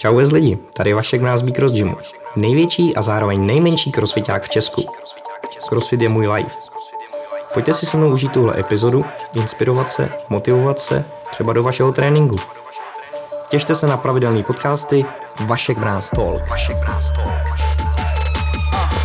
Čau 0.00 0.16
bez 0.16 0.32
lidi, 0.32 0.58
tady 0.72 0.92
Vašek 0.92 1.22
Mrázbí 1.22 1.52
Cross 1.52 1.72
Gymu. 1.72 1.96
Největší 2.36 2.96
a 2.96 3.02
zároveň 3.02 3.46
nejmenší 3.46 3.92
crossfiták 3.92 4.42
v 4.42 4.48
Česku. 4.48 4.84
Crossfit 5.68 6.00
je 6.02 6.08
můj 6.08 6.28
life. 6.28 6.56
Pojďte 7.54 7.74
si 7.74 7.86
se 7.86 7.96
mnou 7.96 8.12
užít 8.12 8.32
tuhle 8.32 8.60
epizodu, 8.60 9.04
inspirovat 9.34 9.92
se, 9.92 10.08
motivovat 10.28 10.78
se, 10.78 11.04
třeba 11.30 11.52
do 11.52 11.62
vašeho 11.62 11.92
tréninku. 11.92 12.36
Těšte 13.48 13.74
se 13.74 13.86
na 13.86 13.96
pravidelné 13.96 14.42
podcasty 14.42 15.04
Vašek 15.46 15.78
Mráz 15.78 16.10
Talk. 16.10 16.48
Vašek 16.48 16.76
Mráz 16.76 17.10
Talk. 17.10 17.69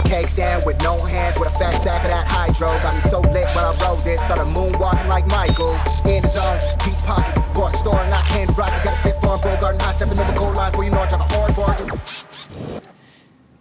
Cake 0.09 0.29
stand 0.29 0.63
with 0.65 0.77
no 0.83 0.97
hands 0.99 1.37
with 1.39 1.49
a 1.49 1.59
fat 1.59 1.81
sack 1.81 2.03
of 2.05 2.11
that 2.11 2.27
hydro. 2.27 2.67
Got 2.83 2.93
me 2.95 3.01
so 3.01 3.19
lit 3.33 3.47
when 3.55 3.65
I 3.65 3.73
rode 3.81 4.03
this. 4.03 4.21
Started 4.21 4.45
moonwalking 4.45 5.09
like 5.09 5.25
Michael. 5.27 5.73
In 6.05 6.21
the 6.21 6.29
zone, 6.29 6.59
deep 6.85 6.97
pockets. 7.05 7.39
Bought 7.53 7.75
store 7.75 7.99
and 7.99 8.09
not 8.09 8.25
hand 8.27 8.57
rock. 8.57 8.71
Got 8.83 8.93
a 8.93 8.97
stiff 8.97 9.23
arm, 9.23 9.41
bull 9.41 9.57
garden 9.57 9.79
high. 9.81 9.93
Stepping 9.93 10.17
in 10.17 10.27
the 10.27 10.37
goal 10.37 10.53
line 10.53 10.71
where 10.73 10.85
you 10.87 10.91
know 10.91 11.01
I 11.01 11.07
drop 11.07 11.21
a 11.21 11.33
hard 11.33 11.55
bar. 11.55 11.75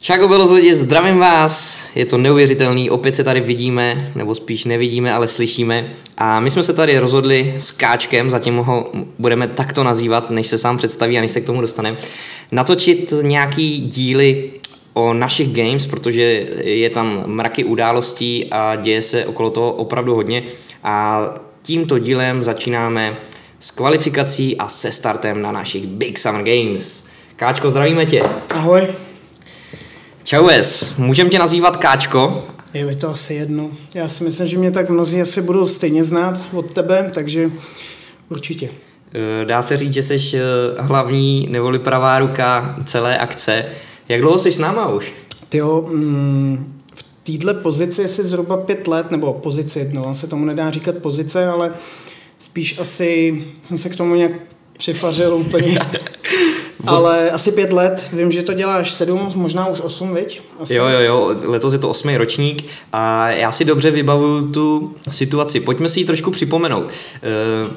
Čago 0.04 0.28
bylo 0.28 0.52
lidi, 0.52 0.74
zdravím 0.74 1.18
vás, 1.18 1.86
je 1.94 2.04
to 2.04 2.18
neuvěřitelný, 2.18 2.90
opět 2.90 3.14
se 3.14 3.24
tady 3.24 3.40
vidíme, 3.40 4.12
nebo 4.14 4.34
spíš 4.34 4.64
nevidíme, 4.64 5.14
ale 5.14 5.28
slyšíme. 5.28 5.90
A 6.18 6.40
my 6.40 6.50
jsme 6.50 6.62
se 6.62 6.72
tady 6.72 6.98
rozhodli 6.98 7.54
s 7.58 7.70
Káčkem, 7.70 8.30
zatím 8.30 8.56
ho 8.56 8.92
budeme 9.18 9.48
takto 9.48 9.84
nazývat, 9.84 10.30
než 10.30 10.46
se 10.46 10.58
sám 10.58 10.76
představí 10.76 11.18
a 11.18 11.20
než 11.20 11.32
se 11.32 11.40
k 11.40 11.46
tomu 11.46 11.60
dostaneme, 11.60 11.96
natočit 12.52 13.14
nějaký 13.22 13.80
díly 13.80 14.50
o 14.94 15.14
našich 15.14 15.52
games, 15.52 15.86
protože 15.86 16.22
je 16.64 16.90
tam 16.90 17.22
mraky 17.26 17.64
událostí 17.64 18.46
a 18.50 18.76
děje 18.76 19.02
se 19.02 19.26
okolo 19.26 19.50
toho 19.50 19.72
opravdu 19.72 20.14
hodně. 20.14 20.42
A 20.84 21.24
tímto 21.62 21.98
dílem 21.98 22.42
začínáme 22.42 23.16
s 23.60 23.70
kvalifikací 23.70 24.56
a 24.56 24.68
se 24.68 24.92
startem 24.92 25.42
na 25.42 25.52
našich 25.52 25.86
Big 25.86 26.18
Summer 26.18 26.42
Games. 26.42 27.06
Káčko, 27.36 27.70
zdravíme 27.70 28.06
tě. 28.06 28.22
Ahoj. 28.50 28.88
Čau 30.24 30.48
Es, 30.48 30.96
můžem 30.98 31.30
tě 31.30 31.38
nazývat 31.38 31.76
Káčko? 31.76 32.44
Je 32.74 32.84
mi 32.84 32.94
to 32.94 33.08
asi 33.08 33.34
jedno. 33.34 33.70
Já 33.94 34.08
si 34.08 34.24
myslím, 34.24 34.46
že 34.46 34.58
mě 34.58 34.70
tak 34.70 34.90
mnozí 34.90 35.20
asi 35.20 35.42
budou 35.42 35.66
stejně 35.66 36.04
znát 36.04 36.48
od 36.52 36.72
tebe, 36.72 37.10
takže 37.14 37.50
určitě. 38.28 38.68
Eh, 39.14 39.44
dá 39.44 39.62
se 39.62 39.76
říct, 39.76 39.92
že 39.92 40.02
jsi 40.02 40.20
eh, 40.34 40.40
hlavní 40.82 41.46
neboli 41.50 41.78
pravá 41.78 42.18
ruka 42.18 42.76
celé 42.84 43.18
akce. 43.18 43.64
Jak 44.08 44.20
dlouho 44.20 44.38
jsi 44.38 44.50
s 44.50 44.58
náma 44.58 44.88
už? 44.88 45.12
Ty 45.48 45.58
jo, 45.58 45.88
mm, 45.92 46.78
v 46.94 47.02
této 47.38 47.54
pozici 47.54 48.04
asi 48.04 48.22
zhruba 48.24 48.56
pět 48.56 48.88
let, 48.88 49.10
nebo 49.10 49.32
pozici, 49.32 49.90
no, 49.92 50.14
se 50.14 50.26
tomu 50.26 50.44
nedá 50.44 50.70
říkat 50.70 50.94
pozice, 50.94 51.46
ale 51.46 51.74
spíš 52.38 52.78
asi 52.78 53.44
jsem 53.62 53.78
se 53.78 53.88
k 53.88 53.96
tomu 53.96 54.14
nějak 54.14 54.32
přifařil 54.78 55.34
úplně 55.34 55.78
Ale 56.86 57.30
asi 57.30 57.52
pět 57.52 57.72
let, 57.72 58.06
vím, 58.12 58.32
že 58.32 58.42
to 58.42 58.52
děláš 58.52 58.92
sedm, 58.92 59.32
možná 59.34 59.66
už 59.66 59.80
osm, 59.80 60.14
viď? 60.14 60.40
Asi. 60.60 60.74
Jo, 60.74 60.84
jo, 60.88 61.00
jo, 61.00 61.36
letos 61.44 61.72
je 61.72 61.78
to 61.78 61.88
osmý 61.88 62.16
ročník 62.16 62.64
a 62.92 63.30
já 63.30 63.52
si 63.52 63.64
dobře 63.64 63.90
vybavuju 63.90 64.52
tu 64.52 64.94
situaci. 65.08 65.60
Pojďme 65.60 65.88
si 65.88 66.00
ji 66.00 66.06
trošku 66.06 66.30
připomenout. 66.30 66.88
E, 66.88 66.90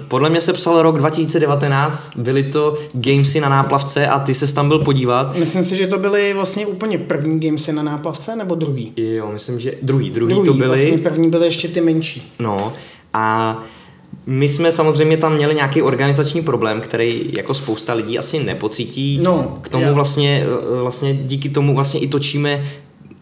podle 0.07 0.29
mě 0.29 0.41
se 0.41 0.53
psal 0.53 0.81
rok 0.81 0.97
2019, 0.97 2.11
byly 2.15 2.43
to 2.43 2.77
gamesy 2.93 3.41
na 3.41 3.49
náplavce 3.49 4.07
a 4.07 4.19
ty 4.19 4.33
se 4.33 4.53
tam 4.53 4.67
byl 4.67 4.79
podívat. 4.79 5.37
Myslím 5.37 5.63
si, 5.63 5.75
že 5.75 5.87
to 5.87 5.97
byly 5.97 6.33
vlastně 6.33 6.65
úplně 6.65 6.97
první 6.97 7.39
gamesy 7.39 7.73
na 7.73 7.83
náplavce, 7.83 8.35
nebo 8.35 8.55
druhý? 8.55 8.93
Jo, 8.97 9.29
myslím, 9.33 9.59
že 9.59 9.73
druhý, 9.81 10.09
druhý, 10.09 10.33
druhý 10.33 10.45
to 10.45 10.53
byly. 10.53 10.67
Vlastně 10.67 10.97
první 10.97 11.29
byly 11.29 11.45
ještě 11.45 11.67
ty 11.67 11.81
menší. 11.81 12.33
No 12.39 12.73
a 13.13 13.57
my 14.29 14.49
jsme 14.49 14.71
samozřejmě 14.71 15.17
tam 15.17 15.35
měli 15.35 15.55
nějaký 15.55 15.81
organizační 15.81 16.41
problém, 16.41 16.81
který 16.81 17.33
jako 17.37 17.53
spousta 17.53 17.93
lidí 17.93 18.19
asi 18.19 18.43
nepocítí. 18.43 19.19
No, 19.23 19.57
K 19.61 19.69
tomu 19.69 19.85
já. 19.85 19.93
vlastně, 19.93 20.45
vlastně 20.81 21.13
díky 21.13 21.49
tomu 21.49 21.75
vlastně 21.75 21.99
i 21.99 22.07
točíme 22.07 22.63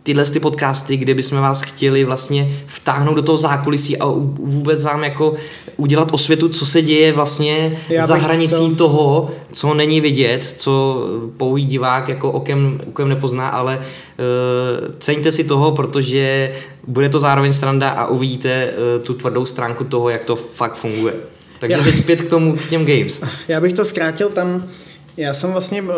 tyhle 0.06 0.26
ty 0.26 0.40
podcasty, 0.40 0.98
kde 0.98 1.14
bychom 1.14 1.40
vás 1.40 1.62
chtěli 1.62 2.04
vlastně 2.04 2.56
vtáhnout 2.66 3.16
do 3.16 3.22
toho 3.22 3.38
zákulisí 3.38 3.98
a 3.98 4.06
vůbec 4.40 4.84
vám 4.84 5.04
jako 5.04 5.34
udělat 5.78 6.10
osvětu, 6.12 6.50
co 6.50 6.66
se 6.66 6.82
děje 6.82 7.12
vlastně 7.12 7.78
Já 7.90 8.08
za 8.08 8.16
hranicí 8.16 8.70
to... 8.70 8.76
toho, 8.76 9.30
co 9.52 9.74
není 9.74 10.02
vidět, 10.02 10.44
co 10.58 11.04
pouhý 11.38 11.66
divák 11.66 12.10
jako 12.10 12.32
okem, 12.32 12.82
okem 12.88 13.10
nepozná, 13.10 13.48
ale 13.48 13.78
uh, 13.78 14.96
ceňte 15.00 15.32
si 15.32 15.44
toho, 15.44 15.72
protože 15.72 16.52
bude 16.88 17.10
to 17.10 17.20
zároveň 17.20 17.54
sranda 17.54 17.90
a 17.90 18.08
uvidíte 18.08 18.70
uh, 18.70 19.04
tu 19.04 19.14
tvrdou 19.14 19.46
stránku 19.46 19.84
toho, 19.84 20.10
jak 20.10 20.24
to 20.24 20.36
fakt 20.36 20.76
funguje. 20.76 21.14
Takže 21.60 21.78
Já... 21.86 21.92
zpět 21.92 22.22
k 22.22 22.30
tomu, 22.30 22.56
k 22.56 22.68
těm 22.68 22.86
games. 22.86 23.22
Já 23.48 23.62
bych 23.62 23.74
to 23.74 23.86
zkrátil 23.86 24.30
tam, 24.30 24.68
já 25.18 25.34
jsem 25.34 25.52
vlastně 25.52 25.82
uh, 25.82 25.90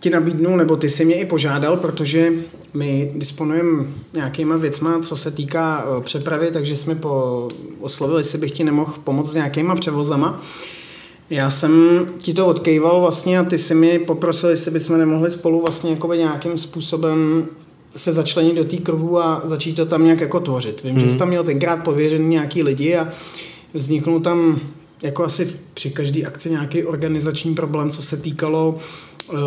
ti 0.00 0.10
nabídnul, 0.10 0.56
nebo 0.56 0.76
ty 0.76 0.88
si 0.88 1.04
mě 1.04 1.14
i 1.14 1.26
požádal, 1.26 1.76
protože 1.76 2.32
my 2.74 3.12
disponujeme 3.14 3.84
nějakýma 4.14 4.56
věcma, 4.56 5.00
co 5.00 5.16
se 5.16 5.30
týká 5.30 5.84
uh, 5.84 6.02
přepravy, 6.02 6.50
takže 6.50 6.76
jsme 6.76 6.94
po, 6.94 7.48
oslovili, 7.80 8.20
jestli 8.20 8.38
bych 8.38 8.52
ti 8.52 8.64
nemohl 8.64 8.94
pomoct 9.04 9.30
s 9.30 9.34
nějakýma 9.34 9.76
převozama. 9.76 10.40
Já 11.30 11.50
jsem 11.50 12.06
ti 12.18 12.34
to 12.34 12.46
odkejval 12.46 13.00
vlastně 13.00 13.38
a 13.38 13.44
ty 13.44 13.58
si 13.58 13.74
mi 13.74 13.98
poprosil, 13.98 14.50
jestli 14.50 14.70
bychom 14.70 14.98
nemohli 14.98 15.30
spolu 15.30 15.60
vlastně 15.60 15.98
nějakým 16.16 16.58
způsobem 16.58 17.46
se 17.98 18.12
začlenit 18.12 18.56
do 18.56 18.64
té 18.64 18.76
kruhu 18.76 19.18
a 19.18 19.42
začít 19.44 19.74
to 19.74 19.86
tam 19.86 20.04
nějak 20.04 20.20
jako 20.20 20.40
tvořit. 20.40 20.82
Vím, 20.84 20.94
mm. 20.94 21.00
že 21.00 21.08
jsi 21.08 21.18
tam 21.18 21.28
měl 21.28 21.44
tenkrát 21.44 21.76
pověřený 21.76 22.28
nějaký 22.28 22.62
lidi 22.62 22.96
a 22.96 23.08
vzniknul 23.74 24.20
tam 24.20 24.60
jako 25.02 25.24
asi 25.24 25.48
při 25.74 25.90
každé 25.90 26.22
akci 26.22 26.50
nějaký 26.50 26.84
organizační 26.84 27.54
problém, 27.54 27.90
co 27.90 28.02
se 28.02 28.16
týkalo 28.16 28.74
uh, 29.32 29.38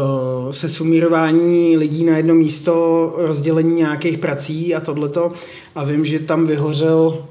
se 0.51 0.69
sumírování 0.69 1.77
lidí 1.77 2.03
na 2.03 2.17
jedno 2.17 2.35
místo, 2.35 3.13
rozdělení 3.17 3.75
nějakých 3.75 4.17
prací 4.17 4.75
a 4.75 4.79
tohleto. 4.79 5.31
A 5.75 5.83
vím, 5.83 6.05
že 6.05 6.19
tam 6.19 6.47
vyhořel 6.47 7.25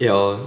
jo. 0.00 0.40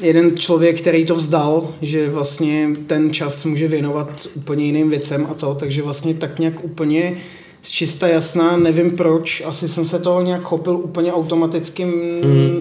jeden 0.00 0.36
člověk, 0.36 0.80
který 0.80 1.04
to 1.04 1.14
vzdal, 1.14 1.68
že 1.82 2.10
vlastně 2.10 2.70
ten 2.86 3.12
čas 3.12 3.44
může 3.44 3.68
věnovat 3.68 4.28
úplně 4.34 4.64
jiným 4.64 4.90
věcem 4.90 5.26
a 5.30 5.34
to, 5.34 5.54
takže 5.54 5.82
vlastně 5.82 6.14
tak 6.14 6.38
nějak 6.38 6.64
úplně 6.64 7.16
z 7.62 7.70
čista 7.70 8.08
jasná, 8.08 8.56
nevím 8.56 8.96
proč, 8.96 9.42
asi 9.46 9.68
jsem 9.68 9.86
se 9.86 9.98
toho 9.98 10.22
nějak 10.22 10.42
chopil 10.42 10.76
úplně 10.76 11.12
automaticky 11.12 11.84
mm. 11.84 12.60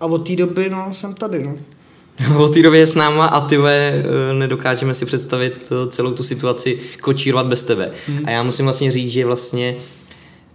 a 0.00 0.06
od 0.06 0.26
té 0.26 0.36
doby 0.36 0.70
no, 0.70 0.88
jsem 0.92 1.14
tady. 1.14 1.44
No. 1.44 1.54
Od 2.38 2.54
té 2.54 2.62
doby 2.62 2.78
je 2.78 2.86
s 2.86 2.94
náma 2.94 3.26
a 3.26 3.40
ty 3.48 3.58
eh, 3.66 4.02
nedokážeme 4.34 4.94
si 4.94 5.06
představit 5.06 5.72
eh, 5.72 5.88
celou 5.90 6.12
tu 6.12 6.22
situaci 6.22 6.78
kočírovat 7.00 7.46
bez 7.46 7.62
tebe. 7.62 7.90
Mm. 8.08 8.20
A 8.24 8.30
já 8.30 8.42
musím 8.42 8.66
vlastně 8.66 8.92
říct, 8.92 9.10
že 9.10 9.26
vlastně 9.26 9.76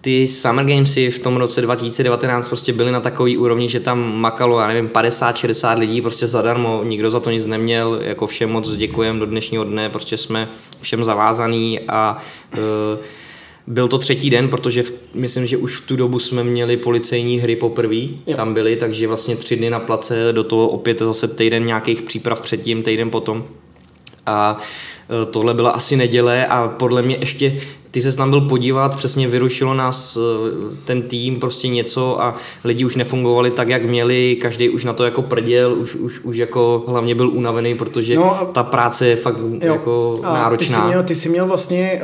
ty 0.04 0.28
Summer 0.28 0.66
Gamesy 0.66 1.12
v 1.12 1.20
tom 1.20 1.38
roce 1.38 1.62
2019 1.62 2.48
prostě 2.48 2.74
byly 2.74 2.92
na 2.92 3.00
takový 3.00 3.38
úrovni, 3.38 3.70
že 3.70 3.80
tam 3.80 4.16
makalo, 4.16 4.60
já 4.60 4.68
nevím, 4.68 4.90
50-60 4.90 5.78
lidí 5.78 6.02
prostě 6.02 6.28
zadarmo, 6.28 6.84
nikdo 6.84 7.12
za 7.12 7.20
to 7.20 7.30
nic 7.30 7.48
neměl, 7.48 8.00
jako 8.04 8.28
všem 8.28 8.50
moc 8.50 8.76
děkujem 8.76 9.20
do 9.20 9.26
dnešního 9.26 9.64
dne, 9.64 9.90
prostě 9.90 10.18
jsme 10.18 10.50
všem 10.82 11.04
zavázaný 11.04 11.80
a 11.88 12.22
uh, 12.54 12.60
byl 13.68 13.88
to 13.88 13.98
třetí 13.98 14.30
den, 14.30 14.50
protože 14.50 14.84
v, 14.84 14.94
myslím, 15.14 15.46
že 15.46 15.58
už 15.58 15.76
v 15.76 15.88
tu 15.88 15.96
dobu 15.96 16.20
jsme 16.20 16.44
měli 16.44 16.78
policejní 16.78 17.40
hry 17.40 17.56
poprvé, 17.56 18.08
tam 18.36 18.54
byly, 18.54 18.76
takže 18.76 19.08
vlastně 19.08 19.36
tři 19.36 19.56
dny 19.56 19.70
na 19.70 19.80
place, 19.80 20.28
do 20.32 20.44
toho 20.44 20.68
opět 20.68 21.00
zase 21.00 21.28
týden 21.28 21.66
nějakých 21.66 22.02
příprav 22.02 22.42
předtím, 22.42 22.84
týden 22.84 23.10
potom. 23.10 23.46
A 24.26 24.58
e, 25.24 25.26
tohle 25.26 25.54
byla 25.54 25.70
asi 25.70 25.96
neděle 25.96 26.46
a 26.46 26.68
podle 26.68 27.02
mě 27.02 27.18
ještě 27.20 27.62
ty 27.94 28.02
se 28.02 28.18
tam 28.18 28.30
byl 28.30 28.42
podívat, 28.42 28.96
přesně 28.96 29.28
vyrušilo 29.28 29.74
nás 29.74 30.18
e, 30.18 30.20
ten 30.86 31.02
tým, 31.02 31.40
prostě 31.40 31.68
něco 31.68 32.22
a 32.22 32.36
lidi 32.64 32.86
už 32.86 32.96
nefungovali 32.96 33.52
tak, 33.52 33.70
jak 33.70 33.86
měli, 33.86 34.38
každý 34.42 34.70
už 34.70 34.86
na 34.86 34.94
to 34.94 35.04
jako 35.04 35.22
prděl, 35.22 35.74
už, 35.74 35.96
už, 35.96 36.20
už 36.20 36.38
jako 36.38 36.84
hlavně 36.88 37.16
byl 37.16 37.30
unavený, 37.30 37.76
protože 37.76 38.16
no, 38.16 38.50
ta 38.52 38.64
práce 38.64 39.08
je 39.08 39.16
fakt 39.16 39.38
jo, 39.40 39.74
jako 39.74 40.20
náročná. 40.24 40.78
Ty 40.78 40.82
jsi 40.82 40.88
měl, 40.88 41.04
ty 41.04 41.16
jsi 41.16 41.30
měl 41.30 41.46
vlastně 41.46 42.02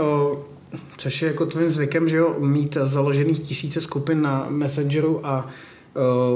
což 0.97 1.21
je 1.21 1.27
jako 1.27 1.45
tvým 1.45 1.69
zvykem, 1.69 2.09
že 2.09 2.18
jo, 2.18 2.35
mít 2.39 2.77
založených 2.85 3.39
tisíce 3.39 3.81
skupin 3.81 4.21
na 4.21 4.45
Messengeru 4.50 5.27
a 5.27 5.47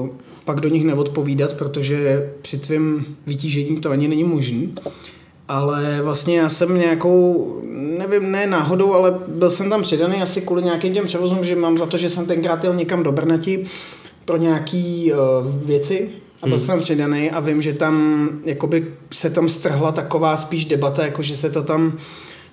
uh, 0.01 0.09
pak 0.45 0.59
do 0.59 0.69
nich 0.69 0.85
neodpovídat, 0.85 1.53
protože 1.53 2.33
při 2.41 2.57
tvém 2.57 3.06
vytížení 3.25 3.77
to 3.77 3.89
ani 3.89 4.07
není 4.07 4.23
možný. 4.23 4.75
Ale 5.53 6.01
vlastně 6.01 6.39
já 6.39 6.50
jsem 6.50 6.79
nějakou, 6.79 7.55
nevím, 7.97 8.31
ne 8.31 8.47
náhodou, 8.47 8.94
ale 8.94 9.19
byl 9.27 9.50
jsem 9.50 9.69
tam 9.69 9.81
přidaný 9.81 10.21
asi 10.21 10.41
kvůli 10.41 10.63
nějakým 10.63 10.94
těm 10.94 11.05
převozům, 11.05 11.45
že 11.45 11.55
mám 11.55 11.77
za 11.77 11.85
to, 11.85 11.97
že 11.97 12.09
jsem 12.09 12.25
tenkrát 12.25 12.63
jel 12.63 12.75
někam 12.75 13.03
do 13.03 13.11
Brnati 13.11 13.63
pro 14.25 14.38
nějaký 14.38 15.11
uh, 15.13 15.19
věci 15.65 16.09
a 16.41 16.47
byl 16.47 16.57
hmm. 16.57 16.65
jsem 16.65 16.79
přidaný 16.79 17.31
a 17.31 17.39
vím, 17.39 17.61
že 17.61 17.73
tam 17.73 18.29
jakoby 18.45 18.94
se 19.11 19.29
tam 19.29 19.50
strhla 19.50 19.91
taková 19.91 20.38
spíš 20.38 20.65
debata, 20.65 21.05
jako 21.05 21.21
že 21.21 21.35
se 21.35 21.50
to 21.50 21.63
tam 21.63 21.97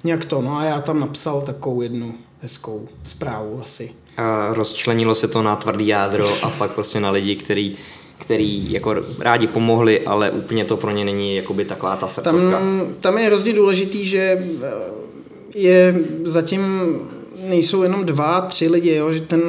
nějak 0.05 0.25
to, 0.25 0.43
no 0.43 0.59
a 0.59 0.65
já 0.65 0.81
tam 0.81 1.01
napsal 1.01 1.41
takovou 1.41 1.83
jednu 1.83 2.15
hezkou 2.43 2.89
zprávu 3.03 3.59
asi. 3.63 3.93
A 4.17 4.55
rozčlenilo 4.55 5.15
se 5.15 5.29
to 5.29 5.43
na 5.43 5.57
tvrdý 5.57 5.87
jádro 5.87 6.29
a 6.43 6.51
pak 6.51 6.75
prostě 6.75 7.01
na 7.01 7.11
lidi, 7.11 7.37
který 7.37 7.77
který 8.21 8.73
jako 8.73 8.97
rádi 9.19 9.47
pomohli, 9.47 10.01
ale 10.01 10.31
úplně 10.31 10.65
to 10.65 10.77
pro 10.77 10.91
ně 10.91 11.05
není 11.05 11.37
jakoby 11.37 11.65
taková 11.65 11.97
ta 11.97 12.09
srdcovka. 12.09 12.51
Tam, 12.51 12.87
tam 13.01 13.19
je 13.19 13.27
hrozně 13.27 13.53
důležitý, 13.53 14.07
že 14.07 14.19
eh, 14.63 14.71
je 15.55 16.01
zatím 16.25 16.63
nejsou 17.51 17.83
jenom 17.83 18.05
dva, 18.05 18.41
tři 18.41 18.69
lidi, 18.69 18.95
jo, 18.95 19.13
že 19.13 19.21
ten 19.21 19.41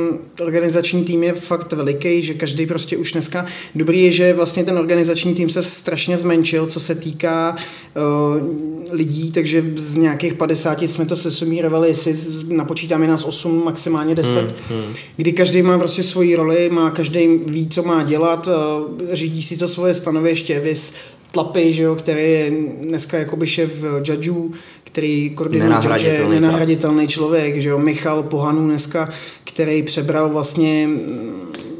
organizační 0.41 1.03
tým 1.03 1.23
je 1.23 1.33
fakt 1.33 1.73
veliký, 1.73 2.23
že 2.23 2.33
každý 2.33 2.65
prostě 2.65 2.97
už 2.97 3.11
dneska, 3.11 3.45
dobrý 3.75 4.03
je, 4.03 4.11
že 4.11 4.33
vlastně 4.33 4.63
ten 4.63 4.77
organizační 4.77 5.33
tým 5.33 5.49
se 5.49 5.63
strašně 5.63 6.17
zmenšil, 6.17 6.67
co 6.67 6.79
se 6.79 6.95
týká 6.95 7.55
uh, 7.55 8.93
lidí, 8.93 9.31
takže 9.31 9.63
z 9.75 9.95
nějakých 9.95 10.33
50 10.33 10.81
jsme 10.81 11.05
to 11.05 11.15
sesumírovali, 11.15 11.87
jestli 11.87 12.15
napočítáme 12.47 13.07
nás 13.07 13.23
8, 13.23 13.65
maximálně 13.65 14.15
10, 14.15 14.39
hmm, 14.39 14.49
hmm. 14.69 14.93
kdy 15.15 15.31
každý 15.31 15.61
má 15.61 15.79
prostě 15.79 16.03
svoji 16.03 16.35
roli, 16.35 16.69
má 16.69 16.91
každý 16.91 17.27
ví, 17.45 17.67
co 17.67 17.83
má 17.83 18.03
dělat, 18.03 18.47
uh, 18.47 18.97
řídí 19.11 19.43
si 19.43 19.57
to 19.57 19.67
svoje 19.67 19.93
stanoviště, 19.93 20.59
vys 20.59 20.93
Tlapy, 21.31 21.73
že 21.73 21.83
jo, 21.83 21.95
který 21.95 22.21
je 22.21 22.51
dneska 22.81 23.17
jakoby 23.17 23.47
šéf 23.47 23.83
judgeů, 24.07 24.53
který 24.91 25.29
koordinuje 25.29 25.69
nenahraditelný, 25.69 26.19
judge, 26.19 26.41
nenahraditelný 26.41 27.07
člověk, 27.07 27.61
že 27.61 27.69
jo, 27.69 27.77
Michal 27.79 28.23
Pohanu 28.23 28.67
dneska, 28.67 29.09
který 29.43 29.83
přebral 29.83 30.29
vlastně 30.29 30.89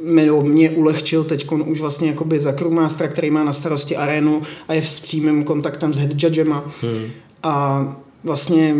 mě, 0.04 0.32
mě 0.32 0.70
ulehčil 0.70 1.24
teď 1.24 1.52
už 1.66 1.82
vlastně 1.82 2.08
jakoby 2.10 2.40
za 2.40 2.52
Crewmastera, 2.52 3.10
který 3.10 3.32
má 3.32 3.44
na 3.44 3.54
starosti 3.54 3.98
arénu 3.98 4.42
a 4.68 4.74
je 4.74 4.82
s 4.82 5.00
přímým 5.00 5.44
kontaktem 5.44 5.94
s 5.94 5.98
head 5.98 6.24
judgema. 6.24 6.66
Hmm. 6.82 7.08
A 7.44 7.86
vlastně 8.24 8.76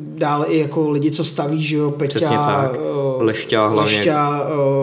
dále 0.00 0.46
i 0.46 0.58
jako 0.58 0.90
lidi, 0.90 1.10
co 1.10 1.24
staví, 1.24 1.64
že 1.64 1.76
jo, 1.76 1.90
Peťa, 1.90 2.70
uh, 2.70 3.22
Lešťa 3.22 3.66
hlavně. 3.66 3.96
Lešťa, 3.96 4.42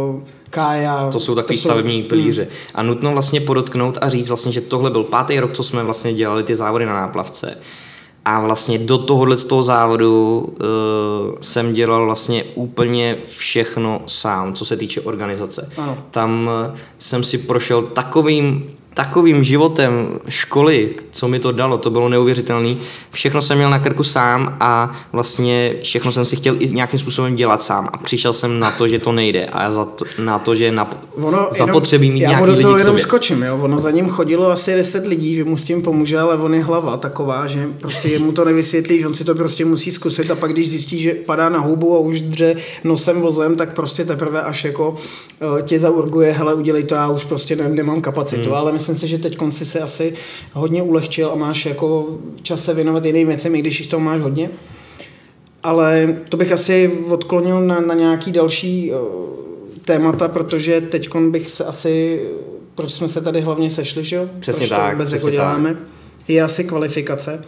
uh, 0.10 0.22
Kája. 0.50 1.10
To 1.12 1.20
jsou 1.20 1.36
takový 1.36 1.60
to 1.60 1.62
stavební 1.62 2.02
jsou, 2.02 2.10
pilíře. 2.10 2.42
Mm. 2.42 2.50
A 2.76 2.84
nutno 2.84 3.12
vlastně 3.12 3.42
podotknout 3.42 3.98
a 4.02 4.10
říct 4.10 4.28
vlastně, 4.28 4.52
že 4.52 4.62
tohle 4.62 4.90
byl 4.90 5.04
pátý 5.04 5.40
rok, 5.40 5.54
co 5.54 5.64
jsme 5.64 5.84
vlastně 5.84 6.14
dělali 6.14 6.44
ty 6.44 6.56
závody 6.56 6.86
na 6.86 6.94
náplavce. 6.94 7.58
A 8.26 8.40
vlastně 8.40 8.78
do 8.78 8.98
tohohle 8.98 9.38
z 9.38 9.46
toho 9.46 9.64
závodu 9.64 10.40
uh, 10.40 11.36
jsem 11.42 11.74
dělal 11.74 12.06
vlastně 12.06 12.44
úplně 12.44 13.18
všechno 13.26 14.02
sám, 14.08 14.54
co 14.54 14.66
se 14.66 14.78
týče 14.78 15.02
organizace. 15.02 15.70
Ano. 15.78 15.98
Tam 16.12 16.50
uh, 16.70 16.76
jsem 16.98 17.24
si 17.24 17.38
prošel 17.38 17.82
takovým 17.82 18.68
takovým 18.94 19.44
životem 19.44 20.20
školy, 20.30 20.90
co 21.12 21.28
mi 21.28 21.40
to 21.40 21.52
dalo, 21.52 21.78
to 21.78 21.90
bylo 21.90 22.10
neuvěřitelné. 22.10 22.76
Všechno 23.12 23.42
jsem 23.42 23.58
měl 23.58 23.70
na 23.70 23.80
krku 23.80 24.04
sám 24.04 24.58
a 24.60 24.92
vlastně 25.12 25.76
všechno 25.82 26.12
jsem 26.12 26.26
si 26.26 26.36
chtěl 26.36 26.56
i 26.60 26.68
nějakým 26.68 27.00
způsobem 27.00 27.36
dělat 27.36 27.62
sám 27.62 27.90
a 27.94 27.98
přišel 27.98 28.34
jsem 28.34 28.60
na 28.60 28.72
to, 28.72 28.88
že 28.88 29.00
to 29.00 29.12
nejde 29.12 29.46
a 29.46 29.72
za 29.72 29.86
to, 29.86 30.06
na 30.20 30.40
to, 30.40 30.56
že 30.56 30.72
na, 30.72 30.90
ono, 31.16 31.48
zapotřebí 31.52 32.12
mít 32.12 32.20
já 32.20 32.30
nějaký 32.30 32.46
lidi 32.46 32.58
Já 32.58 32.62
do 32.62 32.68
toho 32.68 32.78
jenom 32.78 33.00
skočím, 33.00 33.44
jo? 33.44 33.60
ono 33.62 33.80
za 33.80 33.92
ním 33.92 34.10
chodilo 34.10 34.52
asi 34.52 34.76
10 34.76 35.08
lidí, 35.08 35.36
že 35.36 35.44
mu 35.44 35.58
s 35.58 35.66
tím 35.66 35.82
pomůže, 35.82 36.20
ale 36.20 36.36
on 36.38 36.54
je 36.54 36.64
hlava 36.64 36.98
taková, 36.98 37.48
že 37.48 37.68
prostě 37.82 38.08
jemu 38.10 38.32
to 38.32 38.46
nevysvětlí, 38.46 39.00
že 39.00 39.08
on 39.08 39.14
si 39.14 39.24
to 39.24 39.36
prostě 39.36 39.66
musí 39.66 39.92
zkusit 39.92 40.32
a 40.32 40.36
pak 40.36 40.54
když 40.54 40.70
zjistí, 40.70 41.00
že 41.00 41.14
padá 41.14 41.50
na 41.50 41.60
hubu 41.60 41.96
a 41.96 42.00
už 42.00 42.22
dře 42.22 42.56
nosem 42.84 43.22
vozem, 43.22 43.56
tak 43.56 43.74
prostě 43.74 44.06
teprve 44.06 44.42
až 44.42 44.64
jako 44.64 44.90
uh, 44.90 45.62
tě 45.62 45.80
zaurguje, 45.80 46.32
hele 46.32 46.54
udělej 46.54 46.84
to, 46.84 46.96
já 46.96 47.10
už 47.10 47.26
prostě 47.26 47.56
ne, 47.56 47.70
nemám 47.70 48.02
kapacitu, 48.02 48.50
hmm. 48.50 48.54
ale 48.54 48.72
myslím 48.82 48.96
si, 48.96 49.08
že 49.08 49.18
teď 49.18 49.38
si 49.50 49.66
se 49.66 49.80
asi 49.80 50.14
hodně 50.54 50.84
ulehčil 50.84 51.32
a 51.32 51.36
máš 51.36 51.66
jako 51.66 52.20
čas 52.42 52.66
se 52.66 52.74
věnovat 52.74 53.06
jiným 53.06 53.28
věcem, 53.28 53.56
i 53.56 53.60
když 53.60 53.80
jich 53.80 53.90
toho 53.90 54.00
máš 54.00 54.22
hodně. 54.22 54.50
Ale 55.64 56.18
to 56.30 56.38
bych 56.38 56.52
asi 56.52 56.92
odklonil 57.10 57.62
na, 57.62 57.80
na 57.82 57.94
nějaký 57.94 58.32
další 58.32 58.92
uh, 58.92 58.98
témata, 59.86 60.28
protože 60.28 60.82
teď 60.82 61.16
bych 61.16 61.52
se 61.52 61.66
asi, 61.66 62.22
proč 62.76 62.92
jsme 62.92 63.10
se 63.10 63.22
tady 63.22 63.42
hlavně 63.42 63.70
sešli, 63.70 64.06
že 64.06 64.16
jo? 64.16 64.30
Přesně 64.40 64.68
proč 64.68 64.70
tak. 64.70 64.92
To 64.92 64.92
vůbec 64.92 65.12
jako 65.12 65.30
děláme. 65.30 65.74
Tak. 65.74 65.84
Je 66.28 66.44
asi 66.44 66.64
kvalifikace. 66.64 67.46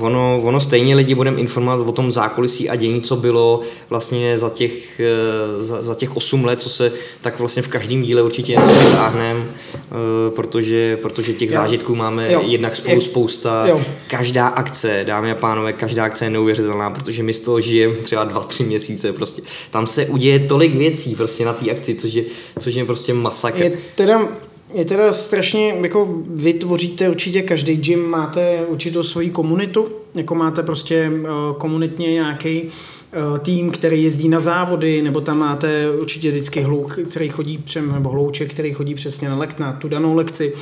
Ono, 0.00 0.40
ono 0.44 0.60
stejně 0.60 0.96
lidi 0.96 1.14
budeme 1.14 1.40
informovat 1.40 1.88
o 1.88 1.92
tom 1.92 2.12
zákulisí 2.12 2.70
a 2.70 2.76
dění, 2.76 3.00
co 3.02 3.16
bylo 3.16 3.60
vlastně 3.90 4.38
za 4.38 4.50
těch, 4.50 5.00
eh, 5.00 5.64
za, 5.64 5.82
za 5.82 5.94
těch 5.94 6.16
8 6.16 6.44
let, 6.44 6.60
co 6.60 6.68
se 6.68 6.92
tak 7.20 7.38
vlastně 7.38 7.62
v 7.62 7.68
každém 7.68 8.02
díle 8.02 8.22
určitě 8.22 8.52
něco 8.52 8.70
vytáhneme, 8.70 9.46
eh, 9.74 10.30
protože, 10.30 10.96
protože 10.96 11.32
těch 11.32 11.50
jo. 11.50 11.54
zážitků 11.54 11.94
máme 11.94 12.32
jo. 12.32 12.42
jednak 12.44 12.76
spolu 12.76 12.94
Jak, 12.94 13.02
spousta. 13.02 13.66
Jo. 13.66 13.80
Každá 14.06 14.46
akce, 14.46 15.04
dámy 15.06 15.30
a 15.30 15.34
pánové, 15.34 15.72
každá 15.72 16.04
akce 16.04 16.24
je 16.24 16.30
neuvěřitelná, 16.30 16.90
protože 16.90 17.22
my 17.22 17.32
z 17.32 17.40
toho 17.40 17.60
žijeme 17.60 17.94
třeba 17.94 18.24
2-3 18.24 18.66
měsíce 18.66 19.12
prostě. 19.12 19.42
Tam 19.70 19.86
se 19.86 20.06
uděje 20.06 20.38
tolik 20.38 20.74
věcí 20.74 21.14
prostě 21.14 21.44
na 21.44 21.52
té 21.52 21.70
akci, 21.70 21.94
což 21.94 22.14
je, 22.14 22.24
což 22.58 22.74
je 22.74 22.84
prostě 22.84 23.14
masakr. 23.14 23.62
Je 23.62 23.72
teda 23.94 24.28
je 24.74 24.84
teda 24.84 25.12
strašně, 25.12 25.74
jako 25.82 26.14
vy 26.26 26.52
tvoříte 26.52 27.08
určitě, 27.08 27.42
každý 27.42 27.76
gym 27.76 28.10
máte 28.10 28.64
určitou 28.68 29.02
svoji 29.02 29.30
komunitu, 29.30 29.88
jako 30.14 30.34
máte 30.34 30.62
prostě 30.62 31.10
uh, 31.10 31.28
komunitně 31.58 32.12
nějaký 32.12 32.62
uh, 32.62 33.38
tým, 33.38 33.70
který 33.70 34.02
jezdí 34.02 34.28
na 34.28 34.40
závody, 34.40 35.02
nebo 35.02 35.20
tam 35.20 35.38
máte 35.38 35.90
určitě 35.90 36.30
vždycky 36.30 36.60
hlouk, 36.60 36.98
který 37.10 37.28
chodí 37.28 37.58
přem, 37.58 37.92
nebo 37.92 38.10
hlouček, 38.10 38.50
který 38.50 38.72
chodí 38.72 38.94
přesně 38.94 39.28
na, 39.28 39.38
lek, 39.38 39.58
na 39.58 39.72
tu 39.72 39.88
danou 39.88 40.14
lekci. 40.14 40.52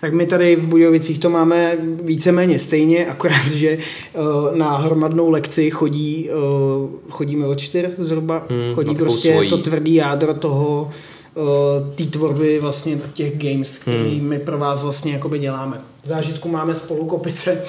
Tak 0.00 0.14
my 0.14 0.26
tady 0.26 0.56
v 0.56 0.66
Bujovicích 0.66 1.18
to 1.18 1.30
máme 1.30 1.78
víceméně 2.02 2.58
stejně, 2.58 3.06
akorát, 3.06 3.50
že 3.50 3.78
uh, 4.14 4.56
na 4.56 4.76
hromadnou 4.76 5.30
lekci 5.30 5.70
chodí, 5.70 6.30
chodíme 7.10 7.46
od 7.46 7.58
čtyř 7.58 7.86
zhruba, 7.98 8.46
hmm, 8.50 8.74
chodí 8.74 8.94
prostě 8.94 9.32
svojí. 9.32 9.50
to 9.50 9.58
tvrdý 9.58 9.94
jádro 9.94 10.34
toho, 10.34 10.90
té 11.94 12.04
tvorby 12.04 12.58
vlastně 12.58 12.98
těch 13.12 13.38
games, 13.38 13.78
který 13.78 14.18
hmm. 14.18 14.28
my 14.28 14.38
pro 14.38 14.58
vás 14.58 14.82
vlastně 14.82 15.12
jakoby 15.12 15.38
děláme. 15.38 15.80
Zážitku 16.04 16.48
máme 16.48 16.74
spolu 16.74 17.06
kopice. 17.06 17.64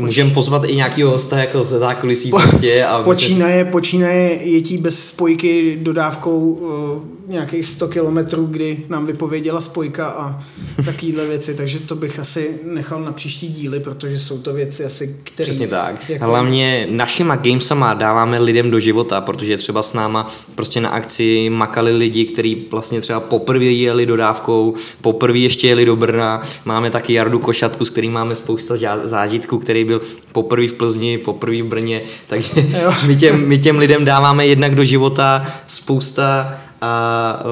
Můžeme 0.00 0.30
pozvat 0.30 0.64
i 0.64 0.76
nějakého 0.76 1.10
hosta 1.10 1.38
jako 1.38 1.64
ze 1.64 1.78
zákulisí 1.78 2.30
po, 2.30 2.38
prostě. 2.38 2.84
A 2.84 3.02
počínaje, 3.02 3.64
se... 3.64 3.70
počínaje 3.70 4.30
jetí 4.42 4.76
bez 4.78 5.08
spojky 5.08 5.78
dodávkou 5.82 6.52
uh, 6.52 7.20
nějakých 7.30 7.66
100 7.66 7.88
kilometrů, 7.88 8.46
kdy 8.46 8.78
nám 8.88 9.06
vypověděla 9.06 9.60
spojka 9.60 10.08
a 10.08 10.42
takovéhle 10.84 11.26
věci, 11.26 11.54
takže 11.54 11.78
to 11.78 11.94
bych 11.94 12.18
asi 12.18 12.50
nechal 12.64 13.00
na 13.00 13.12
příští 13.12 13.48
díly, 13.48 13.80
protože 13.80 14.18
jsou 14.18 14.38
to 14.38 14.52
věci 14.52 14.84
asi, 14.84 15.16
které... 15.24 15.44
Přesně 15.44 15.68
tak. 15.68 16.10
Jako... 16.10 16.24
Hlavně 16.24 16.86
našima 16.90 17.36
gamesama 17.36 17.94
dáváme 17.94 18.38
lidem 18.38 18.70
do 18.70 18.80
života, 18.80 19.20
protože 19.20 19.56
třeba 19.56 19.82
s 19.82 19.92
náma 19.92 20.26
prostě 20.54 20.80
na 20.80 20.88
akci 20.88 21.50
makali 21.50 21.96
lidi, 21.96 22.24
kteří 22.24 22.66
vlastně 22.70 23.00
třeba 23.00 23.20
poprvé 23.20 23.64
jeli 23.64 24.06
dodávkou, 24.06 24.74
poprvé 25.00 25.38
ještě 25.38 25.68
jeli 25.68 25.84
do 25.84 25.96
Brna, 25.96 26.42
máme 26.64 26.90
taky 26.90 27.12
Jardu 27.12 27.38
Košatku, 27.38 27.84
s 27.84 27.90
kterým 27.90 28.12
máme 28.12 28.34
spousta 28.34 28.74
zážitků, 29.02 29.58
který 29.58 29.84
byl 29.90 30.00
poprvé 30.32 30.68
v 30.68 30.74
Plzni, 30.74 31.18
poprvé 31.18 31.62
v 31.62 31.66
Brně, 31.66 32.02
takže 32.26 32.50
my 33.06 33.16
těm, 33.16 33.48
my 33.48 33.58
těm 33.58 33.78
lidem 33.78 34.04
dáváme 34.04 34.46
jednak 34.46 34.74
do 34.74 34.84
života 34.84 35.46
spousta 35.66 36.58
a 36.80 37.42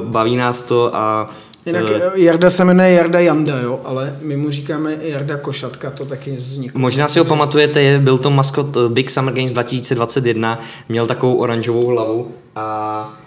uh, 0.00 0.08
baví 0.08 0.36
nás 0.36 0.62
to 0.62 0.96
a 0.96 1.28
Jinak 1.66 1.84
uh, 1.84 1.90
Jarda 2.14 2.50
se 2.50 2.64
jmenuje 2.64 2.92
Jarda 2.92 3.20
Janda, 3.20 3.60
jo, 3.60 3.80
ale 3.84 4.16
my 4.22 4.36
mu 4.36 4.50
říkáme 4.50 4.96
Jarda 5.02 5.36
Košatka, 5.36 5.90
to 5.90 6.04
taky 6.04 6.36
vzniklo. 6.36 6.80
Možná 6.80 7.08
si 7.08 7.18
ho 7.18 7.24
pamatujete, 7.24 7.98
byl 7.98 8.18
to 8.18 8.30
maskot 8.30 8.76
Big 8.88 9.10
Summer 9.10 9.34
Games 9.34 9.52
2021, 9.52 10.60
měl 10.88 11.06
takovou 11.06 11.36
oranžovou 11.36 11.86
hlavu 11.86 12.30
a 12.56 13.18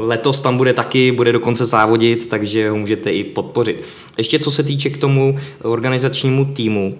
letos 0.00 0.42
tam 0.42 0.56
bude 0.56 0.72
taky, 0.72 1.12
bude 1.12 1.32
dokonce 1.32 1.64
závodit, 1.64 2.28
takže 2.28 2.70
ho 2.70 2.76
můžete 2.76 3.12
i 3.12 3.24
podpořit. 3.24 3.84
Ještě 4.18 4.38
co 4.38 4.50
se 4.50 4.62
týče 4.62 4.90
k 4.90 4.96
tomu 4.96 5.38
organizačnímu 5.62 6.44
týmu, 6.44 6.98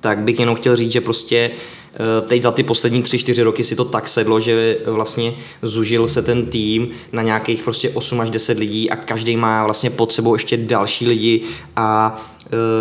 tak 0.00 0.18
bych 0.18 0.38
jenom 0.38 0.54
chtěl 0.56 0.76
říct, 0.76 0.92
že 0.92 1.00
prostě 1.00 1.50
Eh, 1.94 2.28
teď 2.28 2.42
za 2.42 2.50
ty 2.50 2.62
poslední 2.62 3.02
tři, 3.02 3.18
čtyři 3.18 3.42
roky 3.42 3.64
si 3.64 3.76
to 3.76 3.84
tak 3.84 4.08
sedlo, 4.08 4.40
že 4.40 4.78
vlastně 4.86 5.34
zužil 5.62 6.08
se 6.08 6.22
ten 6.22 6.46
tým 6.46 6.90
na 7.12 7.22
nějakých 7.22 7.62
prostě 7.62 7.90
8 7.90 8.20
až 8.20 8.30
10 8.30 8.58
lidí 8.58 8.90
a 8.90 8.96
každý 8.96 9.36
má 9.36 9.64
vlastně 9.64 9.90
pod 9.90 10.12
sebou 10.12 10.34
ještě 10.34 10.56
další 10.56 11.06
lidi 11.06 11.42
a 11.76 12.20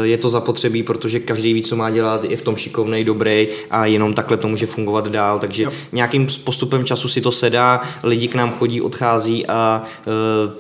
je 0.04 0.18
to 0.18 0.30
zapotřebí, 0.30 0.84
protože 0.84 1.20
každý 1.20 1.54
ví, 1.54 1.62
co 1.62 1.76
má 1.76 1.90
dělat, 1.90 2.24
je 2.24 2.38
v 2.38 2.42
tom 2.42 2.56
šikovný, 2.56 3.04
dobrý 3.04 3.48
a 3.72 3.86
jenom 3.86 4.14
takhle 4.14 4.38
to 4.38 4.48
může 4.48 4.66
fungovat 4.66 5.08
dál. 5.08 5.40
Takže 5.40 5.64
jo. 5.64 5.72
nějakým 5.92 6.28
postupem 6.44 6.86
času 6.86 7.08
si 7.08 7.22
to 7.22 7.32
sedá, 7.32 7.82
lidi 8.04 8.28
k 8.28 8.36
nám 8.36 8.52
chodí, 8.52 8.82
odchází 8.82 9.48
a 9.48 9.84
e, 9.84 10.12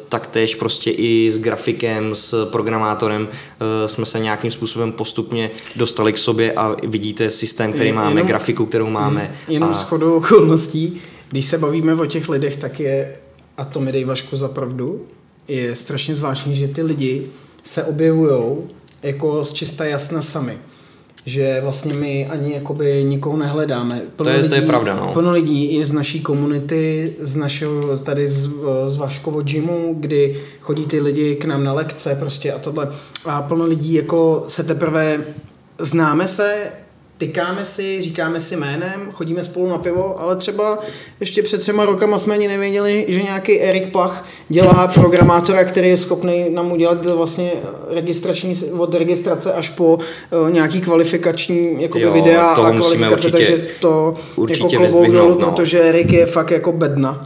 taktéž 0.09 0.55
prostě 0.55 0.91
i 0.91 1.31
s 1.31 1.37
grafikem, 1.37 2.15
s 2.15 2.45
programátorem 2.45 3.27
e, 3.31 3.87
jsme 3.87 4.05
se 4.05 4.19
nějakým 4.19 4.51
způsobem 4.51 4.91
postupně 4.91 5.51
dostali 5.75 6.13
k 6.13 6.17
sobě 6.17 6.53
a 6.53 6.75
vidíte 6.87 7.31
systém, 7.31 7.73
který 7.73 7.91
máme, 7.91 8.11
jenom, 8.11 8.27
grafiku, 8.27 8.65
kterou 8.65 8.89
máme. 8.89 9.31
Jenom 9.47 9.69
a... 9.69 9.73
shodou 9.73 10.13
okolností, 10.13 11.01
když 11.29 11.45
se 11.45 11.57
bavíme 11.57 11.93
o 11.93 12.05
těch 12.05 12.29
lidech, 12.29 12.57
tak 12.57 12.79
je, 12.79 13.15
a 13.57 13.65
to 13.65 13.79
mi 13.79 13.91
dej 13.91 14.03
Vašku 14.03 14.37
za 14.37 14.47
pravdu, 14.47 15.05
je 15.47 15.75
strašně 15.75 16.15
zvláštní, 16.15 16.55
že 16.55 16.67
ty 16.67 16.81
lidi 16.81 17.27
se 17.63 17.83
objevují 17.83 18.57
jako 19.03 19.43
z 19.43 19.53
čista 19.53 19.85
jasna 19.85 20.21
sami. 20.21 20.57
Že 21.25 21.59
vlastně 21.61 21.93
my 21.93 22.27
ani 22.27 22.53
jakoby 22.53 23.03
nikoho 23.03 23.37
nehledáme. 23.37 24.01
Plno 24.15 24.23
to 24.23 24.29
je, 24.29 24.35
lidí, 24.35 24.49
to 24.49 24.55
je 24.55 24.61
pravda, 24.61 24.95
no. 24.95 25.13
Plno 25.13 25.31
lidí 25.31 25.73
je 25.73 25.85
z 25.85 25.91
naší 25.91 26.19
komunity, 26.19 27.13
z 27.19 27.35
našeho, 27.35 27.97
tady 27.97 28.27
z, 28.27 28.49
z 28.87 28.97
Vaškovo 28.97 29.41
gymu, 29.41 29.95
kdy 29.99 30.41
chodí 30.61 30.85
ty 30.85 31.01
lidi 31.01 31.35
k 31.35 31.45
nám 31.45 31.63
na 31.63 31.73
lekce 31.73 32.15
prostě 32.15 32.53
a 32.53 32.59
tohle. 32.59 32.89
A 33.25 33.41
plno 33.41 33.65
lidí 33.65 33.93
jako 33.93 34.43
se 34.47 34.63
teprve 34.63 35.23
známe 35.79 36.27
se, 36.27 36.71
tykáme 37.19 37.65
si, 37.65 38.01
říkáme 38.01 38.39
si 38.39 38.55
jménem, 38.55 39.09
chodíme 39.13 39.43
spolu 39.43 39.69
na 39.69 39.77
pivo, 39.77 40.19
ale 40.21 40.35
třeba 40.35 40.79
ještě 41.19 41.41
před 41.41 41.57
třema 41.57 41.85
rokama 41.85 42.17
jsme 42.17 42.33
ani 42.33 42.47
nevěděli, 42.47 43.05
že 43.07 43.21
nějaký 43.21 43.61
Erik 43.61 43.91
Plach 43.91 44.25
dělá 44.49 44.87
programátora, 44.87 45.63
který 45.63 45.89
je 45.89 45.97
schopný 45.97 46.49
nám 46.49 46.71
udělat 46.71 47.05
vlastně 47.05 47.51
registrační, 47.89 48.55
od 48.77 48.93
registrace 48.93 49.53
až 49.53 49.69
po 49.69 49.93
uh, 49.95 50.49
nějaký 50.49 50.81
kvalifikační 50.81 51.81
jakoby 51.81 52.03
Jo, 52.03 52.13
videa 52.13 52.41
a 52.43 52.55
kvalifikace, 52.55 53.11
určitě- 53.13 53.31
takže 53.31 53.67
to 53.79 54.13
určitě 54.35 54.75
jako 54.75 54.87
klobouk 54.87 55.11
dolů, 55.11 55.39
no. 55.39 55.51
protože 55.51 55.79
Erik 55.81 56.13
je 56.13 56.25
fakt 56.25 56.51
jako 56.51 56.71
bedna. 56.71 57.21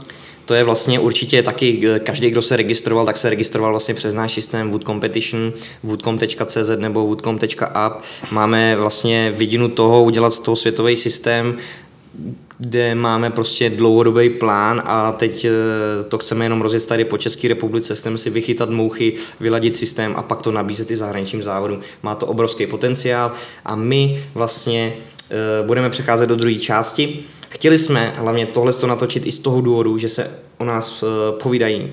To 0.54 0.58
je 0.58 0.64
vlastně 0.64 1.00
určitě 1.00 1.44
taky, 1.44 1.82
eh, 1.88 2.00
každý, 2.00 2.30
kdo 2.30 2.42
se 2.42 2.56
registroval, 2.56 3.06
tak 3.06 3.18
se 3.18 3.30
registroval 3.30 3.72
vlastně 3.72 3.94
přes 3.94 4.14
náš 4.14 4.34
systém 4.34 4.70
Wood 4.72 4.84
Competition, 4.84 5.54
woodcom.cz 5.84 6.70
nebo 6.78 7.08
woodcom.app. 7.08 8.04
Máme 8.32 8.76
vlastně 8.76 9.34
vidinu 9.38 9.70
toho 9.70 10.04
udělat 10.04 10.34
z 10.34 10.40
toho 10.40 10.56
světový 10.56 10.96
systém, 10.96 11.58
kde 12.58 12.96
máme 12.96 13.30
prostě 13.30 13.70
dlouhodobý 13.70 14.30
plán 14.30 14.82
a 14.86 15.12
teď 15.12 15.46
eh, 15.46 15.50
to 16.04 16.18
chceme 16.18 16.46
jenom 16.46 16.62
rozjet 16.62 16.86
tady 16.86 17.06
po 17.06 17.18
České 17.18 17.48
republice, 17.48 17.96
chceme 17.96 18.18
si 18.18 18.30
vychytat 18.30 18.70
mouchy, 18.70 19.14
vyladit 19.40 19.78
systém 19.78 20.14
a 20.18 20.22
pak 20.22 20.42
to 20.42 20.52
nabízet 20.52 20.92
i 20.92 20.96
zahraničním 20.96 21.44
závodům. 21.44 21.80
Má 22.04 22.16
to 22.16 22.28
obrovský 22.28 22.68
potenciál 22.68 23.32
a 23.66 23.76
my 23.76 24.24
vlastně 24.34 24.94
budeme 25.66 25.90
přecházet 25.90 26.28
do 26.28 26.36
druhé 26.36 26.56
části. 26.56 27.20
Chtěli 27.50 27.78
jsme 27.78 28.14
hlavně 28.16 28.46
tohle 28.46 28.74
to 28.74 28.88
natočit 28.88 29.26
i 29.26 29.32
z 29.32 29.40
toho 29.40 29.62
důvodu, 29.62 29.98
že 29.98 30.10
se 30.10 30.32
o 30.58 30.66
nás 30.66 31.04
eh, 31.04 31.40
povídají 31.44 31.92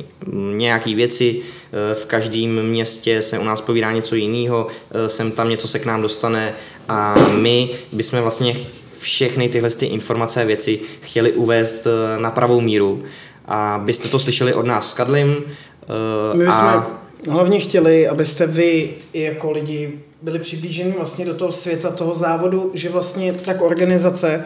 nějaké 0.57 0.95
věci, 0.95 1.41
eh, 1.41 1.95
v 1.95 2.07
každém 2.07 2.63
městě 2.63 3.23
se 3.23 3.39
u 3.39 3.45
nás 3.45 3.61
povídá 3.61 3.93
něco 3.93 4.15
jiného, 4.15 4.67
sem 5.07 5.33
tam 5.33 5.49
něco 5.49 5.69
se 5.69 5.79
k 5.79 5.87
nám 5.87 6.03
dostane 6.03 6.55
a 6.89 7.15
my 7.35 7.71
bychom 7.93 8.21
vlastně 8.21 8.57
všechny 9.01 9.49
tyhle 9.49 9.71
ty 9.71 9.87
informace 9.87 10.43
a 10.43 10.45
věci 10.45 10.81
chtěli 11.01 11.33
uvést 11.33 11.87
eh, 11.87 12.21
na 12.21 12.31
pravou 12.31 12.61
míru. 12.61 13.03
A 13.47 13.81
byste 13.85 14.09
to 14.09 14.19
slyšeli 14.19 14.55
od 14.55 14.67
nás 14.67 14.91
s 14.91 14.95
Kadlim. 14.95 15.37
eh, 15.43 16.37
My 16.37 16.47
a 16.47 17.01
hlavně 17.29 17.61
chtěli, 17.61 18.09
abyste 18.09 18.47
vy 18.47 18.91
jako 19.15 19.51
lidi 19.51 19.93
byli 20.23 20.39
přiblíženi 20.39 20.93
vlastně 20.97 21.25
do 21.25 21.35
toho 21.35 21.53
světa 21.53 21.91
toho 21.91 22.15
závodu, 22.15 22.71
že 22.75 22.89
vlastně 22.89 23.33
tak 23.33 23.63
organizace 23.63 24.45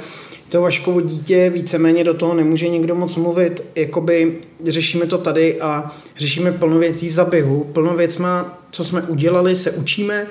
to 0.48 0.60
Vaškovo 0.62 1.00
dítě 1.00 1.50
víceméně 1.50 2.04
do 2.04 2.14
toho 2.14 2.34
nemůže 2.34 2.68
nikdo 2.68 2.94
moc 2.94 3.16
mluvit, 3.16 3.64
jakoby 3.74 4.38
řešíme 4.66 5.06
to 5.06 5.18
tady 5.18 5.60
a 5.60 5.90
řešíme 6.16 6.52
plno 6.52 6.78
věcí 6.78 7.08
za 7.08 7.24
běhu, 7.24 7.64
plno 7.72 7.94
věcma, 7.94 8.58
co 8.70 8.84
jsme 8.84 9.02
udělali, 9.02 9.56
se 9.56 9.70
učíme, 9.70 10.26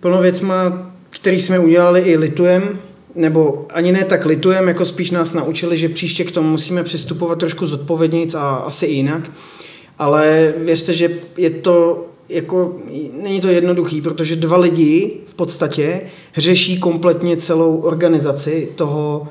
plno 0.00 0.22
věcma, 0.22 0.90
který 1.10 1.40
jsme 1.40 1.58
udělali 1.58 2.00
i 2.00 2.16
litujem, 2.16 2.78
nebo 3.14 3.66
ani 3.70 3.92
ne 3.92 4.04
tak 4.04 4.26
litujem, 4.26 4.68
jako 4.68 4.84
spíš 4.84 5.10
nás 5.10 5.32
naučili, 5.32 5.76
že 5.76 5.88
příště 5.88 6.24
k 6.24 6.32
tomu 6.32 6.50
musíme 6.50 6.84
přistupovat 6.84 7.38
trošku 7.38 7.66
zodpovědnějc 7.66 8.34
a 8.34 8.54
asi 8.54 8.86
jinak. 8.86 9.30
Ale 10.00 10.54
věřte, 10.56 10.92
že 10.92 11.10
je 11.36 11.50
to 11.50 12.06
jako, 12.28 12.74
není 13.22 13.40
to 13.40 13.48
jednoduchý, 13.48 14.02
protože 14.02 14.36
dva 14.36 14.56
lidi 14.56 15.16
v 15.26 15.34
podstatě 15.34 16.00
řeší 16.36 16.80
kompletně 16.80 17.36
celou 17.36 17.76
organizaci 17.76 18.68
toho 18.74 19.28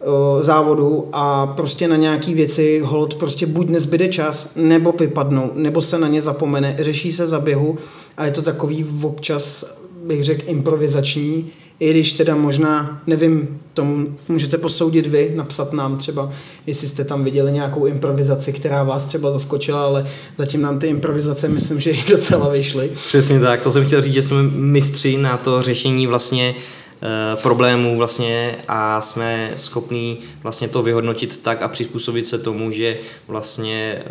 o, 0.00 0.42
závodu 0.42 1.08
a 1.12 1.46
prostě 1.46 1.88
na 1.88 1.96
nějaký 1.96 2.34
věci 2.34 2.80
hold 2.84 3.14
prostě 3.14 3.46
buď 3.46 3.68
nezbyde 3.68 4.08
čas, 4.08 4.52
nebo 4.56 4.92
vypadnou, 4.92 5.50
nebo 5.54 5.82
se 5.82 5.98
na 5.98 6.08
ně 6.08 6.22
zapomene, 6.22 6.76
řeší 6.78 7.12
se 7.12 7.26
za 7.26 7.40
běhu 7.40 7.78
a 8.16 8.26
je 8.26 8.32
to 8.32 8.42
takový 8.42 8.86
občas, 9.02 9.74
bych 10.04 10.24
řekl, 10.24 10.42
improvizační, 10.46 11.52
i 11.80 11.90
když 11.90 12.12
teda 12.12 12.36
možná, 12.36 13.02
nevím, 13.06 13.60
to 13.74 13.86
můžete 14.28 14.58
posoudit 14.58 15.06
vy, 15.06 15.32
napsat 15.36 15.72
nám 15.72 15.98
třeba, 15.98 16.30
jestli 16.66 16.88
jste 16.88 17.04
tam 17.04 17.24
viděli 17.24 17.52
nějakou 17.52 17.86
improvizaci, 17.86 18.52
která 18.52 18.84
vás 18.84 19.04
třeba 19.04 19.30
zaskočila, 19.30 19.84
ale 19.84 20.06
zatím 20.38 20.62
nám 20.62 20.78
ty 20.78 20.86
improvizace 20.86 21.48
myslím, 21.48 21.80
že 21.80 21.90
i 21.90 22.04
docela 22.08 22.48
vyšly. 22.48 22.90
přesně 22.94 23.40
tak, 23.40 23.62
to 23.62 23.72
jsem 23.72 23.86
chtěl 23.86 24.02
říct, 24.02 24.14
že 24.14 24.22
jsme 24.22 24.42
mistři 24.42 25.16
na 25.16 25.36
to 25.36 25.62
řešení 25.62 26.06
vlastně 26.06 26.54
eh, 27.02 27.36
problémů 27.42 27.96
vlastně 27.96 28.56
a 28.68 29.00
jsme 29.00 29.52
schopní 29.54 30.18
vlastně 30.42 30.68
to 30.68 30.82
vyhodnotit 30.82 31.38
tak 31.38 31.62
a 31.62 31.68
přizpůsobit 31.68 32.26
se 32.26 32.38
tomu, 32.38 32.70
že 32.70 32.96
vlastně 33.28 33.94
eh, 33.98 34.06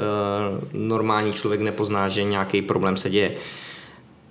normální 0.73 1.33
člověk 1.33 1.61
nepozná, 1.61 2.09
že 2.09 2.23
nějaký 2.23 2.61
problém 2.61 2.97
se 2.97 3.09
děje. 3.09 3.31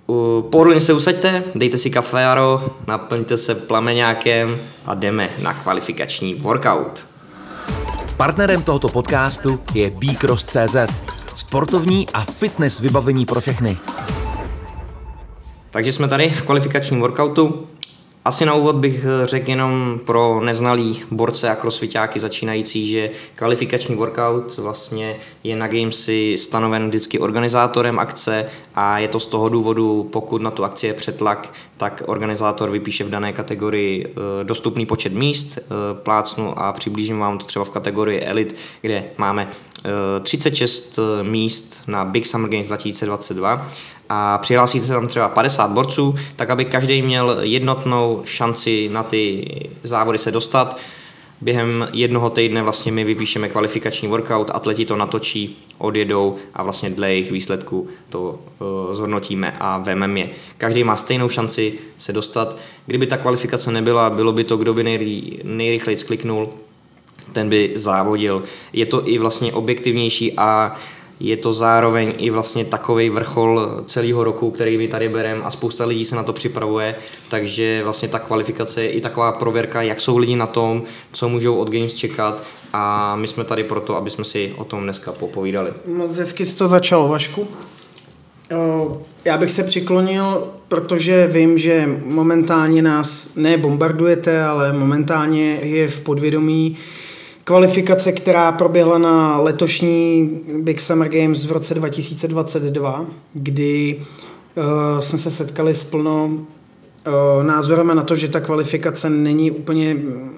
U- 0.09 0.47
Pohodlně 0.51 0.79
se 0.79 0.93
usaďte, 0.93 1.43
dejte 1.55 1.77
si 1.77 1.89
kafearo, 1.89 2.61
naplňte 2.87 3.37
se 3.37 3.55
plameňákem 3.55 4.57
a 4.85 4.93
jdeme 4.93 5.29
na 5.41 5.53
kvalifikační 5.53 6.33
workout. 6.35 7.05
Partnerem 8.17 8.63
tohoto 8.63 8.87
podcastu 8.89 9.59
je 9.73 9.91
Bcross.cz, 9.91 10.75
sportovní 11.35 12.07
a 12.13 12.21
fitness 12.21 12.79
vybavení 12.79 13.25
pro 13.25 13.41
všechny. 13.41 13.77
Takže 15.71 15.91
jsme 15.91 16.07
tady 16.07 16.29
v 16.29 16.41
kvalifikačním 16.41 16.99
workoutu. 16.99 17.67
Asi 18.25 18.45
na 18.45 18.53
úvod 18.53 18.75
bych 18.75 19.05
eh, 19.05 19.25
řekl 19.25 19.49
jenom 19.49 19.99
pro 20.05 20.41
neznalý 20.43 21.01
borce 21.11 21.49
a 21.49 21.55
crossfitáky 21.55 22.19
začínající, 22.19 22.87
že 22.87 23.11
kvalifikační 23.35 23.95
workout 23.95 24.57
vlastně 24.57 25.15
je 25.43 25.55
na 25.55 25.67
Gamesy 25.67 26.35
stanoven 26.37 26.87
vždycky 26.87 27.19
organizátorem 27.19 27.99
akce 27.99 28.45
a 28.75 28.99
je 28.99 29.07
to 29.07 29.19
z 29.19 29.25
toho 29.25 29.49
důvodu, 29.49 30.09
pokud 30.11 30.41
na 30.41 30.51
tu 30.51 30.63
akci 30.63 30.87
je 30.87 30.93
přetlak, 30.93 31.53
tak 31.77 32.03
organizátor 32.05 32.69
vypíše 32.69 33.03
v 33.03 33.09
dané 33.09 33.33
kategorii 33.33 34.05
eh, 34.05 34.43
dostupný 34.43 34.85
počet 34.85 35.13
míst, 35.13 35.57
eh, 35.57 35.63
plácnu 35.93 36.59
a 36.59 36.73
přiblížím 36.73 37.19
vám 37.19 37.37
to 37.37 37.45
třeba 37.45 37.65
v 37.65 37.69
kategorii 37.69 38.21
Elite, 38.21 38.55
kde 38.81 39.03
máme 39.17 39.47
eh, 39.47 40.19
36 40.19 40.99
míst 41.23 41.81
na 41.87 42.05
Big 42.05 42.25
Summer 42.25 42.51
Games 42.51 42.67
2022 42.67 43.67
a 44.09 44.37
přihlásíte 44.37 44.85
se 44.85 44.93
tam 44.93 45.07
třeba 45.07 45.29
50 45.29 45.71
borců, 45.71 46.15
tak 46.35 46.49
aby 46.49 46.65
každý 46.65 47.01
měl 47.01 47.37
jednotnou 47.41 48.21
šanci 48.25 48.89
na 48.91 49.03
ty 49.03 49.47
závody 49.83 50.17
se 50.17 50.31
dostat. 50.31 50.79
Během 51.41 51.87
jednoho 51.93 52.29
týdne 52.29 52.63
vlastně 52.63 52.91
my 52.91 53.03
vypíšeme 53.03 53.49
kvalifikační 53.49 54.07
workout, 54.07 54.51
atleti 54.53 54.85
to 54.85 54.95
natočí, 54.95 55.57
odjedou 55.77 56.35
a 56.53 56.63
vlastně 56.63 56.89
dle 56.89 57.09
jejich 57.09 57.31
výsledku 57.31 57.87
to 58.09 58.39
uh, 58.59 58.93
zhodnotíme 58.93 59.53
a 59.59 59.77
vememe 59.77 60.19
je. 60.19 60.29
Každý 60.57 60.83
má 60.83 60.95
stejnou 60.95 61.29
šanci 61.29 61.73
se 61.97 62.13
dostat. 62.13 62.57
Kdyby 62.85 63.07
ta 63.07 63.17
kvalifikace 63.17 63.71
nebyla, 63.71 64.09
bylo 64.09 64.31
by 64.31 64.43
to, 64.43 64.57
kdo 64.57 64.73
by 64.73 64.83
nejry, 64.83 65.39
nejrychleji 65.43 65.97
skliknul, 65.97 66.49
ten 67.31 67.49
by 67.49 67.71
závodil. 67.75 68.43
Je 68.73 68.85
to 68.85 69.09
i 69.09 69.17
vlastně 69.17 69.53
objektivnější 69.53 70.33
a 70.37 70.75
je 71.19 71.37
to 71.37 71.53
zároveň 71.53 72.13
i 72.17 72.29
vlastně 72.29 72.65
takový 72.65 73.09
vrchol 73.09 73.83
celého 73.85 74.23
roku, 74.23 74.51
který 74.51 74.77
my 74.77 74.87
tady 74.87 75.09
bereme 75.09 75.43
a 75.43 75.51
spousta 75.51 75.85
lidí 75.85 76.05
se 76.05 76.15
na 76.15 76.23
to 76.23 76.33
připravuje, 76.33 76.95
takže 77.29 77.81
vlastně 77.83 78.07
ta 78.07 78.19
kvalifikace 78.19 78.83
je 78.83 78.89
i 78.89 79.01
taková 79.01 79.31
prověrka, 79.31 79.81
jak 79.81 80.01
jsou 80.01 80.17
lidi 80.17 80.35
na 80.35 80.47
tom, 80.47 80.83
co 81.11 81.29
můžou 81.29 81.55
od 81.55 81.69
Games 81.69 81.93
čekat 81.93 82.43
a 82.73 83.15
my 83.15 83.27
jsme 83.27 83.43
tady 83.43 83.63
proto, 83.63 83.97
aby 83.97 84.09
jsme 84.09 84.23
si 84.25 84.53
o 84.57 84.63
tom 84.63 84.83
dneska 84.83 85.11
popovídali. 85.11 85.71
Moc 85.87 86.17
hezky 86.17 86.45
jsi 86.45 86.57
to 86.57 86.67
začal, 86.67 87.07
Vašku. 87.07 87.47
O, 88.57 89.01
Já 89.25 89.37
bych 89.37 89.51
se 89.51 89.63
přiklonil, 89.63 90.47
protože 90.67 91.27
vím, 91.27 91.57
že 91.57 91.99
momentálně 92.05 92.81
nás 92.81 93.35
ne 93.35 93.57
bombardujete, 93.57 94.43
ale 94.43 94.73
momentálně 94.73 95.59
je 95.63 95.87
v 95.87 95.99
podvědomí 95.99 96.77
kvalifikace, 97.45 98.11
která 98.11 98.51
proběhla 98.51 98.97
na 98.97 99.39
letošní 99.39 100.29
Big 100.61 100.81
Summer 100.81 101.09
Games 101.09 101.45
v 101.45 101.51
roce 101.51 101.73
2022, 101.73 103.05
kdy 103.33 104.01
uh, 104.55 104.99
jsme 104.99 105.17
se 105.17 105.31
setkali 105.31 105.73
s 105.73 105.83
plno 105.83 106.25
uh, 106.25 107.43
názorem 107.43 107.87
na 107.87 108.03
to, 108.03 108.15
že 108.15 108.27
ta 108.27 108.39
kvalifikace 108.39 109.09
není 109.09 109.51
úplně 109.51 109.93
mm, 109.93 110.29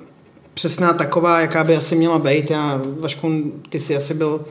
přesná 0.54 0.94
taková, 0.94 1.40
jaká 1.40 1.64
by 1.64 1.76
asi 1.76 1.96
měla 1.96 2.20
být. 2.20 2.52
Já, 2.52 2.82
Vašku, 3.00 3.52
ty 3.70 3.80
jsi 3.80 3.96
asi 3.96 4.14
byl 4.14 4.46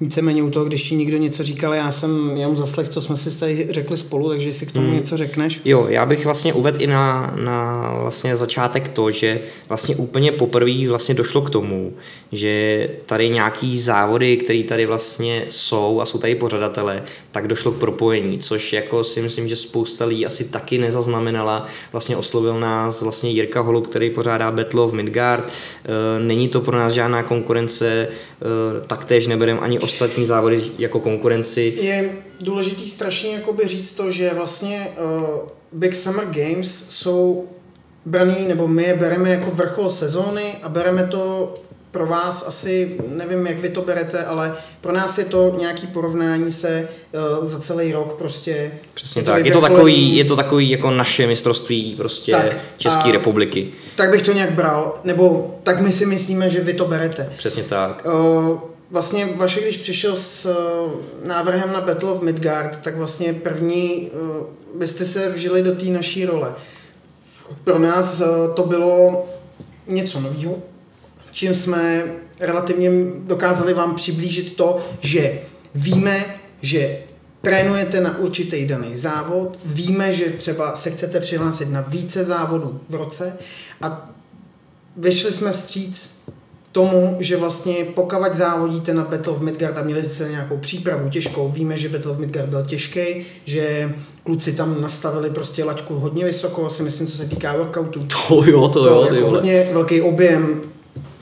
víceméně 0.00 0.42
u 0.42 0.50
toho, 0.50 0.64
když 0.64 0.82
ti 0.82 0.96
někdo 0.96 1.16
něco 1.16 1.42
říkal, 1.42 1.74
já 1.74 1.92
jsem 1.92 2.36
jenom 2.36 2.56
zaslech, 2.56 2.88
co 2.88 3.00
jsme 3.00 3.16
si 3.16 3.40
tady 3.40 3.66
řekli 3.70 3.96
spolu, 3.96 4.28
takže 4.28 4.48
jestli 4.48 4.66
k 4.66 4.72
tomu 4.72 4.86
hmm. 4.86 4.96
něco 4.96 5.16
řekneš. 5.16 5.60
Jo, 5.64 5.86
já 5.88 6.06
bych 6.06 6.24
vlastně 6.24 6.52
uvedl 6.52 6.82
i 6.82 6.86
na, 6.86 7.34
na 7.44 7.90
vlastně 8.00 8.36
začátek 8.36 8.88
to, 8.88 9.10
že 9.10 9.40
vlastně 9.68 9.96
úplně 9.96 10.32
poprvé 10.32 10.88
vlastně 10.88 11.14
došlo 11.14 11.40
k 11.40 11.50
tomu, 11.50 11.92
že 12.32 12.88
tady 13.06 13.28
nějaký 13.28 13.80
závody, 13.80 14.36
které 14.36 14.62
tady 14.62 14.86
vlastně 14.86 15.46
jsou 15.48 16.00
a 16.00 16.06
jsou 16.06 16.18
tady 16.18 16.34
pořadatele, 16.34 17.02
tak 17.32 17.48
došlo 17.48 17.72
k 17.72 17.78
propojení, 17.78 18.38
což 18.38 18.72
jako 18.72 19.04
si 19.04 19.22
myslím, 19.22 19.48
že 19.48 19.56
spousta 19.56 20.04
lidí 20.04 20.26
asi 20.26 20.44
taky 20.44 20.78
nezaznamenala. 20.78 21.66
Vlastně 21.92 22.16
oslovil 22.16 22.60
nás 22.60 23.02
vlastně 23.02 23.30
Jirka 23.30 23.60
Holu, 23.60 23.80
který 23.80 24.10
pořádá 24.10 24.50
Battle 24.50 24.82
of 24.82 24.92
Midgard. 24.92 25.52
E, 25.84 26.18
Není 26.18 26.48
to 26.48 26.60
pro 26.60 26.78
nás 26.78 26.92
žádná 26.92 27.22
konkurence, 27.22 27.88
e, 27.88 28.08
taktéž 28.86 29.26
nebereme 29.26 29.60
ani 29.60 29.78
ostatní 29.86 30.26
závody 30.26 30.62
jako 30.78 31.00
konkurenci. 31.00 31.74
Je 31.80 32.10
důležitý 32.40 32.88
strašně 32.88 33.34
jakoby 33.34 33.66
říct 33.66 33.92
to, 33.92 34.10
že 34.10 34.34
vlastně 34.34 34.88
uh, 34.88 35.48
Big 35.72 35.94
Summer 35.94 36.24
Games 36.24 36.84
jsou 36.88 37.48
braný, 38.04 38.36
nebo 38.48 38.68
my 38.68 38.82
je 38.84 38.94
bereme 38.94 39.30
jako 39.30 39.50
vrchol 39.50 39.90
sezóny 39.90 40.54
a 40.62 40.68
bereme 40.68 41.06
to 41.06 41.54
pro 41.90 42.06
vás 42.06 42.44
asi, 42.48 42.96
nevím, 43.08 43.46
jak 43.46 43.58
vy 43.58 43.68
to 43.68 43.82
berete, 43.82 44.24
ale 44.24 44.54
pro 44.80 44.92
nás 44.92 45.18
je 45.18 45.24
to 45.24 45.54
nějaký 45.58 45.86
porovnání 45.86 46.52
se 46.52 46.88
uh, 47.40 47.48
za 47.48 47.60
celý 47.60 47.92
rok 47.92 48.14
prostě. 48.18 48.72
Přesně 48.94 49.20
je 49.20 49.24
tak. 49.24 49.46
Je 49.46 49.52
to, 49.52 49.60
takový, 49.60 50.16
je 50.16 50.24
to 50.24 50.36
takový 50.36 50.70
jako 50.70 50.90
naše 50.90 51.26
mistrovství 51.26 51.94
prostě 51.96 52.32
tak, 52.32 52.58
České 52.76 53.12
republiky. 53.12 53.68
Tak 53.94 54.10
bych 54.10 54.22
to 54.22 54.32
nějak 54.32 54.52
bral, 54.52 55.00
nebo 55.04 55.54
tak 55.62 55.80
my 55.80 55.92
si 55.92 56.06
myslíme, 56.06 56.50
že 56.50 56.60
vy 56.60 56.74
to 56.74 56.84
berete. 56.84 57.32
Přesně 57.36 57.62
tak. 57.62 58.06
Uh, 58.06 58.60
vlastně 58.90 59.26
Vaše, 59.26 59.60
když 59.60 59.76
přišel 59.76 60.16
s 60.16 60.46
uh, 60.46 61.26
návrhem 61.28 61.72
na 61.72 61.80
Battle 61.80 62.10
of 62.10 62.22
Midgard, 62.22 62.78
tak 62.82 62.96
vlastně 62.96 63.32
první 63.32 64.10
uh, 64.10 64.46
byste 64.78 65.04
se 65.04 65.28
vžili 65.28 65.62
do 65.62 65.74
té 65.74 65.86
naší 65.86 66.26
role. 66.26 66.54
Pro 67.64 67.78
nás 67.78 68.20
uh, 68.20 68.54
to 68.54 68.62
bylo 68.62 69.26
něco 69.86 70.20
nového, 70.20 70.58
čím 71.32 71.54
jsme 71.54 72.04
relativně 72.40 72.90
dokázali 73.18 73.74
vám 73.74 73.94
přiblížit 73.94 74.56
to, 74.56 74.86
že 75.00 75.40
víme, 75.74 76.40
že 76.62 76.98
trénujete 77.42 78.00
na 78.00 78.18
určitý 78.18 78.66
daný 78.66 78.96
závod, 78.96 79.58
víme, 79.64 80.12
že 80.12 80.24
třeba 80.24 80.74
se 80.74 80.90
chcete 80.90 81.20
přihlásit 81.20 81.70
na 81.70 81.80
více 81.80 82.24
závodů 82.24 82.80
v 82.88 82.94
roce 82.94 83.38
a 83.82 84.10
vyšli 84.96 85.32
jsme 85.32 85.52
stříc 85.52 86.20
tomu, 86.76 87.16
že 87.20 87.36
vlastně 87.36 87.74
pokud 87.94 88.32
závodíte 88.32 88.94
na 88.94 89.04
Battle 89.04 89.32
of 89.32 89.40
Midgard 89.40 89.78
a 89.78 89.82
měli 89.82 90.02
jste 90.02 90.28
nějakou 90.28 90.56
přípravu 90.56 91.08
těžkou, 91.10 91.48
víme, 91.48 91.78
že 91.78 91.88
Battle 91.88 92.12
of 92.12 92.18
Midgard 92.18 92.48
byl 92.48 92.64
těžký, 92.64 93.00
že 93.44 93.94
kluci 94.24 94.52
tam 94.52 94.80
nastavili 94.80 95.30
prostě 95.30 95.64
laťku 95.64 95.94
hodně 95.94 96.24
vysoko, 96.24 96.70
si 96.70 96.82
myslím, 96.82 97.06
co 97.06 97.16
se 97.16 97.26
týká 97.26 97.56
workoutu. 97.56 98.00
To 98.28 98.44
jo, 98.44 98.68
to, 98.68 98.82
to 98.82 98.88
jo, 98.88 99.14
jako 99.14 99.30
hodně 99.30 99.68
velký 99.72 100.02
objem, 100.02 100.60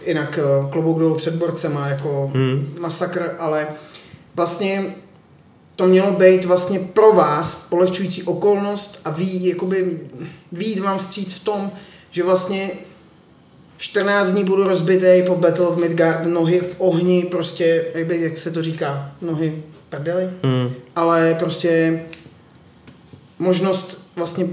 jinak 0.07 0.39
eh, 0.39 0.71
klobouk 0.71 0.99
dolů 0.99 1.15
před 1.15 1.35
borcema 1.35 1.89
jako 1.89 2.31
hmm. 2.35 2.75
masakr, 2.81 3.37
ale 3.39 3.67
vlastně 4.35 4.95
to 5.77 5.87
mělo 5.87 6.13
být 6.13 6.45
vlastně 6.45 6.79
pro 6.79 7.13
vás 7.13 7.67
polehčující 7.71 8.23
okolnost 8.23 9.01
a 9.05 9.11
ví, 9.11 9.47
jakoby, 9.47 10.01
výjít 10.53 10.79
vám 10.79 10.99
vstříc 10.99 11.35
v 11.35 11.45
tom, 11.45 11.71
že 12.11 12.23
vlastně 12.23 12.71
14 13.85 14.31
dní 14.31 14.45
budu 14.45 14.69
rozbitý 14.69 15.23
po 15.27 15.35
Battle 15.35 15.67
of 15.67 15.77
Midgard, 15.77 16.27
nohy 16.27 16.61
v 16.61 16.77
ohni, 16.79 17.23
prostě, 17.31 17.85
jak, 17.95 18.07
by, 18.07 18.21
jak 18.21 18.39
se 18.39 18.51
to 18.51 18.63
říká, 18.63 19.13
nohy 19.23 19.63
v 19.73 19.91
prdeli, 19.91 20.31
hmm. 20.43 20.73
ale 20.97 21.37
prostě 21.39 22.03
možnost 23.39 24.07
vlastně 24.17 24.47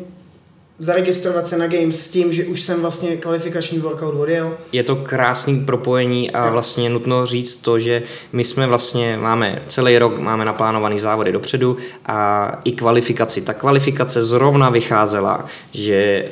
zaregistrovat 0.81 1.47
se 1.47 1.57
na 1.57 1.67
Games 1.67 2.00
s 2.00 2.09
tím, 2.09 2.31
že 2.31 2.45
už 2.45 2.61
jsem 2.61 2.81
vlastně 2.81 3.17
kvalifikační 3.17 3.79
workout 3.79 4.15
odjel. 4.15 4.57
Je 4.71 4.83
to 4.83 4.95
krásný 4.95 5.65
propojení 5.65 6.31
a 6.31 6.50
vlastně 6.50 6.89
nutno 6.89 7.25
říct 7.25 7.55
to, 7.55 7.79
že 7.79 8.03
my 8.33 8.43
jsme 8.43 8.67
vlastně, 8.67 9.17
máme 9.17 9.61
celý 9.67 9.97
rok, 9.97 10.19
máme 10.19 10.45
naplánovaný 10.45 11.00
závody 11.00 11.31
dopředu 11.31 11.77
a 12.05 12.51
i 12.65 12.71
kvalifikaci. 12.71 13.41
Ta 13.41 13.53
kvalifikace 13.53 14.21
zrovna 14.21 14.69
vycházela, 14.69 15.45
že 15.71 15.95
e, 15.95 16.29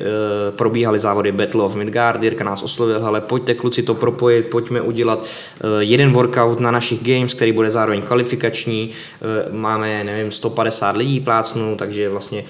probíhaly 0.50 0.98
závody 0.98 1.32
Battle 1.32 1.62
of 1.62 1.76
Midgard, 1.76 2.22
Jirka 2.22 2.44
nás 2.44 2.62
oslovil, 2.62 3.06
ale 3.06 3.20
pojďte 3.20 3.54
kluci 3.54 3.82
to 3.82 3.94
propojit, 3.94 4.46
pojďme 4.46 4.80
udělat 4.80 5.24
e, 5.24 5.84
jeden 5.84 6.12
workout 6.12 6.60
na 6.60 6.70
našich 6.70 7.02
Games, 7.02 7.34
který 7.34 7.52
bude 7.52 7.70
zároveň 7.70 8.02
kvalifikační. 8.02 8.90
E, 8.90 9.52
máme, 9.52 10.04
nevím, 10.04 10.30
150 10.30 10.96
lidí 10.96 11.20
plácnu, 11.20 11.76
takže 11.76 12.08
vlastně 12.08 12.44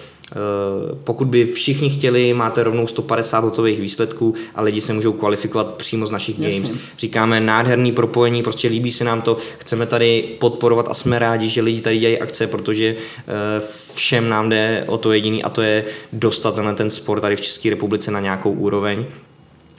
pokud 1.05 1.29
by 1.29 1.47
všichni 1.47 1.91
chtěli, 1.91 2.35
máte 2.35 2.65
rovnou 2.65 2.87
150 2.87 3.45
hotových 3.45 3.81
výsledků 3.81 4.35
a 4.55 4.63
lidi 4.63 4.81
se 4.81 4.93
můžou 4.93 5.13
kvalifikovat 5.13 5.75
přímo 5.75 6.07
z 6.07 6.11
našich 6.11 6.39
Jasně. 6.39 6.61
games. 6.61 6.81
Říkáme 6.99 7.41
nádherný 7.41 7.93
propojení, 7.93 8.43
prostě 8.43 8.69
líbí 8.69 8.93
se 8.93 9.05
nám 9.05 9.23
to, 9.23 9.37
chceme 9.59 9.87
tady 9.87 10.23
podporovat 10.41 10.89
a 10.91 10.95
jsme 10.95 11.19
rádi, 11.19 11.49
že 11.49 11.61
lidi 11.61 11.81
tady 11.81 11.99
dělají 11.99 12.19
akce, 12.19 12.47
protože 12.47 12.97
eh, 12.97 13.63
všem 13.95 14.29
nám 14.29 14.49
jde 14.49 14.85
o 14.89 14.99
to 14.99 15.13
jediný 15.13 15.43
a 15.43 15.49
to 15.49 15.63
je 15.63 15.85
dostat 16.13 16.57
na 16.57 16.75
ten 16.75 16.91
sport 16.91 17.21
tady 17.21 17.37
v 17.37 17.41
České 17.41 17.71
republice 17.71 18.11
na 18.11 18.21
nějakou 18.21 18.53
úroveň 18.53 19.05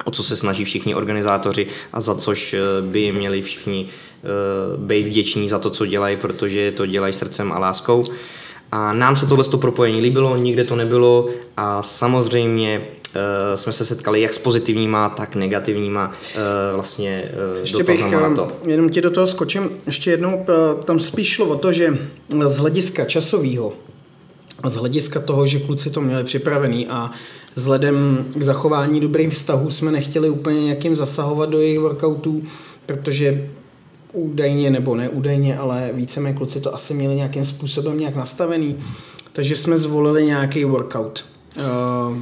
o 0.05 0.11
co 0.11 0.23
se 0.23 0.35
snaží 0.35 0.65
všichni 0.65 0.95
organizátoři 0.95 1.67
a 1.93 2.01
za 2.01 2.15
což 2.15 2.53
eh, 2.53 2.59
by 2.81 3.11
měli 3.11 3.41
všichni 3.41 3.87
být 4.77 5.05
vděční 5.05 5.49
za 5.49 5.59
to, 5.59 5.69
co 5.69 5.85
dělají, 5.85 6.17
protože 6.17 6.71
to 6.71 6.85
dělají 6.85 7.13
srdcem 7.13 7.51
a 7.51 7.59
láskou. 7.59 8.03
A 8.71 8.93
nám 8.93 9.15
se 9.15 9.25
tohle 9.25 9.45
propojení 9.57 10.01
líbilo, 10.01 10.37
nikde 10.37 10.63
to 10.63 10.75
nebylo 10.75 11.27
a 11.57 11.81
samozřejmě 11.81 12.79
uh, 12.79 12.85
jsme 13.55 13.71
se 13.71 13.85
setkali 13.85 14.21
jak 14.21 14.33
s 14.33 14.37
pozitivníma, 14.37 15.09
tak 15.09 15.35
negativníma 15.35 16.07
uh, 16.07 16.41
vlastně 16.73 17.31
uh, 17.53 17.59
ještě 17.59 17.83
bych, 17.83 18.11
na 18.11 18.35
to. 18.35 18.51
Jenom 18.65 18.89
ti 18.89 19.01
do 19.01 19.11
toho 19.11 19.27
skočím 19.27 19.69
ještě 19.85 20.11
jednou, 20.11 20.45
tam 20.85 20.99
spíš 20.99 21.29
šlo 21.29 21.45
o 21.45 21.55
to, 21.55 21.71
že 21.71 21.97
z 22.47 22.57
hlediska 22.57 23.05
časového 23.05 23.73
z 24.69 24.75
hlediska 24.75 25.19
toho, 25.19 25.45
že 25.45 25.59
kluci 25.59 25.89
to 25.89 26.01
měli 26.01 26.23
připravený 26.23 26.87
a 26.87 27.11
vzhledem 27.55 28.25
k 28.35 28.43
zachování 28.43 28.99
dobrých 28.99 29.29
vztahů 29.29 29.69
jsme 29.69 29.91
nechtěli 29.91 30.29
úplně 30.29 30.63
nějakým 30.63 30.95
zasahovat 30.95 31.49
do 31.49 31.59
jejich 31.59 31.79
workoutů, 31.79 32.43
protože 32.85 33.49
údajně 34.13 34.69
nebo 34.69 34.95
neúdajně, 34.95 35.57
ale 35.57 35.89
víceméně 35.93 36.37
kluci 36.37 36.61
to 36.61 36.75
asi 36.75 36.93
měli 36.93 37.15
nějakým 37.15 37.43
způsobem 37.43 37.99
nějak 37.99 38.15
nastavený, 38.15 38.77
takže 39.33 39.55
jsme 39.55 39.77
zvolili 39.77 40.25
nějaký 40.25 40.65
workout. 40.65 41.25
Uh, 41.57 42.17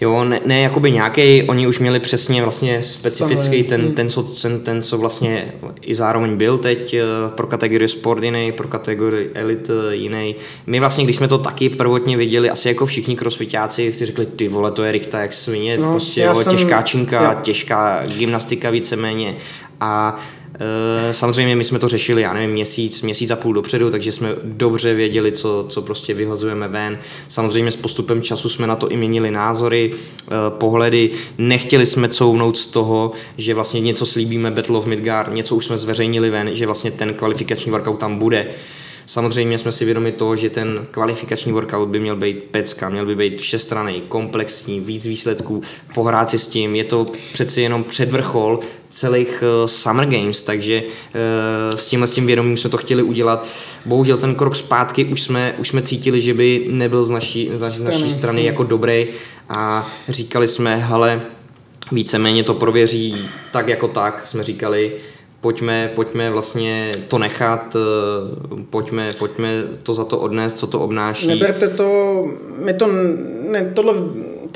Jo, 0.00 0.24
ne, 0.24 0.40
ne 0.46 0.60
jakoby 0.60 0.92
nějaký, 0.92 1.42
oni 1.42 1.66
už 1.66 1.78
měli 1.78 2.00
přesně 2.00 2.42
vlastně 2.42 2.82
specifický 2.82 3.62
ten, 3.62 3.92
ten, 3.92 4.08
co, 4.08 4.22
ten, 4.22 4.60
ten, 4.60 4.82
co 4.82 4.98
vlastně 4.98 5.52
i 5.80 5.94
zároveň 5.94 6.36
byl 6.36 6.58
teď 6.58 6.94
eh, 6.94 7.04
pro 7.28 7.46
kategorii 7.46 7.88
sport 7.88 8.22
jiný, 8.22 8.52
pro 8.52 8.68
kategorii 8.68 9.30
elite 9.34 9.72
jiný. 9.90 10.36
My 10.66 10.80
vlastně, 10.80 11.04
když 11.04 11.16
jsme 11.16 11.28
to 11.28 11.38
taky 11.38 11.70
prvotně 11.70 12.16
viděli, 12.16 12.50
asi 12.50 12.68
jako 12.68 12.86
všichni 12.86 13.16
crossfitáci 13.16 13.92
si 13.92 14.06
řekli, 14.06 14.26
ty 14.26 14.48
vole, 14.48 14.70
to 14.70 14.84
je 14.84 14.92
rychta 14.92 15.20
jak 15.20 15.32
svině, 15.32 15.78
no, 15.78 15.90
prostě 15.90 16.20
jo, 16.20 16.34
jsem, 16.34 16.52
těžká 16.52 16.82
činka, 16.82 17.32
jo. 17.32 17.38
těžká 17.42 18.02
gymnastika 18.06 18.70
víceméně. 18.70 19.36
A 19.80 20.16
Eh, 20.16 20.37
samozřejmě 21.10 21.56
my 21.56 21.64
jsme 21.64 21.78
to 21.78 21.88
řešili, 21.88 22.22
já 22.22 22.32
nevím, 22.32 22.50
měsíc, 22.50 23.02
měsíc 23.02 23.30
a 23.30 23.36
půl 23.36 23.54
dopředu, 23.54 23.90
takže 23.90 24.12
jsme 24.12 24.34
dobře 24.44 24.94
věděli, 24.94 25.32
co, 25.32 25.66
co 25.68 25.82
prostě 25.82 26.14
vyhozujeme 26.14 26.68
ven. 26.68 26.98
Samozřejmě 27.28 27.70
s 27.70 27.76
postupem 27.76 28.22
času 28.22 28.48
jsme 28.48 28.66
na 28.66 28.76
to 28.76 28.88
i 28.88 28.96
měnili 28.96 29.30
názory, 29.30 29.90
eh, 29.94 30.30
pohledy. 30.50 31.10
Nechtěli 31.38 31.86
jsme 31.86 32.08
couvnout 32.08 32.58
z 32.58 32.66
toho, 32.66 33.12
že 33.38 33.54
vlastně 33.54 33.80
něco 33.80 34.06
slíbíme 34.06 34.50
Battle 34.50 34.78
of 34.78 34.86
Midgard, 34.86 35.34
něco 35.34 35.56
už 35.56 35.64
jsme 35.64 35.76
zveřejnili 35.76 36.30
ven, 36.30 36.54
že 36.54 36.66
vlastně 36.66 36.90
ten 36.90 37.14
kvalifikační 37.14 37.72
workout 37.72 38.00
tam 38.00 38.16
bude. 38.16 38.46
Samozřejmě 39.08 39.58
jsme 39.58 39.72
si 39.72 39.84
vědomi 39.84 40.12
toho, 40.12 40.36
že 40.36 40.50
ten 40.50 40.86
kvalifikační 40.90 41.52
workout 41.52 41.88
by 41.88 42.00
měl 42.00 42.16
být 42.16 42.42
pecka, 42.50 42.88
měl 42.88 43.06
by 43.06 43.16
být 43.16 43.40
všestranný, 43.40 44.02
komplexní, 44.08 44.80
víc 44.80 45.06
výsledků, 45.06 45.62
pohrát 45.94 46.30
si 46.30 46.38
s 46.38 46.46
tím. 46.46 46.74
Je 46.74 46.84
to 46.84 47.06
přeci 47.32 47.62
jenom 47.62 47.84
předvrchol 47.84 48.60
celých 48.88 49.42
uh, 49.42 49.66
Summer 49.66 50.08
Games, 50.08 50.42
takže 50.42 50.82
uh, 50.82 51.76
s 51.76 51.86
tímhle 51.86 52.06
s 52.06 52.10
tím 52.10 52.26
vědomím 52.26 52.56
jsme 52.56 52.70
to 52.70 52.76
chtěli 52.76 53.02
udělat. 53.02 53.46
Bohužel 53.84 54.16
ten 54.16 54.34
krok 54.34 54.56
zpátky 54.56 55.04
už 55.04 55.22
jsme, 55.22 55.54
už 55.58 55.68
jsme 55.68 55.82
cítili, 55.82 56.20
že 56.20 56.34
by 56.34 56.66
nebyl 56.70 57.04
z 57.04 57.10
naší, 57.10 57.50
z 57.68 57.82
naší 57.82 58.10
strany 58.10 58.44
jako 58.44 58.62
dobrý 58.62 59.06
a 59.48 59.90
říkali 60.08 60.48
jsme, 60.48 60.76
hele, 60.76 61.20
víceméně 61.92 62.44
to 62.44 62.54
prověří 62.54 63.16
tak 63.52 63.68
jako 63.68 63.88
tak, 63.88 64.26
jsme 64.26 64.44
říkali, 64.44 64.92
pojďme, 65.40 65.90
pojďme 65.94 66.30
vlastně 66.30 66.90
to 67.08 67.18
nechat, 67.18 67.76
eh, 67.76 67.80
pojďme, 68.70 69.12
pojďme 69.18 69.62
to 69.82 69.94
za 69.94 70.04
to 70.04 70.18
odnést, 70.18 70.58
co 70.58 70.66
to 70.66 70.80
obnáší. 70.80 71.26
Neberte 71.26 71.68
to, 71.68 72.24
my 72.64 72.72
to, 72.72 72.86
ne, 73.50 73.72
tohle 73.74 73.94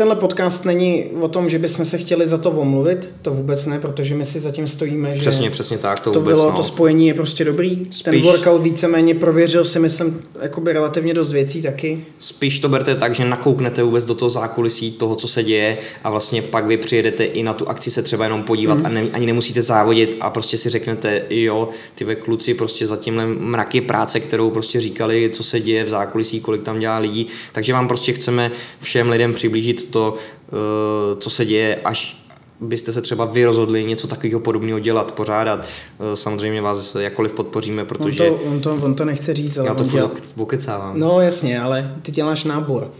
tenhle 0.02 0.16
podcast 0.16 0.64
není 0.64 1.04
o 1.20 1.28
tom, 1.28 1.48
že 1.48 1.58
bychom 1.58 1.84
se 1.84 1.98
chtěli 1.98 2.26
za 2.26 2.38
to 2.38 2.50
omluvit, 2.50 3.10
to 3.22 3.30
vůbec 3.30 3.66
ne, 3.66 3.78
protože 3.78 4.14
my 4.14 4.26
si 4.26 4.40
zatím 4.40 4.68
stojíme, 4.68 5.14
že 5.14 5.20
přesně, 5.20 5.50
přesně 5.50 5.78
tak, 5.78 6.00
to, 6.00 6.10
to 6.10 6.20
vůbec, 6.20 6.36
bylo, 6.36 6.50
no. 6.50 6.56
to 6.56 6.62
spojení 6.62 7.08
je 7.08 7.14
prostě 7.14 7.44
dobrý. 7.44 7.82
Spíš, 7.84 8.02
Ten 8.02 8.20
workout 8.20 8.62
víceméně 8.62 9.14
prověřil 9.14 9.64
si 9.64 9.78
myslím 9.78 10.20
jakoby 10.42 10.72
relativně 10.72 11.14
dost 11.14 11.32
věcí 11.32 11.62
taky. 11.62 12.04
Spíš 12.18 12.58
to 12.58 12.68
berte 12.68 12.94
tak, 12.94 13.14
že 13.14 13.24
nakouknete 13.24 13.82
vůbec 13.82 14.04
do 14.04 14.14
toho 14.14 14.30
zákulisí 14.30 14.92
toho, 14.92 15.14
co 15.14 15.28
se 15.28 15.44
děje 15.44 15.78
a 16.04 16.10
vlastně 16.10 16.42
pak 16.42 16.66
vy 16.66 16.76
přijedete 16.76 17.24
i 17.24 17.42
na 17.42 17.54
tu 17.54 17.68
akci 17.68 17.90
se 17.90 18.02
třeba 18.02 18.24
jenom 18.24 18.42
podívat 18.42 18.78
mm. 18.78 18.86
a 18.86 18.88
ne, 18.88 19.06
ani 19.12 19.26
nemusíte 19.26 19.62
závodit 19.62 20.16
a 20.20 20.30
prostě 20.30 20.58
si 20.58 20.70
řeknete, 20.70 21.22
jo, 21.30 21.68
ty 21.94 22.04
kluci 22.04 22.54
prostě 22.54 22.86
za 22.86 22.96
tímhle 22.96 23.26
mraky 23.26 23.80
práce, 23.80 24.20
kterou 24.20 24.50
prostě 24.50 24.80
říkali, 24.80 25.30
co 25.32 25.42
se 25.42 25.60
děje 25.60 25.84
v 25.84 25.88
zákulisí, 25.88 26.40
kolik 26.40 26.62
tam 26.62 26.78
dělá 26.78 26.98
lidí, 26.98 27.26
takže 27.52 27.72
vám 27.72 27.88
prostě 27.88 28.12
chceme 28.12 28.50
všem 28.80 29.10
lidem 29.10 29.34
přiblížit 29.34 29.91
to, 29.92 30.14
eh, 30.16 31.16
co 31.18 31.30
se 31.30 31.44
děje, 31.44 31.80
až 31.84 32.22
byste 32.60 32.92
se 32.92 33.02
třeba 33.02 33.24
vy 33.24 33.44
rozhodli 33.44 33.84
něco 33.84 34.06
takového 34.06 34.40
podobného 34.40 34.78
dělat, 34.78 35.12
pořádat. 35.12 35.66
Eh, 36.12 36.16
samozřejmě 36.16 36.62
vás 36.62 36.96
jakkoliv 36.98 37.32
podpoříme, 37.32 37.84
protože... 37.84 38.30
On 38.30 38.60
to, 38.60 38.70
on 38.70 38.80
to, 38.80 38.86
on 38.86 38.94
to 38.94 39.04
nechce 39.04 39.34
říct, 39.34 39.58
ale 39.58 39.68
Já 39.68 39.74
to 39.74 39.84
dělá... 39.84 40.10
okecávám. 40.36 41.00
No 41.00 41.20
jasně, 41.20 41.60
ale 41.60 41.94
ty 42.02 42.12
děláš 42.12 42.44
nábor. 42.44 42.90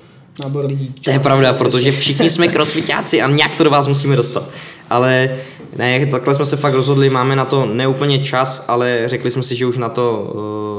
nábor 0.42 0.64
lidí. 0.64 0.94
To 1.05 1.11
je 1.11 1.18
pravda, 1.18 1.52
protože 1.52 1.92
všichni 1.92 2.31
jsme 2.31 2.48
crossfitáci 2.48 3.22
a 3.22 3.31
nějak 3.31 3.55
to 3.55 3.64
do 3.64 3.70
vás 3.70 3.87
musíme 3.87 4.16
dostat. 4.16 4.44
Ale 4.90 5.37
ne, 5.76 6.06
takhle 6.06 6.35
jsme 6.35 6.46
se 6.46 6.56
fakt 6.56 6.74
rozhodli, 6.74 7.11
máme 7.11 7.37
na 7.37 7.44
to 7.44 7.66
neúplně 7.66 8.24
čas, 8.24 8.64
ale 8.68 9.02
řekli 9.06 9.30
jsme 9.30 9.42
si, 9.42 9.56
že 9.56 9.66
už 9.66 9.78
na 9.78 9.88
to 9.88 10.32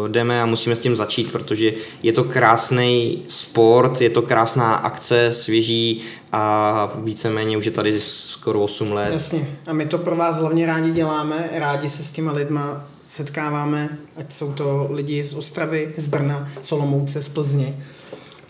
uh, 0.03 0.09
jdeme 0.09 0.41
a 0.41 0.45
musíme 0.45 0.75
s 0.75 0.79
tím 0.79 0.95
začít, 0.95 1.31
protože 1.31 1.73
je 2.03 2.13
to 2.13 2.23
krásný 2.23 3.23
sport, 3.27 4.01
je 4.01 4.09
to 4.09 4.21
krásná 4.21 4.75
akce, 4.75 5.31
svěží 5.31 6.01
a 6.31 6.93
víceméně 6.95 7.57
už 7.57 7.65
je 7.65 7.71
tady 7.71 7.99
skoro 7.99 8.61
8 8.61 8.91
let. 8.91 9.09
Jasně. 9.13 9.47
A 9.67 9.73
my 9.73 9.85
to 9.85 9.97
pro 9.97 10.15
vás 10.15 10.39
hlavně 10.39 10.65
rádi 10.65 10.91
děláme, 10.91 11.49
rádi 11.51 11.89
se 11.89 12.03
s 12.03 12.11
těma 12.11 12.31
lidma 12.31 12.83
setkáváme, 13.05 13.97
ať 14.17 14.33
jsou 14.33 14.53
to 14.53 14.87
lidi 14.91 15.23
z 15.23 15.33
Ostravy, 15.33 15.93
z 15.97 16.07
Brna, 16.07 16.49
Solomouce, 16.61 17.21
z 17.21 17.29
Plzně, 17.29 17.75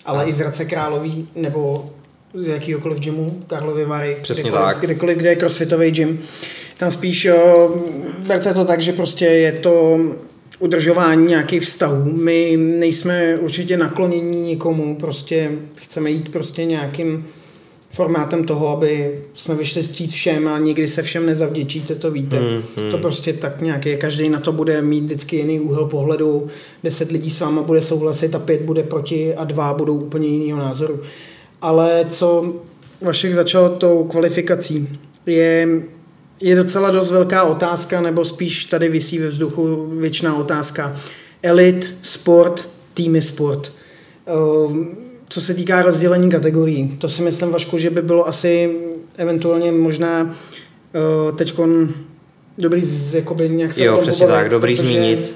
ale 0.05 0.23
a. 0.23 0.27
i 0.27 0.33
z 0.33 0.39
Hradce 0.39 0.65
Králový, 0.65 1.27
nebo 1.35 1.89
z 2.33 2.47
jakýhokoliv 2.47 2.99
gymu, 2.99 3.43
Karlovy 3.47 3.85
Vary, 3.85 4.17
Přesně 4.21 4.43
kdekoliv, 4.43 4.65
tak. 4.65 4.79
kdekoliv, 4.79 5.17
kde 5.17 5.29
je 5.29 5.35
crossfitový 5.35 5.91
gym. 5.91 6.19
Tam 6.77 6.91
spíš 6.91 7.25
jo, 7.25 7.75
berte 8.27 8.53
to 8.53 8.65
tak, 8.65 8.81
že 8.81 8.93
prostě 8.93 9.25
je 9.25 9.51
to 9.51 9.99
udržování 10.59 11.25
nějakých 11.25 11.61
vztahů. 11.61 12.11
My 12.11 12.57
nejsme 12.57 13.37
určitě 13.37 13.77
naklonění 13.77 14.41
nikomu, 14.41 14.95
prostě 14.95 15.51
chceme 15.75 16.11
jít 16.11 16.31
prostě 16.31 16.65
nějakým 16.65 17.25
formátem 17.93 18.43
toho, 18.43 18.67
aby 18.67 19.21
jsme 19.33 19.55
vyšli 19.55 19.83
stříc 19.83 20.11
všem 20.11 20.47
a 20.47 20.59
nikdy 20.59 20.87
se 20.87 21.01
všem 21.01 21.25
nezavděčíte, 21.25 21.95
to 21.95 22.11
víte. 22.11 22.39
Hmm, 22.39 22.61
hmm. 22.77 22.91
To 22.91 22.97
prostě 22.97 23.33
tak 23.33 23.61
nějak 23.61 23.85
je. 23.85 23.97
Každý 23.97 24.29
na 24.29 24.39
to 24.39 24.51
bude 24.51 24.81
mít 24.81 25.03
vždycky 25.03 25.35
jiný 25.35 25.59
úhel 25.59 25.85
pohledu. 25.85 26.47
Deset 26.83 27.11
lidí 27.11 27.29
s 27.29 27.39
váma 27.39 27.63
bude 27.63 27.81
souhlasit 27.81 28.35
a 28.35 28.39
pět 28.39 28.61
bude 28.61 28.83
proti 28.83 29.35
a 29.35 29.43
dva 29.43 29.73
budou 29.73 29.97
úplně 29.97 30.27
jiného 30.27 30.59
názoru. 30.59 30.99
Ale 31.63 32.05
co 32.09 32.53
Vašek 33.01 33.35
začal 33.35 33.69
tou 33.69 34.03
kvalifikací, 34.03 34.99
je, 35.25 35.67
je 36.41 36.55
docela 36.55 36.89
dost 36.89 37.11
velká 37.11 37.43
otázka, 37.43 38.01
nebo 38.01 38.25
spíš 38.25 38.65
tady 38.65 38.89
vysí 38.89 39.19
ve 39.19 39.27
vzduchu 39.27 39.87
věčná 39.99 40.37
otázka. 40.37 40.97
Elit, 41.43 41.95
sport, 42.01 42.69
týmy 42.93 43.21
sport. 43.21 43.71
Ehm, 44.27 44.97
co 45.29 45.41
se 45.41 45.53
týká 45.53 45.81
rozdělení 45.81 46.29
kategorií, 46.29 46.97
to 46.97 47.09
si 47.09 47.21
myslím, 47.21 47.51
Vašku, 47.51 47.77
že 47.77 47.89
by 47.89 48.01
bylo 48.01 48.27
asi 48.27 48.77
eventuálně 49.17 49.71
možná 49.71 50.35
teď 51.35 51.59
dobrý 52.57 52.85
z, 52.85 53.15
jakoby 53.15 53.49
nějak 53.49 53.73
se 53.73 53.83
Jo, 53.83 53.97
přesně 53.97 54.27
tak, 54.27 54.49
dobrý 54.49 54.75
protože, 54.75 54.89
zmínit. 54.89 55.35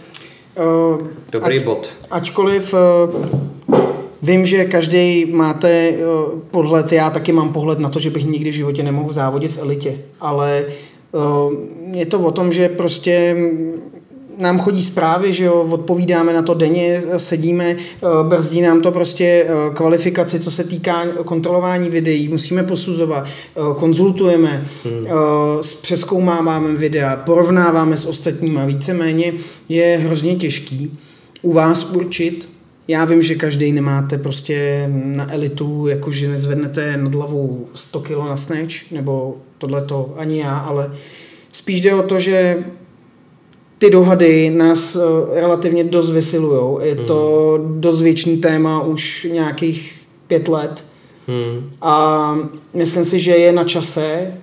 Uh, 1.00 1.08
dobrý 1.32 1.58
ať, 1.58 1.66
bod. 1.66 1.90
Ačkoliv 2.12 2.74
uh, 2.74 3.97
Vím, 4.22 4.46
že 4.46 4.66
každý 4.66 5.26
máte 5.26 5.94
pohled, 6.52 6.92
já 6.92 7.10
taky 7.10 7.32
mám 7.32 7.54
pohled 7.54 7.80
na 7.80 7.90
to, 7.90 8.00
že 8.00 8.10
bych 8.10 8.26
nikdy 8.26 8.50
v 8.52 8.54
životě 8.54 8.84
nemohl 8.84 9.14
závodit 9.14 9.52
v 9.52 9.58
elitě, 9.58 9.98
ale 10.20 10.66
je 11.94 12.06
to 12.06 12.20
o 12.20 12.32
tom, 12.32 12.54
že 12.54 12.70
prostě 12.70 13.36
nám 14.38 14.60
chodí 14.60 14.84
zprávy, 14.84 15.34
že 15.34 15.46
jo, 15.46 15.68
odpovídáme 15.70 16.34
na 16.34 16.42
to 16.42 16.54
denně, 16.54 17.02
sedíme, 17.18 17.76
brzdí 18.24 18.62
nám 18.62 18.82
to 18.82 18.92
prostě 18.92 19.48
kvalifikaci, 19.74 20.40
co 20.40 20.52
se 20.52 20.64
týká 20.64 21.06
kontrolování 21.26 21.90
videí, 21.90 22.28
musíme 22.28 22.64
posuzovat, 22.64 23.28
konzultujeme, 23.78 24.66
hmm. 24.84 25.08
přeskoumáváme 25.82 26.74
videa, 26.74 27.16
porovnáváme 27.16 27.98
s 27.98 28.06
ostatníma, 28.06 28.66
víceméně 28.66 29.34
je 29.70 30.00
hrozně 30.04 30.36
těžký 30.36 30.98
u 31.42 31.54
vás 31.54 31.92
určit, 31.94 32.50
já 32.88 33.06
vím, 33.06 33.22
že 33.22 33.36
každý 33.36 33.72
nemáte 33.72 34.18
prostě 34.18 34.90
na 34.94 35.34
elitu, 35.34 35.88
jakože 35.88 36.28
nezvednete 36.28 36.98
nad 36.98 37.16
hlavou 37.16 37.68
100 37.74 38.00
kg 38.00 38.18
na 38.18 38.36
snatch, 38.36 38.92
nebo 38.92 39.38
tohleto 39.58 40.14
ani 40.18 40.40
já, 40.40 40.58
ale 40.58 40.92
spíš 41.52 41.82
jde 41.82 41.94
o 41.94 42.04
to, 42.04 42.20
že 42.20 42.66
ty 43.78 43.90
dohady 43.90 44.50
nás 44.50 44.96
uh, 44.96 45.02
relativně 45.34 45.84
dost 45.84 46.12
vysilujou. 46.12 46.80
Je 46.84 46.96
to 46.96 47.54
hmm. 47.62 47.82
dost 47.82 48.02
věčný 48.02 48.38
téma 48.38 48.82
už 48.82 49.28
nějakých 49.32 50.02
pět 50.28 50.48
let. 50.48 50.84
Hmm. 51.28 51.70
A 51.82 52.36
myslím 52.74 53.06
si, 53.06 53.20
že 53.20 53.32
je 53.32 53.52
na 53.52 53.64
čase 53.64 54.34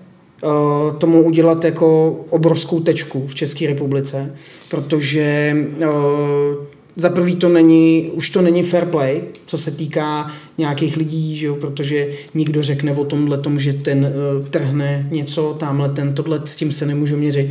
uh, 0.43 0.97
tomu 0.97 1.23
udělat 1.25 1.65
jako 1.65 2.17
obrovskou 2.31 2.81
tečku 2.81 3.27
v 3.27 3.35
České 3.35 3.67
republice, 3.67 4.37
protože 4.69 5.57
uh, 5.79 6.65
za 6.97 7.09
prvý 7.09 7.37
to 7.37 7.49
není, 7.49 8.11
už 8.13 8.31
to 8.31 8.43
není 8.43 8.63
fair 8.63 8.85
play, 8.85 9.23
co 9.47 9.59
se 9.59 9.71
týká 9.71 10.31
nějakých 10.59 10.97
lidí, 10.97 11.37
že 11.37 11.47
jo, 11.47 11.55
protože 11.55 12.09
nikdo 12.35 12.63
řekne 12.63 12.93
o 12.93 13.05
tomhle 13.05 13.39
tom, 13.39 13.59
že 13.59 13.73
ten 13.73 14.13
uh, 14.39 14.47
trhne 14.47 15.09
něco, 15.11 15.57
tamhle 15.59 15.89
ten, 15.89 16.15
tohle, 16.15 16.41
s 16.45 16.57
tím 16.57 16.73
se 16.73 16.87
nemůžu 16.87 17.17
měřit. 17.17 17.51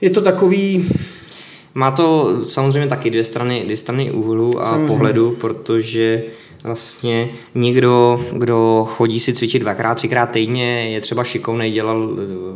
Je 0.00 0.10
to 0.10 0.20
takový... 0.20 0.88
Má 1.74 1.90
to 1.90 2.38
samozřejmě 2.44 2.88
taky 2.88 3.10
dvě 3.10 3.24
strany, 3.24 3.62
dvě 3.64 3.76
strany 3.76 4.12
úhlu 4.12 4.60
a 4.60 4.66
samozřejmě. 4.66 4.88
pohledu, 4.88 5.36
protože 5.40 6.22
vlastně 6.66 7.28
někdo, 7.54 8.20
kdo 8.32 8.86
chodí 8.90 9.20
si 9.20 9.32
cvičit 9.32 9.62
dvakrát, 9.62 9.94
třikrát 9.94 10.30
týdně, 10.30 10.90
je 10.90 11.00
třeba 11.00 11.24
šikovný, 11.24 11.70
dělal 11.70 12.08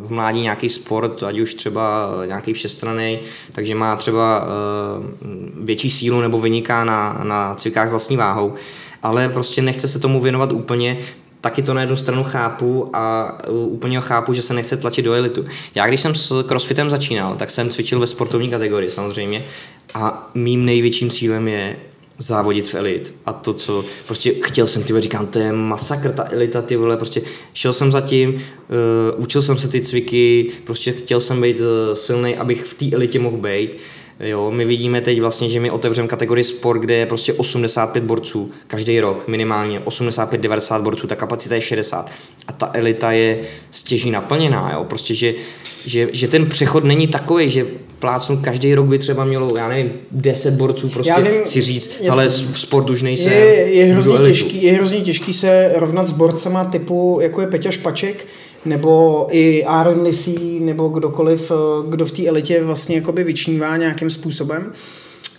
v 0.03 0.13
mládí 0.13 0.41
nějaký 0.41 0.69
sport, 0.69 1.23
ať 1.23 1.39
už 1.39 1.55
třeba 1.55 2.11
nějaký 2.27 2.53
všestraný, 2.53 3.19
takže 3.53 3.75
má 3.75 3.97
třeba 3.97 4.43
uh, 4.43 5.05
větší 5.65 5.91
sílu 5.91 6.21
nebo 6.21 6.41
vyniká 6.41 6.85
na, 6.85 7.21
na 7.25 7.55
cvikách 7.55 7.89
s 7.89 7.91
vlastní 7.91 8.17
váhou, 8.17 8.55
ale 9.03 9.29
prostě 9.29 9.63
nechce 9.63 9.89
se 9.89 9.99
tomu 9.99 10.21
věnovat 10.21 10.53
úplně, 10.53 10.99
taky 11.41 11.63
to 11.63 11.75
na 11.75 11.81
jednu 11.81 11.97
stranu 11.97 12.25
chápu 12.25 12.97
a 12.97 13.39
úplně 13.49 14.01
chápu, 14.01 14.33
že 14.33 14.43
se 14.43 14.55
nechce 14.55 14.77
tlačit 14.77 15.05
do 15.05 15.13
elitu. 15.13 15.45
Já 15.75 15.87
když 15.87 16.01
jsem 16.01 16.15
s 16.15 16.43
crossfitem 16.43 16.91
začínal, 16.91 17.35
tak 17.37 17.51
jsem 17.51 17.69
cvičil 17.69 18.01
ve 18.01 18.07
sportovní 18.07 18.51
kategorii 18.51 18.91
samozřejmě 18.91 19.45
a 19.95 20.31
mým 20.35 20.65
největším 20.65 21.11
cílem 21.11 21.49
je 21.49 21.77
závodit 22.21 22.69
v 22.69 22.75
elit 22.75 23.15
a 23.27 23.33
to, 23.33 23.55
co 23.55 23.85
prostě 24.07 24.35
chtěl 24.43 24.67
jsem, 24.67 24.83
ty 24.83 25.01
říkám, 25.01 25.27
to 25.27 25.39
je 25.39 25.53
masakr, 25.53 26.13
ta 26.13 26.29
elita, 26.31 26.63
ty 26.63 26.77
vole, 26.77 26.97
prostě 26.97 27.23
šel 27.53 27.73
jsem 27.73 27.93
za 27.93 28.01
tím, 28.01 28.35
uh, 28.35 28.41
učil 29.23 29.43
jsem 29.43 29.59
se 29.59 29.69
ty 29.69 29.81
cviky, 29.81 30.51
prostě 30.65 30.93
chtěl 30.93 31.21
jsem 31.21 31.41
být 31.41 31.61
uh, 31.61 31.67
silný, 31.95 32.37
abych 32.37 32.65
v 32.65 32.75
té 32.75 32.97
elitě 32.97 33.19
mohl 33.19 33.37
být. 33.37 33.77
Jo, 34.21 34.51
my 34.51 34.65
vidíme 34.65 35.01
teď 35.01 35.21
vlastně, 35.21 35.49
že 35.49 35.61
my 35.61 35.71
otevřeme 35.71 36.09
kategorii 36.09 36.45
sport, 36.45 36.79
kde 36.79 36.95
je 36.95 37.07
prostě 37.07 37.33
85 37.33 38.05
borců 38.05 38.51
každý 38.67 39.01
rok, 39.01 39.29
minimálně 39.29 39.81
85-90 39.81 40.83
borců, 40.83 41.07
ta 41.07 41.17
kapacita 41.17 41.55
je 41.55 41.61
60 41.61 42.11
a 42.47 42.53
ta 42.53 42.71
elita 42.73 43.13
je 43.13 43.41
stěží 43.71 44.11
naplněná, 44.11 44.73
jo, 44.75 44.85
prostě, 44.85 45.15
že, 45.15 45.35
že, 45.87 46.09
že 46.13 46.29
ten 46.29 46.47
přechod 46.47 46.85
není 46.85 47.07
takový, 47.07 47.51
že 47.51 47.67
plácnu 47.99 48.37
každý 48.37 48.75
rok 48.75 48.87
by 48.87 48.99
třeba 48.99 49.25
mělo, 49.25 49.57
já 49.57 49.69
nevím, 49.69 49.93
10 50.11 50.55
borců 50.55 50.89
prostě 50.89 51.15
vím, 51.23 51.47
si 51.47 51.61
říct, 51.61 51.91
ale 52.11 52.31
sport 52.31 52.91
už 52.91 53.03
nejsem. 53.03 53.33
Je, 53.33 53.39
je, 53.75 53.85
hrozně 53.85 54.19
těžký, 54.19 54.63
je 54.63 54.73
hrozně 54.73 55.01
těžký 55.01 55.33
se 55.33 55.73
rovnat 55.75 56.09
s 56.09 56.13
borcema 56.13 56.65
typu, 56.65 57.19
jako 57.23 57.41
je 57.41 57.47
Peťa 57.47 57.71
Špaček, 57.71 58.27
nebo 58.65 59.27
i 59.31 59.65
Aaron 59.65 60.03
Lisí, 60.03 60.61
nebo 60.61 60.89
kdokoliv, 60.89 61.51
eh, 61.51 61.55
kdo 61.89 62.07
v 62.07 62.13
té 62.13 62.27
elitě 62.27 62.63
vlastně 62.63 62.97
jakoby 62.97 63.25
vyčnívá 63.25 63.77
nějakým 63.77 64.11
způsobem. 64.11 64.73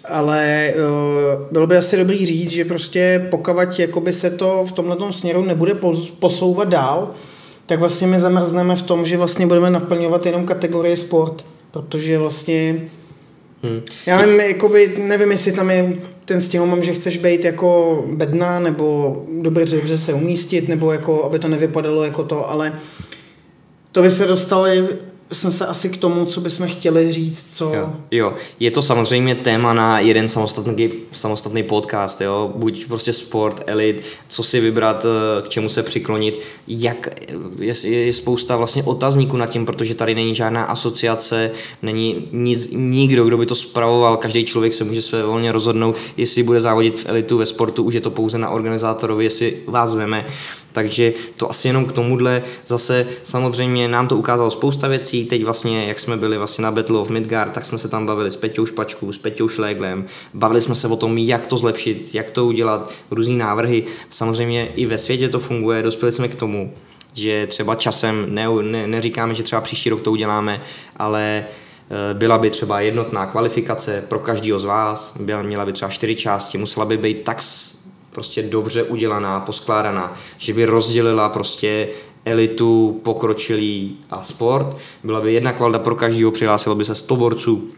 Ale 0.06 0.74
uh, 0.76 1.48
bylo 1.52 1.68
by 1.68 1.78
asi 1.78 1.98
dobrý 1.98 2.26
říct, 2.26 2.50
že 2.50 2.66
prostě 2.66 3.28
pokud 3.32 3.80
jakoby 3.80 4.14
se 4.14 4.30
to 4.32 4.66
v 4.68 4.72
tomhle 4.72 5.14
směru 5.14 5.44
nebude 5.46 5.76
posouvat 6.20 6.70
dál, 6.70 7.12
tak 7.66 7.80
vlastně 7.80 8.08
my 8.08 8.20
zamrzneme 8.20 8.76
v 8.76 8.82
tom, 8.82 9.06
že 9.06 9.18
vlastně 9.18 9.48
budeme 9.48 9.70
naplňovat 9.70 10.26
jenom 10.26 10.46
kategorie 10.46 10.98
sport, 10.98 11.46
protože 11.72 12.18
vlastně 12.18 12.82
Hmm. 13.64 13.82
Já 14.06 14.22
nevím, 14.22 14.40
jakoby, 14.40 14.94
nevím, 14.98 15.32
jestli 15.32 15.52
tam 15.52 15.70
je 15.70 15.94
ten 16.26 16.42
stěhomam, 16.42 16.84
že 16.84 16.94
chceš 16.94 17.18
být 17.18 17.46
jako 17.46 18.04
bedna, 18.14 18.60
nebo 18.60 19.18
dobře, 19.42 19.76
dobře 19.76 19.98
se 19.98 20.14
umístit, 20.14 20.68
nebo 20.68 20.92
jako, 20.92 21.24
aby 21.24 21.40
to 21.40 21.48
nevypadalo 21.48 22.04
jako 22.04 22.24
to, 22.24 22.50
ale 22.50 22.74
to 23.92 24.02
by 24.02 24.12
se 24.12 24.28
dostali 24.28 24.88
jsme 25.32 25.52
se 25.52 25.68
asi 25.68 25.90
k 25.90 25.98
tomu, 25.98 26.26
co 26.26 26.42
bychom 26.42 26.68
chtěli 26.68 27.12
říct, 27.12 27.58
co... 27.58 27.74
Jo, 27.74 27.94
jo. 28.12 28.34
je 28.60 28.72
to 28.72 28.82
samozřejmě 28.82 29.36
téma 29.36 29.74
na 29.74 30.00
jeden 30.00 30.28
samostatný, 30.28 30.90
samostatný 31.12 31.64
podcast, 31.64 32.22
jo, 32.22 32.54
buď 32.56 32.88
prostě 32.88 33.14
sport, 33.14 33.64
elit, 33.68 34.04
co 34.28 34.44
si 34.44 34.60
vybrat, 34.60 35.06
eh, 35.06 35.42
k 35.42 35.50
čemu 35.50 35.70
se 35.70 35.84
přiklonit, 35.84 36.40
jak, 36.68 37.10
je, 37.60 37.88
je 37.88 38.14
spousta 38.14 38.56
vlastně 38.56 38.84
otazníků 38.84 39.38
nad 39.38 39.50
tím, 39.50 39.66
protože 39.66 39.96
tady 39.96 40.16
není 40.16 40.36
žádná 40.36 40.64
asociace, 40.64 41.52
není 41.82 42.28
nic, 42.32 42.70
nikdo, 42.72 43.26
kdo 43.26 43.38
by 43.38 43.46
to 43.46 43.56
spravoval, 43.56 44.18
každý 44.18 44.44
člověk 44.44 44.74
se 44.74 44.84
může 44.84 45.02
své 45.02 45.24
volně 45.24 45.52
rozhodnout, 45.52 45.96
jestli 46.18 46.44
bude 46.44 46.62
závodit 46.62 47.00
v 47.00 47.06
elitu, 47.10 47.38
ve 47.38 47.46
sportu, 47.46 47.84
už 47.84 47.94
je 47.94 48.02
to 48.02 48.12
pouze 48.12 48.38
na 48.38 48.50
organizátorovi, 48.50 49.24
jestli 49.24 49.58
vás 49.68 49.96
veme, 49.96 50.26
Takže 50.72 51.14
to 51.38 51.50
asi 51.50 51.68
jenom 51.68 51.86
k 51.86 51.92
tomuhle 51.92 52.42
zase 52.66 53.08
samozřejmě 53.24 53.88
nám 53.88 54.08
to 54.08 54.18
ukázalo 54.18 54.52
spousta 54.52 54.88
věcí. 54.88 55.26
Teď 55.26 55.44
vlastně, 55.44 55.86
jak 55.86 56.00
jsme 56.00 56.18
byli 56.18 56.38
vlastně 56.38 56.64
na 56.64 56.72
Battle 56.72 57.00
of 57.00 57.10
Midgard, 57.10 57.54
tak 57.54 57.66
jsme 57.66 57.78
se 57.78 57.88
tam 57.88 58.06
bavili 58.06 58.32
s 58.32 58.36
Peťou 58.36 58.66
Špačkou, 58.66 59.12
s 59.12 59.18
Peťou 59.18 59.50
Šléglem. 59.50 60.06
Bavili 60.34 60.62
jsme 60.62 60.76
se 60.76 60.88
o 60.88 60.96
tom, 60.96 61.18
jak 61.18 61.46
to 61.46 61.58
zlepšit, 61.58 62.16
jak 62.16 62.32
to 62.32 62.46
udělat, 62.46 62.92
různý 63.12 63.38
návrhy. 63.38 63.84
Samozřejmě 64.10 64.66
i 64.76 64.86
ve 64.86 64.98
světě 64.98 65.30
to 65.30 65.40
funguje, 65.40 65.84
dospěli 65.84 66.12
jsme 66.12 66.28
k 66.28 66.36
tomu, 66.36 66.74
že 67.14 67.48
třeba 67.48 67.76
časem, 67.76 68.26
ne, 68.28 68.48
ne, 68.62 68.88
neříkáme, 68.88 69.34
že 69.34 69.44
třeba 69.44 69.62
příští 69.62 69.90
rok 69.90 70.02
to 70.02 70.12
uděláme, 70.12 70.62
ale 70.98 71.46
eh, 71.46 72.14
byla 72.14 72.38
by 72.38 72.50
třeba 72.50 72.80
jednotná 72.80 73.26
kvalifikace 73.26 74.04
pro 74.08 74.20
každého 74.20 74.60
z 74.60 74.66
vás, 74.66 75.14
byla, 75.20 75.42
měla 75.42 75.66
by 75.66 75.74
třeba 75.74 75.92
čtyři 75.92 76.16
části, 76.16 76.58
musela 76.58 76.86
by 76.86 76.98
být 76.98 77.24
tak 77.24 77.42
prostě 78.12 78.42
dobře 78.42 78.84
udělaná, 78.84 79.40
poskládaná, 79.40 80.14
že 80.38 80.54
by 80.54 80.66
rozdělila 80.66 81.30
prostě 81.30 81.88
elitu, 82.26 83.00
pokročilý 83.04 83.98
a 84.10 84.24
sport. 84.24 84.78
Byla 85.04 85.22
by 85.22 85.34
jedna 85.34 85.54
kvalita 85.54 85.80
pro 85.80 85.96
každého, 85.96 86.32
přihlásilo 86.32 86.76
by 86.76 86.86
se 86.86 86.96
100 86.96 87.16
borců, 87.16 87.70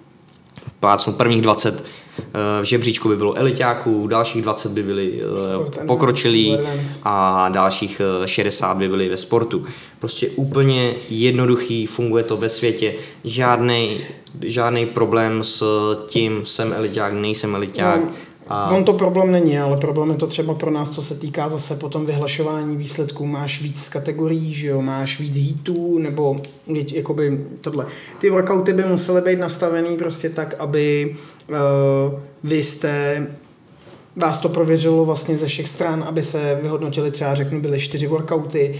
plácnu 0.79 1.13
prvních 1.13 1.41
20 1.41 1.83
eh, 2.19 2.21
v 2.61 2.63
žebříčku 2.63 3.09
by 3.09 3.15
bylo 3.15 3.33
elitáků, 3.33 4.07
dalších 4.07 4.41
20 4.41 4.71
by 4.71 4.83
byli 4.83 5.21
eh, 5.21 5.85
pokročilí 5.85 6.57
a 7.03 7.49
dalších 7.49 8.01
60 8.25 8.71
eh, 8.71 8.79
by 8.79 8.89
byli 8.89 9.09
ve 9.09 9.17
sportu. 9.17 9.65
Prostě 9.99 10.29
úplně 10.29 10.93
jednoduchý, 11.09 11.87
funguje 11.87 12.23
to 12.23 12.37
ve 12.37 12.49
světě, 12.49 12.93
žádný 13.23 13.97
žádný 14.41 14.85
problém 14.85 15.43
s 15.43 15.63
tím, 16.07 16.45
jsem 16.45 16.73
eliták, 16.73 17.13
nejsem 17.13 17.55
eliták. 17.55 18.01
No 18.01 18.11
a... 18.53 18.69
On 18.71 18.83
to 18.83 18.93
problém 18.93 19.31
není, 19.31 19.59
ale 19.59 19.77
problém 19.77 20.09
je 20.09 20.15
to 20.15 20.27
třeba 20.27 20.53
pro 20.53 20.71
nás, 20.71 20.89
co 20.89 21.01
se 21.01 21.15
týká 21.15 21.49
zase 21.49 21.75
potom 21.75 22.05
vyhlašování 22.05 22.77
výsledků. 22.77 23.25
Máš 23.25 23.61
víc 23.61 23.89
kategorií, 23.89 24.53
že 24.53 24.67
jo? 24.67 24.81
máš 24.81 25.19
víc 25.19 25.37
hitů, 25.37 25.99
nebo 25.99 26.35
jakoby 26.91 27.45
tohle. 27.61 27.85
Ty 28.19 28.29
workouty 28.29 28.73
by 28.73 28.83
musely 28.83 29.21
být 29.21 29.39
nastavený 29.39 29.97
prostě 29.97 30.29
tak, 30.29 30.55
aby 30.59 31.15
uh, 31.49 31.55
vy 32.43 32.63
jste 32.63 33.27
vás 34.15 34.39
to 34.39 34.49
prověřilo 34.49 35.05
vlastně 35.05 35.37
ze 35.37 35.47
všech 35.47 35.69
stran, 35.69 36.03
aby 36.07 36.23
se 36.23 36.59
vyhodnotili 36.61 37.11
třeba, 37.11 37.35
řeknu, 37.35 37.61
byly 37.61 37.79
čtyři 37.79 38.07
workouty, 38.07 38.79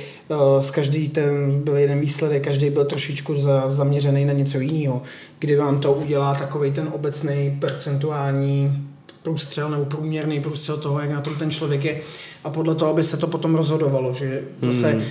z 0.60 0.72
každý 0.72 1.10
ten 1.10 1.62
byl 1.64 1.78
jeden 1.78 2.00
výsledek, 2.00 2.44
každý 2.44 2.70
byl 2.70 2.86
trošičku 2.86 3.36
za, 3.36 3.70
zaměřený 3.70 4.26
na 4.26 4.34
něco 4.34 4.60
jiného, 4.60 5.02
kdy 5.40 5.56
vám 5.56 5.80
to 5.80 5.94
udělá 5.94 6.36
takový 6.36 6.72
ten 6.72 6.90
obecný 6.94 7.58
percentuální 7.62 8.88
průstřel 9.24 9.70
nebo 9.70 9.86
průměrný 9.86 10.42
průstřel 10.42 10.78
toho, 10.78 11.00
jak 11.00 11.12
na 11.12 11.22
tom 11.22 11.36
ten 11.36 11.52
člověk 11.52 11.86
je 11.86 12.02
a 12.44 12.50
podle 12.50 12.76
toho, 12.76 12.92
aby 12.92 13.04
se 13.04 13.18
to 13.18 13.28
potom 13.28 13.56
rozhodovalo, 13.56 14.14
že 14.14 14.44
zase 14.58 14.92
hmm. 14.92 15.04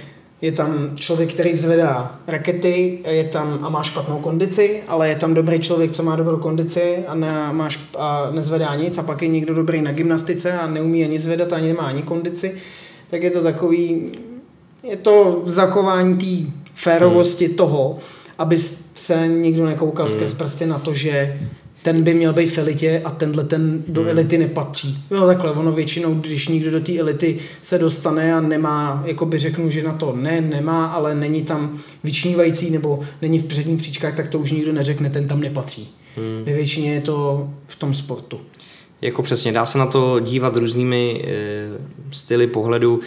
je 0.42 0.52
tam 0.52 0.96
člověk, 0.96 1.34
který 1.34 1.56
zvedá 1.56 2.18
rakety 2.26 2.98
je 3.10 3.24
tam, 3.24 3.58
a 3.62 3.68
má 3.68 3.82
špatnou 3.82 4.18
kondici, 4.18 4.82
ale 4.88 5.08
je 5.08 5.16
tam 5.16 5.34
dobrý 5.34 5.60
člověk, 5.60 5.90
co 5.90 6.02
má 6.02 6.16
dobrou 6.16 6.36
kondici 6.36 7.04
a, 7.06 7.14
ne, 7.14 7.52
má 7.52 7.70
šp, 7.70 7.96
a 7.98 8.30
nezvedá 8.30 8.74
nic 8.74 8.98
a 8.98 9.02
pak 9.02 9.22
je 9.22 9.28
někdo 9.28 9.54
dobrý 9.54 9.82
na 9.82 9.92
gymnastice 9.92 10.52
a 10.52 10.66
neumí 10.66 11.04
ani 11.04 11.18
zvedat, 11.18 11.52
ani 11.52 11.68
nemá 11.68 11.82
ani 11.82 12.02
kondici, 12.02 12.54
tak 13.10 13.22
je 13.22 13.30
to 13.30 13.42
takový, 13.42 14.12
je 14.82 14.96
to 14.96 15.42
zachování 15.44 16.16
té 16.16 16.52
férovosti 16.74 17.46
hmm. 17.46 17.56
toho, 17.56 17.98
aby 18.38 18.58
se 18.94 19.28
nikdo 19.28 19.66
nekoukal 19.66 20.06
hmm. 20.06 20.16
skrz 20.16 20.34
prsty 20.34 20.66
na 20.66 20.78
to, 20.78 20.94
že 20.94 21.38
ten 21.82 22.02
by 22.02 22.14
měl 22.14 22.32
být 22.32 22.46
v 22.46 22.58
elitě 22.58 23.02
a 23.04 23.10
tenhle 23.10 23.44
ten 23.44 23.84
do 23.88 24.00
hmm. 24.00 24.10
elity 24.10 24.38
nepatří. 24.38 24.98
Jo, 25.10 25.26
takhle, 25.26 25.52
ono 25.52 25.72
většinou, 25.72 26.14
když 26.14 26.48
někdo 26.48 26.70
do 26.70 26.80
té 26.80 26.98
elity 26.98 27.38
se 27.60 27.78
dostane 27.78 28.34
a 28.34 28.40
nemá, 28.40 29.02
jako 29.06 29.26
by 29.26 29.38
řeknu, 29.38 29.70
že 29.70 29.82
na 29.82 29.92
to 29.92 30.16
ne, 30.16 30.40
nemá, 30.40 30.86
ale 30.86 31.14
není 31.14 31.42
tam 31.42 31.78
vyčnívající 32.04 32.70
nebo 32.70 33.00
není 33.22 33.38
v 33.38 33.44
předních 33.44 33.78
příčkách, 33.78 34.16
tak 34.16 34.28
to 34.28 34.38
už 34.38 34.52
nikdo 34.52 34.72
neřekne, 34.72 35.10
ten 35.10 35.26
tam 35.26 35.40
nepatří. 35.40 35.88
Hmm. 36.16 36.44
Ve 36.44 36.52
většině 36.52 36.94
je 36.94 37.00
to 37.00 37.48
v 37.66 37.76
tom 37.76 37.94
sportu. 37.94 38.40
Jako 39.02 39.22
přesně, 39.22 39.52
dá 39.52 39.64
se 39.64 39.78
na 39.78 39.86
to 39.86 40.20
dívat 40.20 40.56
různými 40.56 41.24
e, 41.26 41.32
styly 42.10 42.46
pohledu. 42.46 43.00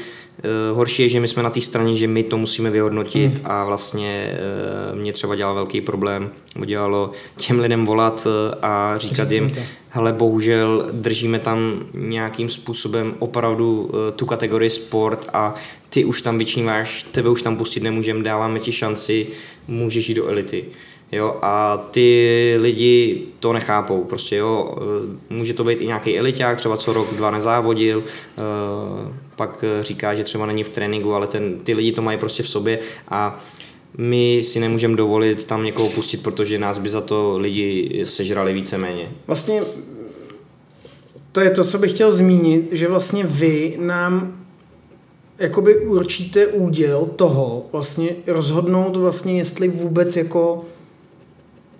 Eh, 0.45 0.73
horší 0.73 1.03
je, 1.03 1.09
že 1.09 1.19
my 1.19 1.27
jsme 1.27 1.43
na 1.43 1.49
té 1.49 1.61
straně, 1.61 1.95
že 1.95 2.07
my 2.07 2.23
to 2.23 2.37
musíme 2.37 2.69
vyhodnotit 2.69 3.37
hmm. 3.37 3.51
a 3.51 3.65
vlastně 3.65 4.27
eh, 4.31 4.95
mě 4.95 5.13
třeba 5.13 5.35
dělal 5.35 5.55
velký 5.55 5.81
problém, 5.81 6.29
udělalo 6.59 7.11
těm 7.37 7.59
lidem 7.59 7.85
volat 7.85 8.27
eh, 8.27 8.55
a 8.61 8.97
říkat 8.97 9.31
jim, 9.31 9.51
hele 9.89 10.13
bohužel 10.13 10.89
držíme 10.91 11.39
tam 11.39 11.85
nějakým 11.93 12.49
způsobem 12.49 13.15
opravdu 13.19 13.91
tu 14.15 14.25
kategorii 14.25 14.69
sport 14.69 15.29
a 15.33 15.55
ty 15.89 16.05
už 16.05 16.21
tam 16.21 16.37
vyčníváš, 16.37 17.05
tebe 17.11 17.29
už 17.29 17.41
tam 17.41 17.57
pustit 17.57 17.83
nemůžeme, 17.83 18.23
dáváme 18.23 18.59
ti 18.59 18.71
šanci, 18.71 19.27
můžeš 19.67 20.09
jít 20.09 20.15
do 20.15 20.27
elity. 20.27 20.65
Jo, 21.11 21.37
a 21.41 21.77
ty 21.91 22.57
lidi 22.59 23.23
to 23.39 23.53
nechápou, 23.53 24.03
prostě 24.03 24.35
jo, 24.35 24.75
může 25.29 25.53
to 25.53 25.63
být 25.63 25.81
i 25.81 25.85
nějaký 25.85 26.19
eliták, 26.19 26.57
třeba 26.57 26.77
co 26.77 26.93
rok, 26.93 27.13
dva 27.13 27.31
nezávodil, 27.31 28.03
pak 29.35 29.63
říká, 29.81 30.15
že 30.15 30.23
třeba 30.23 30.45
není 30.45 30.63
v 30.63 30.69
tréninku, 30.69 31.13
ale 31.13 31.27
ten, 31.27 31.59
ty 31.59 31.73
lidi 31.73 31.91
to 31.91 32.01
mají 32.01 32.17
prostě 32.17 32.43
v 32.43 32.49
sobě 32.49 32.79
a 33.09 33.43
my 33.97 34.41
si 34.43 34.59
nemůžeme 34.59 34.95
dovolit 34.95 35.45
tam 35.45 35.63
někoho 35.63 35.89
pustit, 35.89 36.23
protože 36.23 36.59
nás 36.59 36.77
by 36.77 36.89
za 36.89 37.01
to 37.01 37.37
lidi 37.37 38.01
sežrali 38.05 38.53
víceméně. 38.53 39.11
Vlastně 39.27 39.61
to 41.31 41.41
je 41.41 41.49
to, 41.49 41.63
co 41.63 41.77
bych 41.77 41.91
chtěl 41.91 42.11
zmínit, 42.11 42.69
že 42.71 42.87
vlastně 42.87 43.23
vy 43.23 43.77
nám 43.79 44.45
jakoby 45.39 45.77
určíte 45.77 46.47
úděl 46.47 47.05
toho 47.15 47.65
vlastně 47.71 48.09
rozhodnout 48.27 48.95
vlastně, 48.95 49.37
jestli 49.37 49.67
vůbec 49.67 50.17
jako 50.17 50.65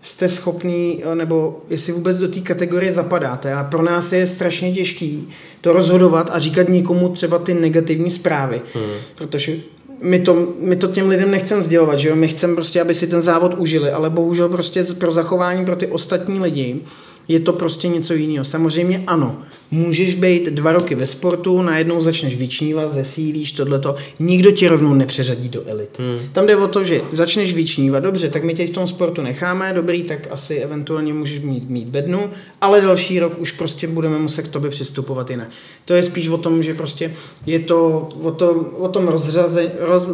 jste 0.06 0.28
schopný, 0.28 1.04
eh, 1.04 1.16
nebo 1.16 1.62
jestli 1.70 1.94
vůbec 1.94 2.18
do 2.18 2.28
té 2.28 2.40
kategorie 2.40 2.94
zapadáte. 2.94 3.54
A 3.54 3.64
pro 3.64 3.84
nás 3.84 4.14
je 4.14 4.28
strašně 4.28 4.74
těžký 4.74 5.28
to 5.62 5.74
rozhodovat 5.74 6.30
a 6.34 6.40
říkat 6.40 6.70
někomu 6.70 7.10
třeba 7.10 7.40
ty 7.40 7.54
negativní 7.54 8.10
zprávy. 8.10 8.62
Hmm. 8.74 8.94
Protože 9.16 9.56
my 10.02 10.20
to, 10.20 10.48
my 10.60 10.76
to 10.76 10.88
těm 10.88 11.10
lidem 11.10 11.32
nechcem 11.32 11.64
sdělovat, 11.64 12.00
že 12.00 12.10
jo? 12.10 12.16
My 12.16 12.28
chceme 12.28 12.56
prostě, 12.56 12.82
aby 12.82 12.94
si 12.94 13.08
ten 13.08 13.22
závod 13.22 13.54
užili, 13.58 13.92
ale 13.92 14.10
bohužel 14.10 14.50
prostě 14.50 14.84
pro 14.84 15.12
zachování 15.12 15.66
pro 15.66 15.76
ty 15.76 15.88
ostatní 15.88 16.40
lidi 16.40 16.82
je 17.28 17.40
to 17.40 17.54
prostě 17.54 17.88
něco 17.88 18.14
jiného. 18.14 18.46
Samozřejmě 18.46 19.04
ano, 19.08 19.42
můžeš 19.72 20.16
být 20.16 20.50
dva 20.50 20.72
roky 20.72 20.96
ve 20.96 21.06
sportu, 21.06 21.62
najednou 21.62 22.02
začneš 22.02 22.36
vyčnívat, 22.36 22.94
zesílíš 22.94 23.52
tohleto, 23.52 23.96
nikdo 24.20 24.52
tě 24.52 24.70
rovnou 24.70 24.94
nepřeřadí 24.94 25.50
do 25.50 25.64
elit. 25.66 26.00
Hmm. 26.00 26.20
Tam 26.32 26.48
jde 26.48 26.56
o 26.56 26.68
to, 26.68 26.84
že 26.84 27.02
začneš 27.12 27.54
vyčnívat, 27.54 28.04
dobře, 28.04 28.30
tak 28.30 28.44
my 28.44 28.54
tě 28.54 28.68
v 28.68 28.70
tom 28.70 28.88
sportu 28.88 29.22
necháme, 29.22 29.74
dobrý, 29.74 30.04
tak 30.04 30.28
asi 30.32 30.56
eventuálně 30.56 31.14
můžeš 31.14 31.40
mít, 31.40 31.70
mít 31.70 31.90
bednu, 31.90 32.30
ale 32.62 32.82
další 32.82 33.20
rok 33.20 33.34
už 33.40 33.52
prostě 33.52 33.88
budeme 33.88 34.20
muset 34.20 34.44
k 34.44 34.52
tobě 34.52 34.72
přistupovat 34.72 35.30
jinak. 35.30 35.48
To 35.86 35.94
je 35.94 36.04
spíš 36.04 36.28
o 36.28 36.38
tom, 36.38 36.64
že 36.64 36.74
prostě 36.74 37.14
je 37.46 37.60
to 37.60 38.10
o, 38.24 38.32
to, 38.32 38.52
o 38.78 38.88
tom 38.88 39.08
rozřaze, 39.08 39.72
roz, 39.80 40.10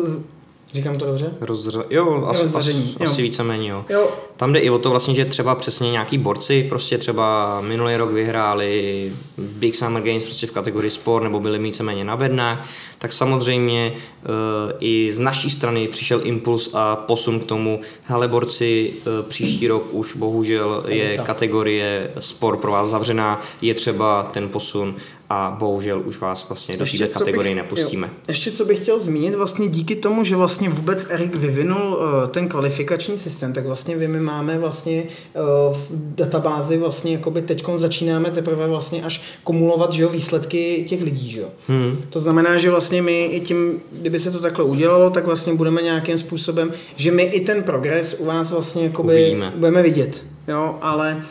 Říkám 0.74 0.96
to 0.96 1.06
dobře? 1.06 1.34
Rozře- 1.42 1.86
jo, 1.90 2.26
asi, 2.26 2.58
asi, 2.58 2.72
jo. 3.00 3.10
asi 3.10 3.22
víceméně 3.22 3.70
jo. 3.70 3.86
jo. 3.90 4.10
Tam 4.38 4.54
jde 4.54 4.60
i 4.60 4.70
o 4.70 4.78
to 4.78 4.90
vlastně, 4.90 5.16
že 5.16 5.26
třeba 5.26 5.56
přesně 5.56 5.92
nějaký 5.92 6.18
borci 6.18 6.66
prostě 6.70 6.98
třeba 6.98 7.58
minulý 7.62 7.96
rok 7.96 8.12
vyhráli 8.12 9.12
Big 9.38 9.76
Summer 9.76 10.04
Games 10.04 10.24
prostě 10.24 10.48
v 10.48 10.52
kategorii 10.52 10.92
sport 10.92 11.24
nebo 11.24 11.40
byli 11.40 11.60
víceméně 11.60 12.04
na 12.04 12.18
bednách, 12.18 12.70
tak 12.98 13.14
samozřejmě 13.14 13.94
uh, 13.94 14.32
i 14.80 15.12
z 15.12 15.20
naší 15.20 15.50
strany 15.50 15.88
přišel 15.88 16.22
impuls 16.24 16.70
a 16.74 16.96
posun 16.96 17.40
k 17.40 17.44
tomu, 17.44 17.82
hele 18.04 18.28
borci, 18.28 18.94
uh, 18.94 19.30
příští 19.30 19.68
rok 19.68 19.84
už 19.92 20.16
bohužel 20.16 20.84
je 20.88 21.18
kategorie 21.18 22.12
sport 22.20 22.60
pro 22.60 22.72
vás 22.72 22.90
zavřená, 22.90 23.42
je 23.62 23.74
třeba 23.74 24.24
ten 24.24 24.50
posun 24.50 24.96
a 25.34 25.56
bohužel 25.60 26.02
už 26.06 26.20
vás 26.20 26.50
vlastně 26.50 26.78
do 26.78 26.86
této 26.86 27.20
kategorie 27.20 27.56
bych, 27.56 27.64
nepustíme. 27.64 28.08
Jo. 28.08 28.14
Ještě 28.28 28.52
co 28.52 28.66
bych 28.66 28.80
chtěl 28.80 29.00
zmínit, 29.00 29.36
vlastně 29.36 29.68
díky 29.68 29.96
tomu, 29.96 30.24
že 30.24 30.36
vlastně 30.36 30.70
vůbec 30.70 31.08
Erik 31.10 31.36
vyvinul 31.36 31.94
uh, 31.94 32.30
ten 32.30 32.48
kvalifikační 32.48 33.18
systém, 33.18 33.54
tak 33.54 33.66
vlastně 33.66 33.96
my 33.96 34.20
máme 34.20 34.60
vlastně 34.60 35.04
uh, 35.04 35.76
v 35.76 35.88
databázi 35.92 36.78
vlastně 36.78 37.14
jakoby 37.14 37.42
teďkon 37.42 37.80
začínáme 37.80 38.32
teprve 38.32 38.68
vlastně 38.68 39.04
až 39.04 39.22
kumulovat 39.44 39.94
že 39.94 40.04
jo, 40.04 40.10
výsledky 40.10 40.86
těch 40.88 41.02
lidí, 41.02 41.30
že 41.30 41.42
jo. 41.42 41.48
Hmm. 41.68 42.02
To 42.10 42.20
znamená, 42.20 42.58
že 42.58 42.70
vlastně 42.70 43.02
my 43.02 43.26
i 43.26 43.40
tím, 43.40 43.82
kdyby 43.92 44.20
se 44.20 44.32
to 44.32 44.40
takhle 44.40 44.66
udělalo, 44.66 45.10
tak 45.10 45.26
vlastně 45.26 45.54
budeme 45.54 45.82
nějakým 45.82 46.18
způsobem, 46.18 46.74
že 46.96 47.12
my 47.12 47.24
i 47.24 47.46
ten 47.46 47.64
progres 47.64 48.16
u 48.20 48.26
vás 48.26 48.52
vlastně 48.52 48.84
jakoby 48.84 49.14
Uvidíme. 49.14 49.54
budeme 49.56 49.82
vidět, 49.82 50.24
jo, 50.48 50.78
ale 50.82 51.24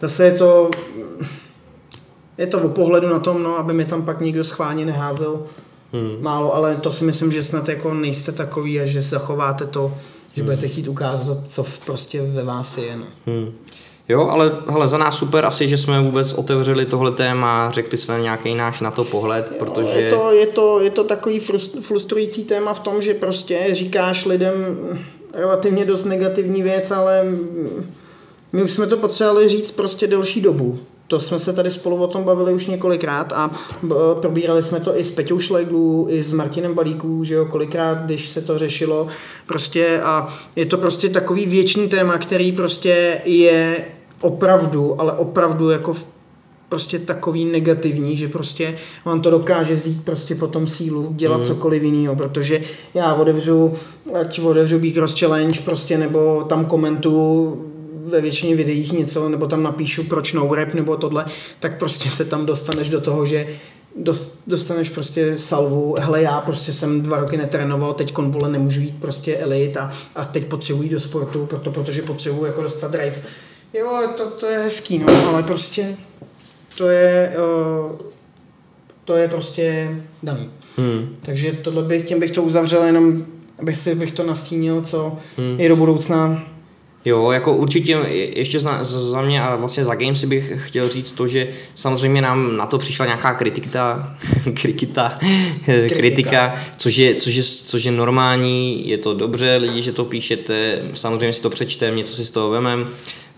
zase 0.00 0.24
je 0.24 0.32
to 0.32 0.70
je 2.38 2.46
to 2.46 2.60
o 2.60 2.68
pohledu 2.68 3.08
na 3.08 3.18
tom, 3.18 3.42
no, 3.42 3.58
aby 3.58 3.72
mi 3.72 3.84
tam 3.84 4.04
pak 4.04 4.20
nikdo 4.20 4.44
schválně 4.44 4.84
neházel 4.84 5.42
hmm. 5.92 6.16
málo, 6.20 6.54
ale 6.54 6.76
to 6.76 6.92
si 6.92 7.04
myslím, 7.04 7.32
že 7.32 7.42
snad 7.42 7.68
jako 7.68 7.94
nejste 7.94 8.32
takový 8.32 8.80
a 8.80 8.86
že 8.86 9.02
zachováte 9.02 9.66
to, 9.66 9.94
že 10.34 10.42
hmm. 10.42 10.46
budete 10.46 10.68
chtít 10.68 10.88
ukázat, 10.88 11.38
co 11.48 11.66
prostě 11.86 12.22
ve 12.22 12.44
vás 12.44 12.78
je. 12.78 12.96
No. 12.96 13.06
Hmm. 13.26 13.52
Jo, 14.08 14.28
ale 14.28 14.52
hele, 14.68 14.88
za 14.88 14.98
nás 14.98 15.16
super 15.16 15.44
asi, 15.44 15.68
že 15.68 15.78
jsme 15.78 16.02
vůbec 16.02 16.32
otevřeli 16.32 16.86
tohle 16.86 17.10
téma, 17.10 17.70
řekli 17.70 17.98
jsme 17.98 18.20
nějaký 18.20 18.54
náš 18.54 18.80
na 18.80 18.90
to 18.90 19.04
pohled, 19.04 19.48
Jo, 19.50 19.56
protože... 19.58 20.00
Je 20.00 20.10
to, 20.10 20.32
je, 20.32 20.46
to, 20.46 20.80
je 20.80 20.90
to 20.90 21.04
takový 21.04 21.40
frust- 21.40 21.80
frustrující 21.80 22.44
téma 22.44 22.74
v 22.74 22.80
tom, 22.80 23.02
že 23.02 23.14
prostě 23.14 23.68
říkáš 23.72 24.24
lidem 24.24 24.76
relativně 25.32 25.84
dost 25.84 26.04
negativní 26.04 26.62
věc, 26.62 26.90
ale 26.90 27.24
my 28.52 28.62
už 28.62 28.72
jsme 28.72 28.86
to 28.86 28.96
potřebovali 28.96 29.48
říct 29.48 29.70
prostě 29.70 30.06
delší 30.06 30.40
dobu. 30.40 30.78
To 31.06 31.20
jsme 31.20 31.38
se 31.38 31.52
tady 31.52 31.70
spolu 31.70 31.96
o 31.96 32.06
tom 32.06 32.24
bavili 32.24 32.52
už 32.52 32.66
několikrát 32.66 33.32
a 33.32 33.50
probírali 34.20 34.62
jsme 34.62 34.80
to 34.80 34.98
i 34.98 35.04
s 35.04 35.10
Peťou 35.10 35.38
Šleglů, 35.38 36.06
i 36.10 36.22
s 36.22 36.32
Martinem 36.32 36.74
Balíků, 36.74 37.24
že 37.24 37.34
jo, 37.34 37.44
kolikrát, 37.44 38.04
když 38.04 38.28
se 38.28 38.40
to 38.40 38.58
řešilo. 38.58 39.06
Prostě 39.46 40.00
a 40.00 40.34
je 40.56 40.66
to 40.66 40.78
prostě 40.78 41.08
takový 41.08 41.46
věčný 41.46 41.88
téma, 41.88 42.18
který 42.18 42.52
prostě 42.52 43.20
je 43.24 43.84
opravdu, 44.20 45.00
ale 45.00 45.12
opravdu 45.12 45.70
jako 45.70 45.94
v 45.94 46.06
prostě 46.68 46.98
takový 46.98 47.44
negativní, 47.44 48.16
že 48.16 48.28
prostě 48.28 48.76
vám 49.04 49.20
to 49.20 49.30
dokáže 49.30 49.74
vzít 49.74 50.04
prostě 50.04 50.34
potom 50.34 50.66
sílu 50.66 51.12
dělat 51.16 51.38
mm. 51.38 51.44
cokoliv 51.44 51.82
jiného, 51.82 52.16
protože 52.16 52.62
já 52.94 53.14
otevřu, 53.14 53.72
ať 54.20 54.40
otevřu 54.40 54.78
Big 54.78 54.94
Cross 54.94 55.20
Challenge 55.20 55.60
prostě, 55.60 55.98
nebo 55.98 56.44
tam 56.48 56.64
komentu 56.64 57.56
ve 58.10 58.20
většině 58.20 58.56
videích 58.56 58.92
něco, 58.92 59.28
nebo 59.28 59.46
tam 59.46 59.62
napíšu 59.62 60.04
proč 60.04 60.32
no 60.32 60.54
rap, 60.54 60.74
nebo 60.74 60.96
tohle, 60.96 61.24
tak 61.60 61.78
prostě 61.78 62.10
se 62.10 62.24
tam 62.24 62.46
dostaneš 62.46 62.88
do 62.88 63.00
toho, 63.00 63.26
že 63.26 63.48
dost, 63.96 64.38
dostaneš 64.46 64.88
prostě 64.88 65.38
salvu, 65.38 65.96
hele 65.98 66.22
já 66.22 66.40
prostě 66.40 66.72
jsem 66.72 67.02
dva 67.02 67.18
roky 67.18 67.36
netrénoval, 67.36 67.92
teď 67.92 68.18
vole 68.18 68.48
nemůžu 68.48 68.80
jít 68.80 69.00
prostě 69.00 69.36
elit 69.36 69.76
a, 69.76 69.90
a 70.14 70.24
teď 70.24 70.44
potřebuji 70.44 70.82
jít 70.82 70.92
do 70.92 71.00
sportu, 71.00 71.46
proto, 71.46 71.70
protože 71.70 72.02
potřebuji 72.02 72.44
jako 72.44 72.62
dostat 72.62 72.90
drive. 72.90 73.22
Jo, 73.74 74.00
to, 74.16 74.30
to 74.30 74.46
je 74.46 74.58
hezký, 74.58 74.98
no, 74.98 75.28
ale 75.28 75.42
prostě 75.42 75.96
to 76.78 76.88
je, 76.88 77.36
to 79.04 79.16
je 79.16 79.28
prostě 79.28 79.96
daný. 80.22 80.50
Hmm. 80.76 81.16
Takže 81.22 81.52
tohle 81.52 81.82
bych, 81.82 82.04
tím 82.04 82.20
bych 82.20 82.30
to 82.30 82.42
uzavřel, 82.42 82.84
jenom 82.84 83.24
abych 83.58 83.76
si 83.76 83.94
bych 83.94 84.12
to 84.12 84.26
nastínil, 84.26 84.82
co 84.82 85.18
Hmm. 85.36 85.60
je 85.60 85.68
do 85.68 85.76
budoucna. 85.76 86.42
Jo, 87.06 87.30
jako 87.30 87.52
určitě 87.56 87.92
je- 87.92 88.38
ještě 88.38 88.58
za, 88.60 88.84
za 88.84 89.22
mě 89.22 89.42
a 89.42 89.56
vlastně 89.56 89.84
za 89.84 89.94
Games 89.94 90.20
si 90.20 90.26
bych 90.26 90.52
chtěl 90.56 90.88
říct 90.88 91.12
to, 91.12 91.28
že 91.28 91.48
samozřejmě 91.74 92.22
nám 92.22 92.56
na 92.56 92.66
to 92.66 92.78
přišla 92.78 93.06
nějaká 93.06 93.34
kritika, 93.34 94.16
kritika, 94.54 95.18
kritika, 95.88 96.56
což 96.76 96.96
je, 96.96 97.14
což, 97.14 97.34
je, 97.34 97.42
což 97.42 97.84
je 97.84 97.92
normální, 97.92 98.88
je 98.88 98.98
to 98.98 99.14
dobře, 99.14 99.56
lidi, 99.56 99.82
že 99.82 99.92
to 99.92 100.04
píšete, 100.04 100.82
samozřejmě 100.94 101.32
si 101.32 101.42
to 101.42 101.50
přečtem, 101.50 101.96
něco 101.96 102.14
si 102.14 102.24
z 102.24 102.30
toho 102.30 102.50
vemem. 102.50 102.88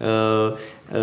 Eh, 0.00 0.56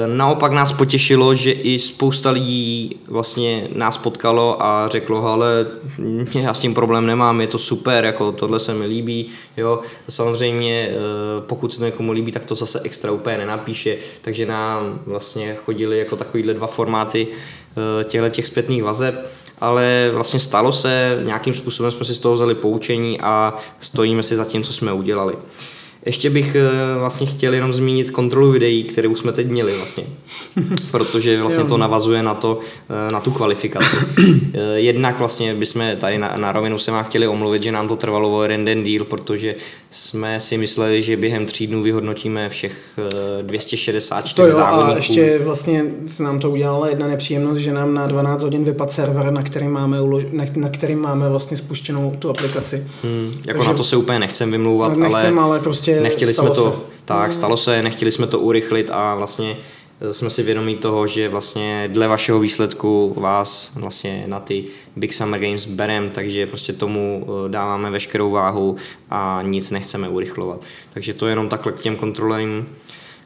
Naopak 0.06 0.52
nás 0.52 0.74
potěšilo, 0.74 1.36
že 1.36 1.52
i 1.52 1.80
spousta 1.80 2.32
lidí 2.32 2.96
vlastně 3.08 3.68
nás 3.76 3.98
potkalo 3.98 4.64
a 4.64 4.88
řeklo, 4.88 5.26
ale 5.28 5.66
já 6.34 6.54
s 6.54 6.60
tím 6.60 6.74
problém 6.74 7.06
nemám, 7.06 7.42
je 7.42 7.48
to 7.48 7.58
super, 7.58 8.06
jako 8.06 8.32
tohle 8.32 8.60
se 8.60 8.74
mi 8.74 8.86
líbí, 8.86 9.28
jo, 9.58 9.80
samozřejmě 10.10 10.90
eh, 10.90 10.96
pokud 11.42 11.74
se 11.74 11.80
to 11.80 11.86
někomu 11.86 12.12
líbí, 12.12 12.32
tak 12.32 12.46
to 12.46 12.56
zase 12.56 12.80
extra 12.84 13.12
úplně 13.12 13.38
nenapíše, 13.38 13.98
takže 14.22 14.46
nám 14.46 15.00
vlastně 15.06 15.56
chodili 15.56 16.00
jako 16.00 16.16
takovýhle 16.16 16.54
dva 16.54 16.68
formáty 16.68 17.28
těchto 18.04 18.30
těch 18.30 18.48
zpětných 18.48 18.84
vazeb, 18.84 19.26
ale 19.62 20.12
vlastně 20.14 20.40
stalo 20.40 20.72
se, 20.72 21.22
nějakým 21.24 21.54
způsobem 21.54 21.92
jsme 21.92 22.06
si 22.06 22.14
z 22.14 22.20
toho 22.20 22.36
vzali 22.36 22.56
poučení 22.56 23.22
a 23.22 23.58
stojíme 23.80 24.24
si 24.24 24.36
za 24.36 24.46
tím, 24.46 24.64
co 24.64 24.74
jsme 24.74 24.94
udělali. 24.94 25.36
Ještě 26.06 26.30
bych 26.30 26.56
eh, 26.56 27.00
vlastně 27.00 27.28
chtěl 27.28 27.54
jenom 27.54 27.74
zmínit 27.74 28.10
kontrolu 28.12 28.52
videí, 28.52 28.84
které 28.84 29.08
už 29.08 29.20
jsme 29.20 29.32
teď 29.32 29.48
měli 29.48 29.74
vlastně, 29.78 30.04
protože 30.92 31.42
vlastně 31.42 31.64
to 31.64 31.78
navazuje 31.78 32.24
na 32.24 32.34
to, 32.34 32.60
eh, 33.10 33.12
na 33.12 33.20
tu 33.20 33.32
kvalifikaci. 33.32 33.96
Eh, 34.58 34.80
Jednak 34.80 35.20
vlastně 35.20 35.54
bychom 35.56 35.84
tady 35.98 36.18
na, 36.18 36.36
na 36.38 36.52
rovinu 36.52 36.78
se 36.78 36.92
vám 36.92 37.04
chtěli 37.04 37.28
omluvit, 37.28 37.64
že 37.64 37.72
nám 37.72 37.88
to 37.88 37.96
trvalo 37.96 38.38
o 38.38 38.42
jeden 38.44 38.66
den 38.66 38.84
díl, 38.84 39.06
protože 39.06 39.56
jsme 39.90 40.40
si 40.40 40.58
mysleli, 40.58 41.02
že 41.02 41.18
během 41.18 41.46
tří 41.46 41.68
dnů 41.68 41.82
vyhodnotíme 41.84 42.50
všech 42.50 42.74
eh, 43.40 43.44
264 43.44 44.36
To 44.36 44.46
jo, 44.46 44.56
závodníků. 44.56 44.92
a 44.94 44.96
ještě 44.96 45.40
vlastně 45.44 45.84
se 46.08 46.24
nám 46.24 46.40
to 46.40 46.50
udělala 46.52 46.90
jedna 46.90 47.08
nepříjemnost, 47.08 47.58
že 47.60 47.74
nám 47.74 47.94
na 47.94 48.08
12 48.08 48.42
hodin 48.44 48.64
vypadl 48.64 48.92
server, 48.92 49.32
na 49.32 49.44
kterým 49.44 49.72
máme, 49.72 50.02
ulož, 50.02 50.24
na, 50.32 50.46
na 50.56 50.70
kterým 50.70 51.00
máme 51.00 51.30
vlastně 51.30 51.58
spuštěnou 51.58 52.16
tu 52.20 52.30
aplikaci. 52.30 52.84
Hmm, 53.04 53.32
jako 53.48 53.58
Takže- 53.58 53.68
na 53.68 53.74
to 53.78 53.84
se 53.84 53.96
úplně 53.96 54.20
nechcem 54.20 54.52
vymlouvat, 54.52 54.98
Nechcem, 54.98 55.40
ale 55.40 55.60
prostě 55.60 55.95
nechtěli 56.02 56.34
jsme 56.34 56.50
to, 56.50 56.72
se. 56.72 56.78
tak 57.06 57.34
stalo 57.34 57.58
se, 57.58 57.82
nechtěli 57.84 58.12
jsme 58.12 58.28
to 58.28 58.40
urychlit 58.40 58.90
a 58.94 59.16
vlastně 59.16 59.58
eh, 60.02 60.14
jsme 60.14 60.30
si 60.30 60.44
vědomí 60.44 60.76
toho, 60.76 61.08
že 61.08 61.30
vlastně 61.30 61.90
dle 61.92 62.08
vašeho 62.08 62.40
výsledku 62.40 63.14
vás 63.18 63.72
vlastně 63.76 64.24
na 64.28 64.40
ty 64.40 64.66
Big 64.96 65.14
Summer 65.14 65.40
Games 65.42 65.66
berem, 65.66 66.10
takže 66.10 66.46
prostě 66.48 66.74
tomu 66.74 67.28
eh, 67.28 67.50
dáváme 67.50 67.92
veškerou 67.92 68.32
váhu 68.32 68.76
a 69.10 69.40
nic 69.44 69.72
nechceme 69.72 70.10
urychlovat. 70.10 70.66
Takže 70.94 71.14
to 71.14 71.26
je 71.28 71.32
jenom 71.32 71.50
takhle 71.50 71.72
k 71.72 71.80
těm 71.80 71.96
kontrolním 71.96 72.68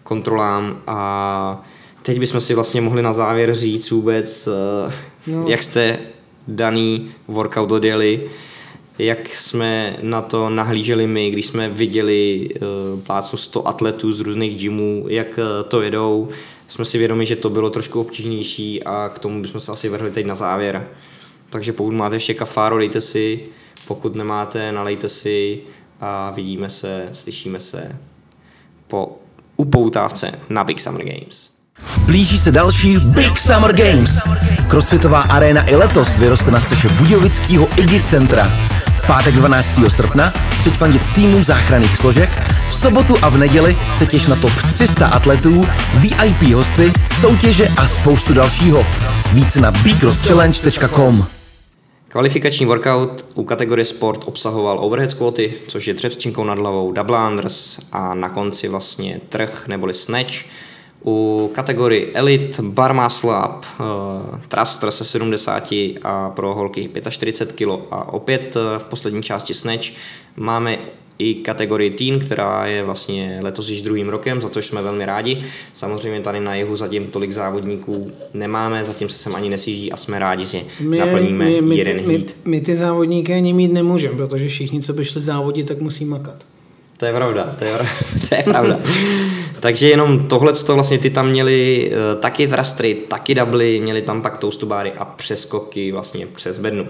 kontrolám 0.03 0.81
a 0.87 1.63
teď 2.01 2.19
bychom 2.19 2.41
si 2.41 2.53
vlastně 2.55 2.81
mohli 2.81 3.01
na 3.01 3.13
závěr 3.13 3.55
říct 3.55 3.91
vůbec, 3.91 4.49
eh, 4.87 4.93
No. 5.27 5.45
jak 5.47 5.63
jste 5.63 5.99
daný 6.47 7.11
workout 7.27 7.71
odjeli, 7.71 8.21
jak 8.99 9.35
jsme 9.35 9.97
na 10.01 10.21
to 10.21 10.49
nahlíželi 10.49 11.07
my, 11.07 11.31
když 11.31 11.45
jsme 11.45 11.69
viděli 11.69 12.49
uh, 12.49 13.01
plácnu 13.01 13.37
100 13.37 13.67
atletů 13.67 14.13
z 14.13 14.19
různých 14.19 14.57
gymů, 14.57 15.05
jak 15.07 15.27
uh, 15.37 15.69
to 15.69 15.81
jedou. 15.81 16.29
Jsme 16.67 16.85
si 16.85 16.97
vědomi, 16.97 17.25
že 17.25 17.35
to 17.35 17.49
bylo 17.49 17.69
trošku 17.69 18.01
obtížnější 18.01 18.83
a 18.83 19.09
k 19.09 19.19
tomu 19.19 19.41
bychom 19.41 19.61
se 19.61 19.71
asi 19.71 19.89
vrhli 19.89 20.11
teď 20.11 20.25
na 20.25 20.35
závěr. 20.35 20.87
Takže 21.49 21.73
pokud 21.73 21.93
máte 21.93 22.15
ještě 22.15 22.33
kafáro, 22.33 22.77
dejte 22.77 23.01
si, 23.01 23.39
pokud 23.87 24.15
nemáte, 24.15 24.71
nalejte 24.71 25.09
si 25.09 25.61
a 26.01 26.31
vidíme 26.31 26.69
se, 26.69 27.09
slyšíme 27.13 27.59
se 27.59 27.99
po 28.87 29.17
upoutávce 29.57 30.39
na 30.49 30.63
Big 30.63 30.79
Summer 30.79 31.03
Games. 31.05 31.51
Blíží 32.05 32.39
se 32.39 32.51
další 32.51 32.97
Big 32.99 33.37
Summer 33.37 33.75
Games. 33.75 34.19
Crossfitová 34.69 35.21
aréna 35.21 35.69
i 35.69 35.75
letos 35.75 36.15
vyroste 36.15 36.51
na 36.51 36.59
střeše 36.59 36.89
Budějovického 36.89 37.67
IGI 37.77 38.03
centra. 38.03 38.68
Pátek 39.09 39.35
12. 39.35 39.71
srpna 39.87 40.33
přijď 40.59 40.75
fandit 40.75 41.13
týmům 41.15 41.43
záchranných 41.43 41.97
složek, 41.97 42.29
v 42.69 42.75
sobotu 42.75 43.15
a 43.21 43.29
v 43.29 43.37
neděli 43.37 43.77
se 43.93 44.05
těš 44.05 44.27
na 44.27 44.35
top 44.35 44.51
300 44.73 45.07
atletů, 45.07 45.65
VIP 45.99 46.53
hosty, 46.53 46.91
soutěže 47.21 47.67
a 47.77 47.87
spoustu 47.87 48.33
dalšího. 48.33 48.85
Více 49.33 49.61
na 49.61 49.71
bcrosschallenge.com 49.71 51.25
Kvalifikační 52.07 52.65
workout 52.65 53.25
u 53.33 53.43
kategorie 53.43 53.85
sport 53.85 54.23
obsahoval 54.27 54.77
overhead 54.79 55.11
squaty, 55.11 55.53
což 55.67 55.87
je 55.87 55.93
dřep 55.93 56.13
s 56.13 56.17
činkou 56.17 56.43
nad 56.43 56.59
hlavou, 56.59 56.91
double 56.91 57.29
unders 57.29 57.79
a 57.91 58.13
na 58.13 58.29
konci 58.29 58.67
vlastně 58.67 59.21
trh 59.29 59.67
neboli 59.67 59.93
snatch. 59.93 60.33
U 61.05 61.49
kategorie 61.53 62.11
elite 62.13 62.61
bar 62.61 62.93
muscle 62.93 63.29
up, 63.29 63.65
uh, 63.79 64.39
thruster 64.47 64.91
se 64.91 65.03
70 65.03 65.69
a 66.03 66.29
pro 66.29 66.55
holky 66.55 66.89
45 67.09 67.55
kg 67.55 67.87
a 67.91 68.13
opět 68.13 68.55
eh, 68.55 68.79
v 68.79 68.85
poslední 68.85 69.23
části 69.23 69.53
snatch 69.53 69.85
máme 70.35 70.79
i 71.19 71.35
kategorii 71.35 71.89
teen, 71.89 72.19
která 72.19 72.65
je 72.65 72.83
vlastně 72.83 73.39
letos 73.41 73.69
již 73.69 73.81
druhým 73.81 74.09
rokem, 74.09 74.41
za 74.41 74.49
což 74.49 74.65
jsme 74.65 74.81
velmi 74.81 75.05
rádi. 75.05 75.41
Samozřejmě 75.73 76.21
tady 76.21 76.39
na 76.39 76.55
jihu 76.55 76.75
zatím 76.75 77.07
tolik 77.07 77.31
závodníků 77.31 78.11
nemáme, 78.33 78.83
zatím 78.83 79.09
se 79.09 79.17
sem 79.17 79.35
ani 79.35 79.49
nesíží 79.49 79.91
a 79.91 79.97
jsme 79.97 80.19
rádi, 80.19 80.45
že 80.45 80.61
naplníme 80.99 81.45
my, 81.45 81.61
my, 81.61 81.77
jeden 81.77 81.97
my, 81.97 82.13
hit. 82.13 82.37
my 82.45 82.61
ty 82.61 82.75
závodníky 82.75 83.33
ani 83.33 83.53
mít 83.53 83.73
nemůžeme, 83.73 84.15
protože 84.15 84.47
všichni, 84.47 84.81
co 84.81 84.93
by 84.93 85.05
šli 85.05 85.21
závodit, 85.21 85.67
tak 85.67 85.81
musí 85.81 86.05
makat. 86.05 86.45
To 86.97 87.05
je 87.05 87.13
pravda, 87.13 87.55
to 87.59 87.65
je, 87.65 87.71
pravda, 87.71 87.89
to 88.29 88.35
je 88.35 88.43
pravda. 88.43 88.79
Takže 89.59 89.89
jenom 89.89 90.27
tohle, 90.27 90.53
to 90.53 90.73
vlastně 90.73 90.97
ty 90.97 91.09
tam 91.09 91.29
měli 91.29 91.91
uh, 91.91 92.21
taky 92.21 92.47
thrustry, 92.47 92.97
taky 93.07 93.35
doubly, 93.35 93.79
měli 93.79 94.01
tam 94.01 94.21
pak 94.21 94.37
toastubáry 94.37 94.91
a 94.97 95.05
přeskoky 95.05 95.91
vlastně 95.91 96.27
přes 96.27 96.57
bednu. 96.57 96.87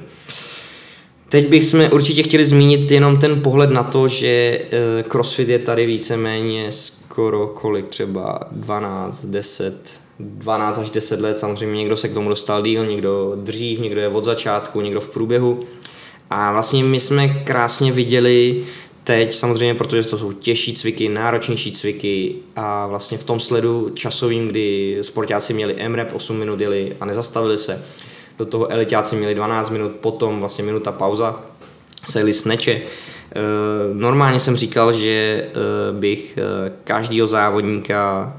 Teď 1.30 1.48
bychom 1.48 1.90
určitě 1.92 2.24
chtěli 2.24 2.46
zmínit 2.46 2.92
jenom 2.92 3.18
ten 3.18 3.42
pohled 3.42 3.70
na 3.70 3.84
to, 3.84 4.08
že 4.08 4.62
uh, 4.62 5.12
CrossFit 5.12 5.50
je 5.50 5.60
tady 5.60 5.86
víceméně 5.86 6.72
skoro 6.72 7.48
kolik 7.48 7.88
třeba 7.88 8.40
12, 8.52 9.26
10, 9.26 10.00
12 10.20 10.78
až 10.78 10.90
10 10.90 11.22
let, 11.22 11.40
samozřejmě 11.40 11.78
někdo 11.78 11.98
se 11.98 12.08
k 12.08 12.14
tomu 12.14 12.30
dostal 12.30 12.64
díl, 12.64 12.86
někdo 12.86 13.34
dřív, 13.36 13.80
někdo 13.80 14.02
je 14.02 14.08
od 14.08 14.26
začátku, 14.26 14.82
někdo 14.82 15.02
v 15.02 15.10
průběhu. 15.10 15.60
A 16.30 16.52
vlastně 16.52 16.84
my 16.84 17.00
jsme 17.00 17.28
krásně 17.28 17.92
viděli 17.92 18.64
teď, 19.10 19.34
samozřejmě, 19.34 19.76
protože 19.76 20.04
to 20.04 20.18
jsou 20.18 20.32
těžší 20.32 20.74
cviky, 20.74 21.10
náročnější 21.10 21.72
cviky 21.72 22.36
a 22.56 22.88
vlastně 22.88 23.18
v 23.18 23.24
tom 23.24 23.40
sledu 23.40 23.90
časovým, 23.90 24.48
kdy 24.48 24.98
sportáci 25.02 25.54
měli 25.54 25.90
MREP 25.90 26.14
8 26.14 26.38
minut 26.38 26.62
jeli 26.62 26.96
a 27.00 27.06
nezastavili 27.06 27.58
se, 27.58 27.84
do 28.38 28.46
toho 28.46 28.72
elitáci 28.72 29.16
měli 29.16 29.36
12 29.36 29.70
minut, 29.70 29.92
potom 29.92 30.40
vlastně 30.40 30.64
minuta 30.64 30.92
pauza, 30.92 31.42
se 32.10 32.20
jeli 32.20 32.34
sneče. 32.34 32.72
E, 32.72 32.82
normálně 33.94 34.40
jsem 34.40 34.56
říkal, 34.56 34.94
že 34.94 35.10
e, 35.10 35.50
bych 35.92 36.38
e, 36.38 36.72
každýho 36.84 37.28
závodníka 37.28 38.34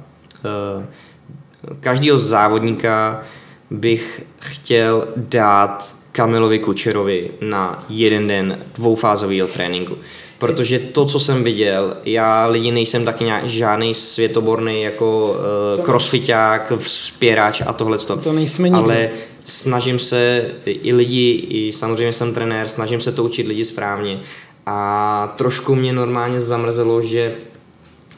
každého 1.80 2.18
závodníka 2.18 3.22
bych 3.70 4.22
chtěl 4.38 5.08
dát 5.16 5.96
Kamilovi 6.12 6.58
Kučerovi 6.58 7.30
na 7.40 7.84
jeden 7.88 8.28
den 8.28 8.58
dvoufázového 8.74 9.48
tréninku. 9.48 9.98
Protože 10.40 10.78
to, 10.78 11.04
co 11.04 11.20
jsem 11.20 11.44
viděl, 11.44 11.96
já 12.04 12.46
lidi 12.46 12.70
nejsem 12.70 13.04
taky 13.04 13.24
nějak, 13.24 13.46
žádný 13.46 13.94
světoborný 13.94 14.82
jako 14.82 15.36
uh, 15.78 15.84
crossfiták, 15.84 16.72
vzpěrač 16.78 17.62
a 17.66 17.72
tohle. 17.72 17.98
To 17.98 18.32
nejsme 18.32 18.68
nikdy. 18.68 18.82
Ale 18.82 19.10
snažím 19.44 19.98
se 19.98 20.50
i 20.64 20.92
lidi, 20.92 21.46
i 21.50 21.72
samozřejmě 21.72 22.12
jsem 22.12 22.34
trenér, 22.34 22.68
snažím 22.68 23.00
se 23.00 23.12
to 23.12 23.24
učit 23.24 23.48
lidi 23.48 23.64
správně. 23.64 24.20
A 24.66 25.34
trošku 25.36 25.74
mě 25.74 25.92
normálně 25.92 26.40
zamrzelo, 26.40 27.02
že 27.02 27.34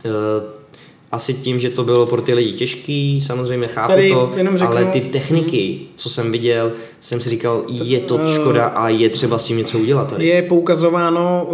uh, 0.05 0.13
asi 1.13 1.35
tím, 1.35 1.59
že 1.59 1.71
to 1.71 1.85
bylo 1.85 2.07
pro 2.07 2.23
ty 2.23 2.35
lidi 2.35 2.53
těžký, 2.53 3.21
samozřejmě 3.21 3.69
chápu 3.69 3.93
Tady 3.93 4.11
to, 4.11 4.33
jenom 4.37 4.59
řeknu, 4.59 4.77
ale 4.77 4.85
ty 4.85 5.01
techniky, 5.01 5.81
co 5.97 6.11
jsem 6.11 6.33
viděl, 6.33 6.73
jsem 7.01 7.21
si 7.21 7.31
říkal, 7.31 7.65
je 7.69 8.01
to 8.01 8.21
eh, 8.21 8.35
škoda 8.35 8.67
a 8.67 8.89
je 8.89 9.09
třeba 9.11 9.39
s 9.39 9.45
tím 9.45 9.57
něco 9.57 9.79
udělat. 9.79 10.11
Tady. 10.11 10.27
Je 10.27 10.43
poukazováno 10.43 11.47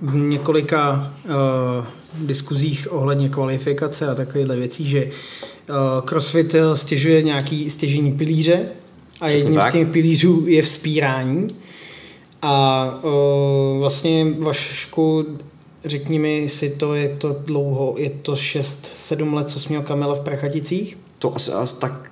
v 0.00 0.16
několika 0.16 1.12
uh, 1.24 1.86
diskuzích 2.26 2.88
ohledně 2.90 3.28
kvalifikace 3.28 4.08
a 4.08 4.14
takovéhle 4.14 4.56
věcí, 4.56 4.88
že 4.88 5.04
uh, 5.04 6.08
CrossFit 6.08 6.54
stěžuje 6.74 7.22
nějaký 7.22 7.70
stěžení 7.70 8.12
pilíře 8.12 8.60
a 9.20 9.26
Přesně 9.26 9.38
jedním 9.38 9.54
tak. 9.54 9.70
z 9.70 9.72
těch 9.72 9.88
pilířů 9.88 10.44
je 10.46 10.62
vzpírání. 10.62 11.46
A 12.42 12.98
uh, 13.02 13.78
vlastně 13.78 14.26
Vašku 14.38 15.26
Řekni 15.84 16.18
mi, 16.18 16.38
jestli 16.38 16.70
to 16.70 16.94
je 16.94 17.08
to 17.08 17.32
dlouho, 17.32 17.94
je 17.98 18.10
to 18.10 18.32
6-7 18.32 19.34
let, 19.34 19.48
co 19.48 19.60
jsi 19.60 19.68
měl 19.68 19.82
Kamila 19.82 20.14
v 20.14 20.20
Prachaticích? 20.20 20.98
To 21.18 21.34
asi, 21.34 21.52
asi 21.52 21.76
tak 21.76 22.10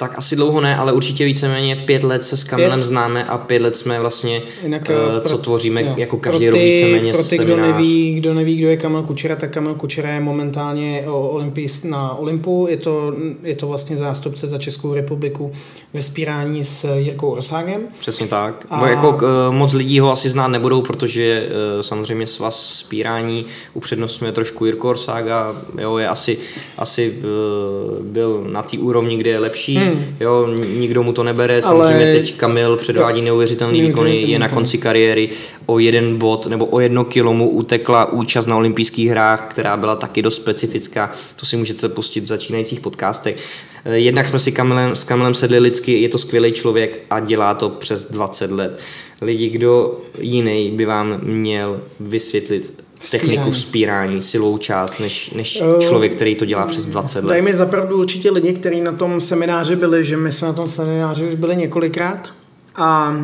tak 0.00 0.18
asi 0.18 0.36
dlouho 0.36 0.60
ne, 0.60 0.76
ale 0.76 0.92
určitě 0.92 1.24
víceméně 1.24 1.76
pět 1.76 2.02
let 2.02 2.24
se 2.24 2.36
s 2.36 2.44
Kamilem 2.44 2.78
pět. 2.78 2.84
známe 2.84 3.24
a 3.24 3.38
pět 3.38 3.62
let 3.62 3.76
jsme 3.76 4.00
vlastně, 4.00 4.42
Jinak, 4.62 4.90
uh, 4.90 5.20
co 5.20 5.38
tvoříme 5.38 5.82
jo. 5.82 5.94
jako 5.96 6.16
každý 6.16 6.46
pro 6.46 6.56
ty, 6.56 6.62
rok 6.62 6.74
víceméně 6.74 7.12
Pro 7.12 7.24
ty, 7.24 7.38
kdo 7.38 7.56
neví, 7.56 8.14
kdo 8.14 8.34
neví, 8.34 8.56
kdo 8.56 8.68
je 8.68 8.76
Kamil 8.76 9.02
Kučera, 9.02 9.36
tak 9.36 9.50
Kamil 9.50 9.74
Kučera 9.74 10.10
je 10.10 10.20
momentálně 10.20 11.04
olympijst 11.06 11.84
na 11.84 12.14
Olympu. 12.14 12.66
Je 12.70 12.76
to, 12.76 13.14
je 13.42 13.56
to 13.56 13.66
vlastně 13.66 13.96
zástupce 13.96 14.46
za 14.46 14.58
Českou 14.58 14.94
republiku 14.94 15.52
ve 15.94 16.02
spírání 16.02 16.64
s 16.64 16.96
Jirkou 16.96 17.34
Roságem. 17.34 17.80
Přesně 18.00 18.26
tak. 18.26 18.66
A... 18.70 18.88
jako, 18.88 19.08
uh, 19.08 19.54
moc 19.54 19.72
lidí 19.72 20.00
ho 20.00 20.12
asi 20.12 20.30
znát 20.30 20.48
nebudou, 20.48 20.82
protože 20.82 21.46
uh, 21.46 21.82
samozřejmě 21.82 22.26
svaz 22.26 22.66
spírání 22.66 23.46
upřednostňuje 23.74 24.32
trošku 24.32 24.66
Jirko 24.66 24.92
Rosága. 24.92 25.56
Jo, 25.80 25.96
je 25.96 26.08
asi, 26.08 26.38
asi 26.78 27.10
uh, 27.10 28.04
byl 28.06 28.46
na 28.52 28.62
té 28.62 28.78
úrovni, 28.78 29.16
kde 29.16 29.30
je 29.30 29.38
lepší. 29.38 29.76
Hmm 29.76 29.89
Hmm. 29.94 30.16
Jo, 30.20 30.48
nikdo 30.76 31.02
mu 31.02 31.12
to 31.12 31.22
nebere, 31.22 31.62
samozřejmě 31.62 32.04
Ale... 32.04 32.12
teď 32.12 32.36
Kamil 32.36 32.76
předvádí 32.76 33.22
neuvěřitelný 33.22 33.82
výkony, 33.82 34.22
je 34.26 34.38
na 34.38 34.48
konci 34.48 34.78
kariéry, 34.78 35.28
o 35.66 35.78
jeden 35.78 36.16
bod 36.16 36.46
nebo 36.46 36.66
o 36.66 36.80
jedno 36.80 37.04
kilo 37.04 37.32
mu 37.32 37.50
utekla 37.50 38.12
účast 38.12 38.46
na 38.46 38.56
olympijských 38.56 39.08
hrách, 39.08 39.46
která 39.50 39.76
byla 39.76 39.96
taky 39.96 40.22
dost 40.22 40.36
specifická, 40.36 41.10
to 41.36 41.46
si 41.46 41.56
můžete 41.56 41.88
pustit 41.88 42.20
v 42.20 42.26
začínajících 42.26 42.80
podcastech. 42.80 43.36
Eh, 43.84 43.98
jednak 43.98 44.26
jsme 44.26 44.38
si 44.38 44.52
Kamilem, 44.52 44.96
s 44.96 45.04
Kamilem 45.04 45.34
sedli 45.34 45.58
lidsky, 45.58 46.02
je 46.02 46.08
to 46.08 46.18
skvělý 46.18 46.52
člověk 46.52 47.00
a 47.10 47.20
dělá 47.20 47.54
to 47.54 47.68
přes 47.68 48.10
20 48.10 48.52
let. 48.52 48.80
Lidi, 49.22 49.48
kdo 49.48 50.00
jiný 50.20 50.70
by 50.70 50.84
vám 50.84 51.20
měl 51.22 51.80
vysvětlit 52.00 52.74
techniku 53.10 53.50
vzpírání, 53.50 54.20
silou 54.20 54.58
část, 54.58 55.00
než, 55.00 55.30
než 55.30 55.60
uh, 55.60 55.80
člověk, 55.80 56.14
který 56.14 56.34
to 56.34 56.44
dělá 56.44 56.66
přes 56.66 56.86
20 56.86 57.24
let. 57.24 57.30
Daj 57.30 57.42
mi 57.42 57.54
zapravdu 57.54 57.98
určitě 57.98 58.30
lidi, 58.30 58.52
kteří 58.52 58.80
na 58.80 58.92
tom 58.92 59.20
semináři 59.20 59.76
byli, 59.76 60.04
že 60.04 60.16
my 60.16 60.32
jsme 60.32 60.48
na 60.48 60.54
tom 60.54 60.68
semináři 60.68 61.28
už 61.28 61.34
byli 61.34 61.56
několikrát 61.56 62.28
a 62.76 63.16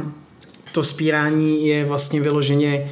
to 0.73 0.83
vzpírání 0.83 1.67
je 1.67 1.85
vlastně 1.85 2.21
vyloženě 2.21 2.91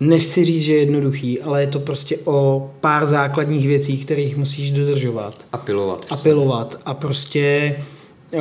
nechci 0.00 0.44
říct, 0.44 0.60
že 0.60 0.72
je 0.72 0.78
jednoduchý, 0.78 1.40
ale 1.40 1.60
je 1.60 1.66
to 1.66 1.80
prostě 1.80 2.18
o 2.24 2.70
pár 2.80 3.06
základních 3.06 3.66
věcí, 3.66 3.98
kterých 3.98 4.36
musíš 4.36 4.70
dodržovat. 4.70 5.46
A 5.52 5.58
pilovat. 5.58 6.06
A 6.10 6.16
pilovat. 6.16 6.80
A 6.84 6.94
prostě 6.94 7.76
uh, 8.32 8.40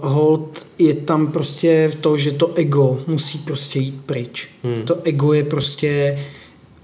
hold 0.00 0.66
je 0.78 0.94
tam 0.94 1.26
prostě 1.26 1.90
to, 2.00 2.16
že 2.16 2.32
to 2.32 2.52
ego 2.54 3.00
musí 3.06 3.38
prostě 3.38 3.78
jít 3.78 4.00
pryč. 4.06 4.48
Hmm. 4.62 4.82
To 4.82 4.96
ego 5.04 5.32
je 5.32 5.44
prostě 5.44 6.18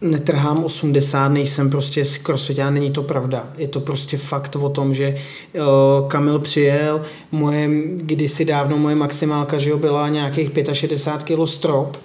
netrhám 0.00 0.64
80, 0.64 1.28
nejsem 1.28 1.70
prostě 1.70 2.04
z 2.04 2.16
crossfitá, 2.16 2.70
není 2.70 2.90
to 2.90 3.02
pravda. 3.02 3.52
Je 3.58 3.68
to 3.68 3.80
prostě 3.80 4.16
fakt 4.16 4.56
o 4.56 4.68
tom, 4.68 4.94
že 4.94 5.16
uh, 5.54 6.08
Kamil 6.08 6.38
přijel, 6.38 7.02
moje, 7.32 7.68
kdysi 7.96 8.44
dávno 8.44 8.78
moje 8.78 8.94
maximálka, 8.94 9.58
že 9.58 9.70
jo, 9.70 9.78
byla 9.78 10.08
nějakých 10.08 10.50
65 10.72 11.36
kg 11.36 11.48
strop, 11.48 11.96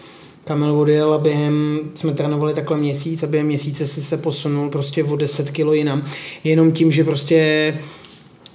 Kamil 0.44 0.80
odjel 0.80 1.14
a 1.14 1.18
během, 1.18 1.80
jsme 1.94 2.14
trénovali 2.14 2.54
takhle 2.54 2.78
měsíc 2.78 3.24
a 3.24 3.28
během 3.28 3.48
měsíce 3.48 3.88
si 3.88 4.02
se 4.02 4.18
posunul 4.18 4.70
prostě 4.70 5.04
o 5.04 5.16
10 5.16 5.52
kg 5.52 5.74
jinam. 5.74 6.04
Jenom 6.44 6.72
tím, 6.72 6.92
že 6.92 7.04
prostě 7.04 7.78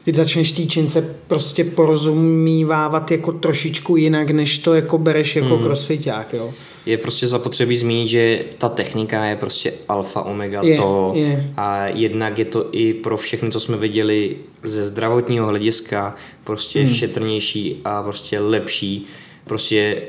když 0.04 0.16
začneš 0.16 0.52
té 0.52 0.66
čince 0.66 1.14
prostě 1.26 1.64
porozumívávat 1.64 3.10
jako 3.10 3.32
trošičku 3.32 3.96
jinak, 3.96 4.30
než 4.30 4.58
to 4.58 4.74
jako 4.74 4.98
bereš 4.98 5.36
jako 5.36 5.56
mm. 5.56 5.62
crossfiták, 5.62 6.32
jo 6.32 6.52
je 6.86 6.98
prostě 6.98 7.28
zapotřebí 7.28 7.76
zmínit, 7.76 8.08
že 8.08 8.40
ta 8.58 8.68
technika 8.68 9.24
je 9.24 9.36
prostě 9.36 9.72
alfa 9.88 10.22
omega 10.22 10.62
je, 10.62 10.76
toho 10.76 11.12
je. 11.16 11.50
a 11.56 11.86
jednak 11.86 12.38
je 12.38 12.44
to 12.44 12.68
i 12.72 12.94
pro 12.94 13.16
všechny, 13.16 13.50
co 13.50 13.60
jsme 13.60 13.76
viděli 13.76 14.36
ze 14.62 14.84
zdravotního 14.84 15.46
hlediska 15.46 16.16
prostě 16.44 16.82
hmm. 16.82 16.94
šetrnější 16.94 17.80
a 17.84 18.02
prostě 18.02 18.40
lepší. 18.40 19.06
Prostě 19.44 20.02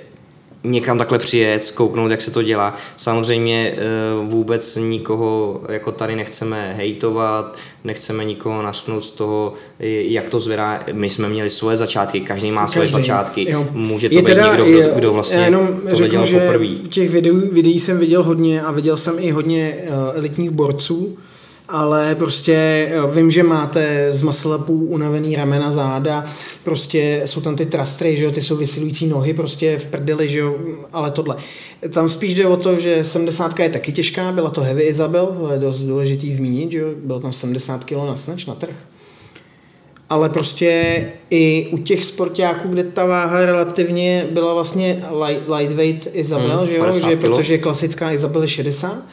někam 0.65 0.97
takhle 0.97 1.17
přijet, 1.17 1.63
zkouknout, 1.63 2.11
jak 2.11 2.21
se 2.21 2.31
to 2.31 2.43
dělá. 2.43 2.75
Samozřejmě 2.97 3.75
eh, 3.77 3.81
vůbec 4.25 4.75
nikoho 4.81 5.61
jako 5.69 5.91
tady 5.91 6.15
nechceme 6.15 6.73
hejtovat, 6.73 7.57
nechceme 7.83 8.25
nikoho 8.25 8.61
našknout 8.61 9.05
z 9.05 9.11
toho, 9.11 9.53
jak 9.79 10.29
to 10.29 10.39
zvedá. 10.39 10.83
My 10.93 11.09
jsme 11.09 11.29
měli 11.29 11.49
svoje 11.49 11.77
začátky, 11.77 12.21
každý 12.21 12.51
má 12.51 12.67
svoje 12.67 12.85
každý, 12.85 13.01
začátky. 13.01 13.51
Jo. 13.51 13.67
Může 13.71 14.09
to 14.09 14.15
je 14.15 14.21
být 14.21 14.25
teda, 14.25 14.55
někdo, 14.55 14.65
kdo, 14.65 14.95
kdo 14.95 15.13
vlastně 15.13 15.37
jenom 15.37 15.67
to 15.89 15.95
řeknu, 15.95 16.11
dělal 16.11 16.27
poprvé. 16.27 16.67
Těch 16.67 17.09
videí, 17.09 17.35
videí 17.51 17.79
jsem 17.79 17.97
viděl 17.97 18.23
hodně 18.23 18.61
a 18.61 18.71
viděl 18.71 18.97
jsem 18.97 19.15
i 19.19 19.31
hodně 19.31 19.77
uh, 19.87 20.17
elitních 20.17 20.49
borců, 20.49 21.17
ale 21.69 22.15
prostě 22.15 22.89
vím, 23.11 23.31
že 23.31 23.43
máte 23.43 24.13
z 24.13 24.21
muscle 24.21 24.57
unavený 24.67 25.35
ramena, 25.35 25.71
záda, 25.71 26.23
prostě 26.63 27.21
jsou 27.25 27.41
tam 27.41 27.55
ty 27.55 27.65
trastry, 27.65 28.17
že 28.17 28.23
jo, 28.23 28.31
ty 28.31 28.41
jsou 28.41 28.55
vysilující 28.55 29.07
nohy 29.07 29.33
prostě 29.33 29.77
v 29.77 29.85
prdeli, 29.85 30.29
že 30.29 30.39
jo, 30.39 30.55
ale 30.93 31.11
tohle. 31.11 31.35
Tam 31.89 32.09
spíš 32.09 32.33
jde 32.33 32.47
o 32.47 32.57
to, 32.57 32.75
že 32.75 33.03
70 33.03 33.59
je 33.59 33.69
taky 33.69 33.91
těžká, 33.91 34.31
byla 34.31 34.49
to 34.49 34.61
Heavy 34.61 34.83
Isabel, 34.83 35.25
to 35.25 35.51
je 35.53 35.59
dost 35.59 35.79
důležitý 35.79 36.35
zmínit, 36.35 36.71
že 36.71 36.77
jo, 36.77 36.87
bylo 37.03 37.19
tam 37.19 37.33
70 37.33 37.83
kg 37.83 37.91
na 37.91 38.15
snač, 38.15 38.45
na 38.45 38.55
trh. 38.55 38.75
Ale 40.09 40.29
prostě 40.29 41.05
i 41.29 41.67
u 41.71 41.77
těch 41.77 42.05
sportáků, 42.05 42.67
kde 42.67 42.83
ta 42.83 43.05
váha 43.05 43.45
relativně 43.45 44.27
byla 44.31 44.53
vlastně 44.53 45.03
light, 45.25 45.49
lightweight 45.49 46.07
Isabel, 46.13 46.57
hmm, 46.57 46.67
že 46.67 46.75
jo, 46.75 46.91
že, 47.09 47.17
protože 47.17 47.57
klasická 47.57 48.11
Isabel 48.11 48.41
je 48.41 48.47
60, 48.47 49.03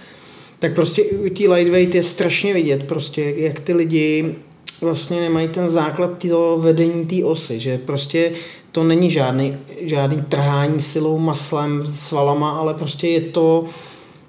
tak 0.63 0.75
prostě 0.75 1.05
u 1.05 1.29
té 1.29 1.49
lightweight 1.49 1.95
je 1.95 2.03
strašně 2.03 2.55
vidět 2.55 2.83
prostě, 2.83 3.35
jak 3.37 3.61
ty 3.61 3.75
lidi 3.75 4.35
vlastně 4.81 5.21
nemají 5.21 5.49
ten 5.49 5.69
základ 5.69 6.11
toho 6.29 6.59
vedení 6.59 7.07
té 7.07 7.25
osy, 7.25 7.61
že 7.61 7.79
prostě 7.79 8.33
to 8.73 8.85
není 8.85 9.11
žádný, 9.11 9.57
žádný 9.81 10.23
trhání 10.23 10.81
silou, 10.81 11.19
maslem, 11.19 11.87
svalama, 11.87 12.51
ale 12.51 12.75
prostě 12.75 13.09
je 13.09 13.21
to 13.21 13.65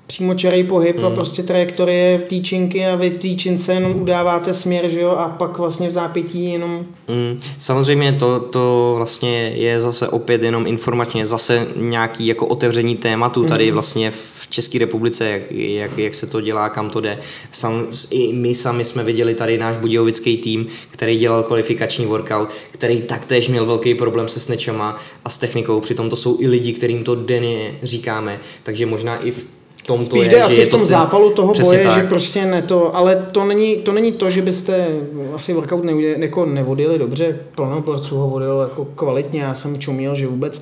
přímo 0.07 0.35
čarý 0.35 0.63
pohyb 0.63 0.97
mm. 0.97 1.05
a 1.05 1.07
hmm. 1.07 1.15
prostě 1.15 1.43
trajektorie 1.43 2.19
týčinky 2.19 2.85
a 2.85 2.95
vy 2.95 3.09
týčince 3.09 3.73
jenom 3.73 4.01
udáváte 4.01 4.53
směr, 4.53 4.89
že 4.89 5.01
jo, 5.01 5.09
a 5.09 5.29
pak 5.29 5.57
vlastně 5.57 5.89
v 5.89 5.91
zápětí 5.91 6.51
jenom... 6.51 6.85
Mm. 7.07 7.39
Samozřejmě 7.57 8.13
to, 8.13 8.39
to 8.39 8.93
vlastně 8.97 9.47
je 9.55 9.81
zase 9.81 10.07
opět 10.07 10.43
jenom 10.43 10.67
informačně, 10.67 11.25
zase 11.25 11.67
nějaký 11.75 12.27
jako 12.27 12.47
otevření 12.47 12.95
tématu 12.95 13.43
tady 13.43 13.65
mm. 13.65 13.73
vlastně 13.73 14.11
v 14.11 14.47
České 14.49 14.79
republice, 14.79 15.29
jak, 15.29 15.51
jak, 15.51 15.97
jak 15.97 16.13
se 16.13 16.27
to 16.27 16.41
dělá, 16.41 16.69
kam 16.69 16.89
to 16.89 17.01
jde. 17.01 17.17
Sam, 17.51 17.87
I 18.09 18.33
my 18.33 18.55
sami 18.55 18.85
jsme 18.85 19.03
viděli 19.03 19.35
tady 19.35 19.57
náš 19.57 19.77
budějovický 19.77 20.37
tým, 20.37 20.67
který 20.91 21.17
dělal 21.17 21.43
kvalifikační 21.43 22.05
workout, 22.05 22.49
který 22.71 23.01
taktéž 23.01 23.47
měl 23.47 23.65
velký 23.65 23.95
problém 23.95 24.27
se 24.27 24.39
snečama 24.39 24.97
a 25.25 25.29
s 25.29 25.37
technikou, 25.37 25.81
přitom 25.81 26.09
to 26.09 26.15
jsou 26.15 26.37
i 26.39 26.47
lidi, 26.47 26.73
kterým 26.73 27.03
to 27.03 27.15
denně 27.15 27.79
říkáme, 27.83 28.39
takže 28.63 28.85
možná 28.85 29.17
i 29.17 29.31
v 29.31 29.45
tom 29.85 30.05
Spíš 30.05 30.25
to 30.25 30.31
jde 30.31 30.37
je, 30.37 30.43
asi 30.43 30.65
v 30.65 30.69
tom 30.69 30.79
ten, 30.79 30.87
zápalu 30.87 31.31
toho 31.31 31.53
boje, 31.53 31.83
tak. 31.83 32.01
že 32.01 32.07
prostě 32.07 32.45
ne 32.45 32.61
to, 32.61 32.95
ale 32.95 33.27
to 33.31 33.45
není, 33.45 33.77
to 33.77 33.91
není 33.91 34.11
to, 34.11 34.29
že 34.29 34.41
byste 34.41 34.87
asi 35.35 35.53
workout 35.53 35.83
neudělali, 35.83 36.21
jako 36.21 36.45
nevodili 36.45 36.99
dobře, 36.99 37.39
plno 37.55 37.81
borců 37.81 38.17
ho 38.17 38.29
vodil 38.29 38.59
jako 38.69 38.85
kvalitně, 38.85 39.41
já 39.41 39.53
jsem 39.53 39.79
čuměl, 39.79 40.15
že 40.15 40.27
vůbec 40.27 40.61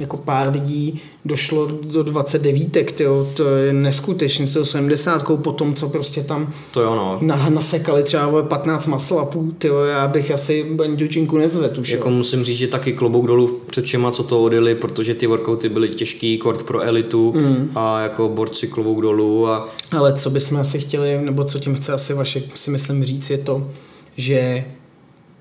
jako 0.00 0.16
pár 0.16 0.48
lidí 0.48 1.00
došlo 1.24 1.66
do 1.66 2.02
29, 2.02 2.94
tyjo, 2.94 3.28
to 3.34 3.48
je 3.48 3.72
neskutečné, 3.72 4.46
s 4.46 4.62
70 4.62 5.26
po 5.36 5.52
tom, 5.52 5.74
co 5.74 5.88
prostě 5.88 6.22
tam 6.22 6.52
To 6.70 6.80
jo, 6.80 6.94
no. 6.94 7.18
na, 7.20 7.48
nasekali 7.48 8.02
třeba 8.02 8.28
vole, 8.28 8.42
15 8.42 8.86
maslapů, 8.86 9.54
tyjo, 9.58 9.78
já 9.78 10.08
bych 10.08 10.30
asi 10.30 10.66
ani 10.84 10.96
dučinku 10.96 11.38
nezvedl 11.38 11.80
už. 11.80 11.88
Jako 11.88 12.08
jo. 12.08 12.14
musím 12.14 12.44
říct, 12.44 12.58
že 12.58 12.66
taky 12.66 12.92
klobouk 12.92 13.26
dolů 13.26 13.60
před 13.66 13.84
všema, 13.84 14.10
co 14.10 14.22
to 14.22 14.42
odjeli, 14.42 14.74
protože 14.74 15.14
ty 15.14 15.26
workouty 15.26 15.68
byly 15.68 15.88
těžký, 15.88 16.38
kort 16.38 16.62
pro 16.62 16.80
elitu 16.80 17.32
mm. 17.36 17.70
a 17.74 18.00
jako 18.00 18.28
borci 18.28 18.66
klobouk 18.66 19.02
dolů 19.02 19.48
a 19.48 19.68
Ale 19.90 20.12
co 20.12 20.30
bychom 20.30 20.58
asi 20.58 20.78
chtěli, 20.78 21.18
nebo 21.24 21.44
co 21.44 21.58
tím 21.58 21.74
chce 21.74 21.92
asi 21.92 22.14
Vašek 22.14 22.58
si 22.58 22.70
myslím 22.70 23.04
říct, 23.04 23.30
je 23.30 23.38
to, 23.38 23.68
že 24.16 24.64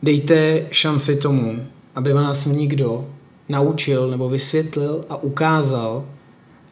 dejte 0.04 0.66
šanci 0.72 1.16
tomu, 1.16 1.60
aby 1.96 2.14
vás 2.14 2.46
někdo 2.46 3.06
naučil 3.50 4.08
nebo 4.08 4.30
vysvětlil 4.30 5.06
a 5.10 5.24
ukázal 5.24 6.06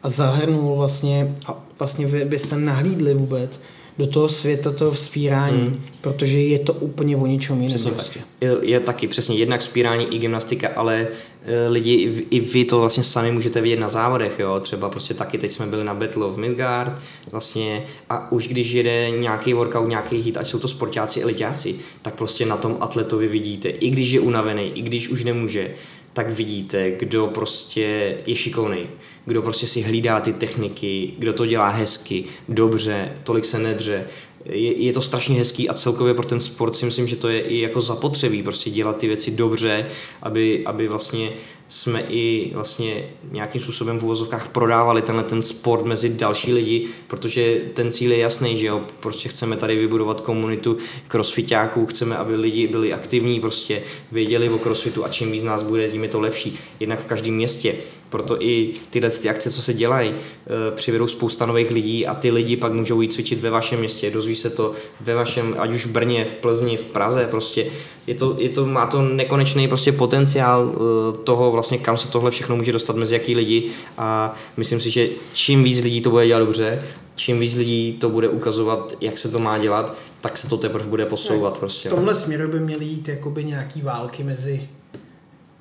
a 0.02 0.08
zahrnul 0.08 0.76
vlastně, 0.76 1.36
a 1.46 1.64
vlastně 1.78 2.06
vy 2.06 2.24
byste 2.24 2.56
nahlídli 2.56 3.14
vůbec 3.14 3.60
do 3.98 4.06
toho 4.06 4.28
světa 4.28 4.70
toho 4.70 4.90
vzpírání, 4.90 5.58
mm. 5.58 5.84
protože 6.00 6.38
je 6.40 6.58
to 6.58 6.72
úplně 6.72 7.16
o 7.16 7.26
ničem 7.26 7.56
jiném. 7.56 7.68
Přesně 7.68 7.90
Prostě. 7.90 8.18
tak. 8.18 8.28
Je, 8.40 8.56
je 8.62 8.80
taky 8.80 9.08
přesně 9.08 9.36
jednak 9.36 9.62
spírání 9.62 10.14
i 10.14 10.18
gymnastika, 10.18 10.68
ale 10.76 11.08
e, 11.44 11.68
lidi, 11.68 11.92
i, 11.92 12.36
i 12.36 12.40
vy 12.40 12.64
to 12.64 12.80
vlastně 12.80 13.02
sami 13.02 13.32
můžete 13.32 13.60
vidět 13.60 13.80
na 13.80 13.88
závodech, 13.88 14.38
jo, 14.38 14.60
třeba 14.60 14.88
prostě 14.88 15.14
taky 15.14 15.38
teď 15.38 15.52
jsme 15.52 15.66
byli 15.66 15.84
na 15.84 15.94
Battle 15.94 16.24
of 16.24 16.36
Midgard, 16.36 16.92
vlastně 17.30 17.84
a 18.10 18.32
už 18.32 18.48
když 18.48 18.72
jede 18.72 19.10
nějaký 19.10 19.54
workout, 19.54 19.88
nějaký 19.88 20.16
hit, 20.16 20.36
ať 20.36 20.48
jsou 20.48 20.58
to 20.58 20.68
sportáci, 20.68 21.22
elitáci, 21.22 21.74
tak 22.02 22.14
prostě 22.14 22.46
na 22.46 22.56
tom 22.56 22.76
atletovi 22.80 23.28
vidíte, 23.28 23.68
i 23.68 23.90
když 23.90 24.10
je 24.10 24.20
unavený, 24.20 24.72
i 24.74 24.82
když 24.82 25.08
už 25.08 25.24
nemůže, 25.24 25.70
tak 26.16 26.30
vidíte, 26.30 26.90
kdo 26.90 27.26
prostě 27.26 28.16
je 28.26 28.36
šikovný, 28.36 28.88
kdo 29.26 29.42
prostě 29.42 29.66
si 29.66 29.82
hlídá 29.82 30.20
ty 30.20 30.32
techniky, 30.32 31.14
kdo 31.18 31.32
to 31.32 31.46
dělá 31.46 31.68
hezky, 31.68 32.24
dobře, 32.48 33.12
tolik 33.24 33.44
se 33.44 33.58
nedře. 33.58 34.06
Je, 34.44 34.82
je 34.82 34.92
to 34.92 35.02
strašně 35.02 35.38
hezký 35.38 35.68
a 35.68 35.74
celkově 35.74 36.14
pro 36.14 36.26
ten 36.26 36.40
sport 36.40 36.76
si 36.76 36.84
myslím, 36.84 37.06
že 37.06 37.16
to 37.16 37.28
je 37.28 37.40
i 37.40 37.60
jako 37.60 37.80
zapotřebí, 37.80 38.42
prostě 38.42 38.70
dělat 38.70 38.98
ty 38.98 39.06
věci 39.06 39.30
dobře, 39.30 39.86
aby, 40.22 40.62
aby 40.66 40.88
vlastně 40.88 41.32
jsme 41.68 42.04
i 42.08 42.50
vlastně 42.54 43.08
nějakým 43.30 43.60
způsobem 43.60 43.98
v 43.98 44.04
uvozovkách 44.04 44.48
prodávali 44.48 45.02
tenhle 45.02 45.24
ten 45.24 45.42
sport 45.42 45.84
mezi 45.84 46.08
další 46.08 46.52
lidi, 46.52 46.88
protože 47.06 47.60
ten 47.74 47.92
cíl 47.92 48.12
je 48.12 48.18
jasný, 48.18 48.56
že 48.56 48.66
jo, 48.66 48.84
prostě 49.00 49.28
chceme 49.28 49.56
tady 49.56 49.76
vybudovat 49.76 50.20
komunitu 50.20 50.76
crossfitáků, 51.08 51.86
chceme, 51.86 52.16
aby 52.16 52.36
lidi 52.36 52.66
byli 52.66 52.92
aktivní, 52.92 53.40
prostě 53.40 53.82
věděli 54.12 54.48
o 54.48 54.58
crossfitu 54.58 55.04
a 55.04 55.08
čím 55.08 55.32
víc 55.32 55.42
nás 55.42 55.62
bude, 55.62 55.88
tím 55.88 56.02
je 56.02 56.08
to 56.08 56.20
lepší. 56.20 56.58
Jednak 56.80 57.00
v 57.00 57.04
každém 57.04 57.34
městě, 57.34 57.74
proto 58.10 58.42
i 58.42 58.72
tyhle 58.90 59.10
ty 59.10 59.28
akce, 59.28 59.50
co 59.50 59.62
se 59.62 59.74
dělají, 59.74 60.14
eh, 60.14 60.76
přivedou 60.76 61.06
spousta 61.06 61.46
nových 61.46 61.70
lidí 61.70 62.06
a 62.06 62.14
ty 62.14 62.30
lidi 62.30 62.56
pak 62.56 62.72
můžou 62.72 63.00
jít 63.00 63.12
cvičit 63.12 63.40
ve 63.40 63.50
vašem 63.50 63.78
městě, 63.78 64.10
dozví 64.10 64.36
se 64.36 64.50
to 64.50 64.72
ve 65.00 65.14
vašem, 65.14 65.54
ať 65.58 65.74
už 65.74 65.86
v 65.86 65.90
Brně, 65.90 66.24
v 66.24 66.34
Plzni, 66.34 66.76
v 66.76 66.84
Praze, 66.84 67.26
prostě. 67.30 67.66
Je 68.06 68.14
to, 68.14 68.36
je 68.38 68.48
to, 68.48 68.66
má 68.66 68.86
to 68.86 69.02
nekonečný 69.02 69.68
prostě 69.68 69.92
potenciál 69.92 70.72
eh, 70.74 71.18
toho 71.24 71.50
vlastně, 71.50 71.78
kam 71.78 71.96
se 71.96 72.08
tohle 72.08 72.30
všechno 72.30 72.56
může 72.56 72.72
dostat 72.72 72.96
mezi 72.96 73.14
jaký 73.14 73.34
lidi. 73.34 73.70
A 73.98 74.34
myslím 74.56 74.80
si, 74.80 74.90
že 74.90 75.08
čím 75.32 75.64
víc 75.64 75.80
lidí 75.80 76.00
to 76.00 76.10
bude 76.10 76.26
dělat 76.26 76.38
dobře, 76.38 76.82
čím 77.14 77.40
víc 77.40 77.54
lidí 77.54 77.92
to 77.92 78.10
bude 78.10 78.28
ukazovat, 78.28 78.92
jak 79.00 79.18
se 79.18 79.28
to 79.28 79.38
má 79.38 79.58
dělat, 79.58 79.96
tak 80.20 80.36
se 80.36 80.48
to 80.48 80.56
teprve 80.56 80.86
bude 80.86 81.06
posouvat 81.06 81.58
prostě. 81.58 81.88
V 81.88 81.94
tomhle 81.94 82.14
směru 82.14 82.48
by 82.48 82.60
měly 82.60 82.84
jít 82.84 83.08
jakoby 83.08 83.44
nějaký 83.44 83.82
války 83.82 84.22
mezi 84.22 84.68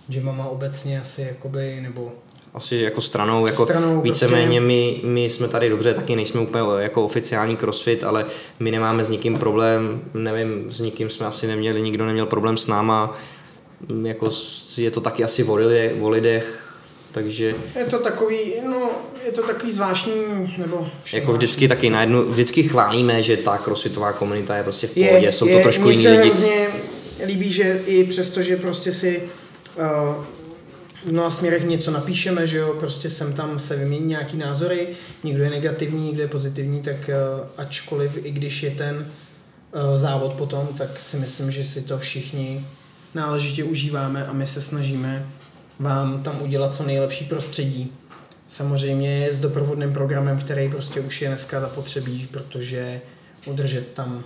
gymama 0.07 0.47
obecně 0.47 1.01
asi 1.01 1.21
jakoby, 1.21 1.79
nebo 1.81 2.13
Asi 2.55 2.75
jako 2.75 3.01
stranou, 3.01 3.47
jako 3.47 3.63
Stranou 3.63 4.01
víceméně 4.01 4.45
prostě- 4.45 4.59
my, 4.59 5.01
my 5.03 5.29
jsme 5.29 5.47
tady 5.47 5.69
dobře, 5.69 5.93
taky 5.93 6.15
nejsme 6.15 6.41
úplně 6.41 6.63
jako 6.77 7.03
oficiální 7.03 7.57
crossfit, 7.57 8.03
ale 8.03 8.25
my 8.59 8.71
nemáme 8.71 9.03
s 9.03 9.09
nikým 9.09 9.37
problém, 9.37 10.01
nevím, 10.13 10.71
s 10.71 10.79
nikým 10.79 11.09
jsme 11.09 11.25
asi 11.25 11.47
neměli, 11.47 11.81
nikdo 11.81 12.05
neměl 12.05 12.25
problém 12.25 12.57
s 12.57 12.67
náma, 12.67 13.17
Mm, 13.89 14.05
jako 14.05 14.29
je 14.77 14.91
to 14.91 15.01
taky 15.01 15.23
asi 15.23 15.43
o 15.43 15.55
lidech, 15.55 15.93
o 16.01 16.09
lidech 16.09 16.61
takže 17.11 17.55
je 17.79 17.85
to 17.85 17.99
takový, 17.99 18.53
no, 18.65 18.89
je 19.25 19.31
to 19.31 19.41
takový 19.41 19.71
zvláštní, 19.71 20.13
nebo 20.57 20.87
jako 21.13 21.33
vždycky 21.33 21.67
taky 21.67 21.89
najednou, 21.89 22.23
vždycky 22.23 22.63
chválíme, 22.63 23.23
že 23.23 23.37
ta 23.37 23.57
crossfitová 23.57 24.13
komunita 24.13 24.55
je 24.57 24.63
prostě 24.63 24.87
v 24.87 24.91
pohodě, 24.91 25.31
jsou 25.31 25.47
to 25.47 25.59
trošku 25.59 25.83
mně 25.83 25.91
jiní 25.91 26.03
se 26.03 26.09
lidi. 26.09 26.29
hrozně 26.29 26.67
líbí, 27.25 27.51
že 27.51 27.81
i 27.85 28.03
přesto, 28.03 28.41
že 28.41 28.57
prostě 28.57 28.93
si 28.93 29.23
uh, 29.77 30.25
v 31.05 31.11
mnoha 31.11 31.31
směrech 31.31 31.63
něco 31.63 31.91
napíšeme, 31.91 32.47
že 32.47 32.57
jo, 32.57 32.75
prostě 32.79 33.09
sem 33.09 33.33
tam 33.33 33.59
se 33.59 33.75
vymění 33.75 34.05
nějaký 34.05 34.37
názory, 34.37 34.87
někdo 35.23 35.43
je 35.43 35.49
negativní, 35.49 36.05
někdo 36.05 36.21
je 36.21 36.27
pozitivní, 36.27 36.81
tak 36.81 36.95
uh, 36.95 37.47
ačkoliv, 37.57 38.25
i 38.25 38.31
když 38.31 38.63
je 38.63 38.71
ten 38.71 38.95
uh, 38.95 39.97
závod 39.97 40.33
potom, 40.33 40.67
tak 40.77 41.01
si 41.01 41.17
myslím, 41.17 41.51
že 41.51 41.63
si 41.63 41.81
to 41.81 41.97
všichni 41.97 42.65
náležitě 43.13 43.63
užíváme 43.63 44.25
a 44.25 44.33
my 44.33 44.47
se 44.47 44.61
snažíme 44.61 45.25
vám 45.79 46.23
tam 46.23 46.41
udělat 46.41 46.73
co 46.73 46.83
nejlepší 46.83 47.25
prostředí. 47.25 47.93
Samozřejmě 48.47 49.27
s 49.31 49.39
doprovodným 49.39 49.93
programem, 49.93 50.39
který 50.39 50.69
prostě 50.69 50.99
už 50.99 51.21
je 51.21 51.27
dneska 51.27 51.61
zapotřebí, 51.61 52.27
protože 52.31 53.01
udržet 53.45 53.91
tam 53.91 54.23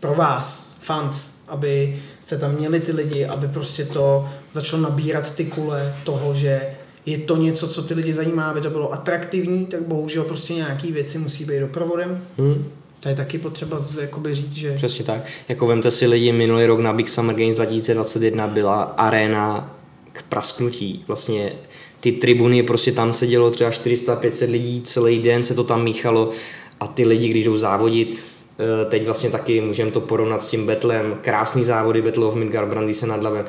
pro 0.00 0.14
vás 0.14 0.72
fans, 0.80 1.33
aby 1.48 2.02
jste 2.20 2.38
tam 2.38 2.54
měli 2.54 2.80
ty 2.80 2.92
lidi, 2.92 3.24
aby 3.24 3.48
prostě 3.48 3.84
to 3.84 4.28
začalo 4.52 4.82
nabírat 4.82 5.34
ty 5.34 5.44
kule 5.44 5.94
toho, 6.04 6.34
že 6.34 6.60
je 7.06 7.18
to 7.18 7.36
něco, 7.36 7.68
co 7.68 7.82
ty 7.82 7.94
lidi 7.94 8.12
zajímá, 8.12 8.50
aby 8.50 8.60
to 8.60 8.70
bylo 8.70 8.92
atraktivní, 8.92 9.66
tak 9.66 9.82
bohužel 9.82 10.24
prostě 10.24 10.54
nějaký 10.54 10.92
věci 10.92 11.18
musí 11.18 11.44
být 11.44 11.60
doprovodem. 11.60 12.20
Hmm. 12.38 12.64
To 13.00 13.08
je 13.08 13.14
taky 13.14 13.38
potřeba 13.38 13.78
z, 13.78 13.98
jakoby 13.98 14.34
říct, 14.34 14.52
že 14.52 14.74
Přesně 14.74 15.04
tak. 15.04 15.22
Jako 15.48 15.66
vemte 15.66 15.90
si 15.90 16.06
lidi, 16.06 16.32
minulý 16.32 16.66
rok 16.66 16.80
na 16.80 16.92
Big 16.92 17.08
Summer 17.08 17.36
Games 17.36 17.54
2021 17.54 18.48
byla 18.48 18.82
arena 18.82 19.76
k 20.12 20.22
prasknutí. 20.22 21.04
Vlastně 21.06 21.52
ty 22.00 22.12
tribuny, 22.12 22.62
prostě 22.62 22.92
tam 22.92 23.12
sedělo 23.12 23.50
třeba 23.50 23.70
400-500 23.70 24.50
lidí, 24.50 24.80
celý 24.80 25.18
den 25.18 25.42
se 25.42 25.54
to 25.54 25.64
tam 25.64 25.84
míchalo 25.84 26.30
a 26.80 26.86
ty 26.86 27.04
lidi, 27.04 27.28
když 27.28 27.44
jdou 27.44 27.56
závodit, 27.56 28.18
teď 28.88 29.04
vlastně 29.06 29.30
taky 29.30 29.60
můžeme 29.60 29.90
to 29.90 30.00
porovnat 30.00 30.42
s 30.42 30.48
tím 30.48 30.66
Betlem, 30.66 31.14
krásný 31.22 31.64
závody 31.64 32.02
Battle 32.02 32.24
of 32.26 32.34
Midgard, 32.34 32.68
Brandýse 32.68 33.06
nad 33.06 33.22
Labem, 33.22 33.44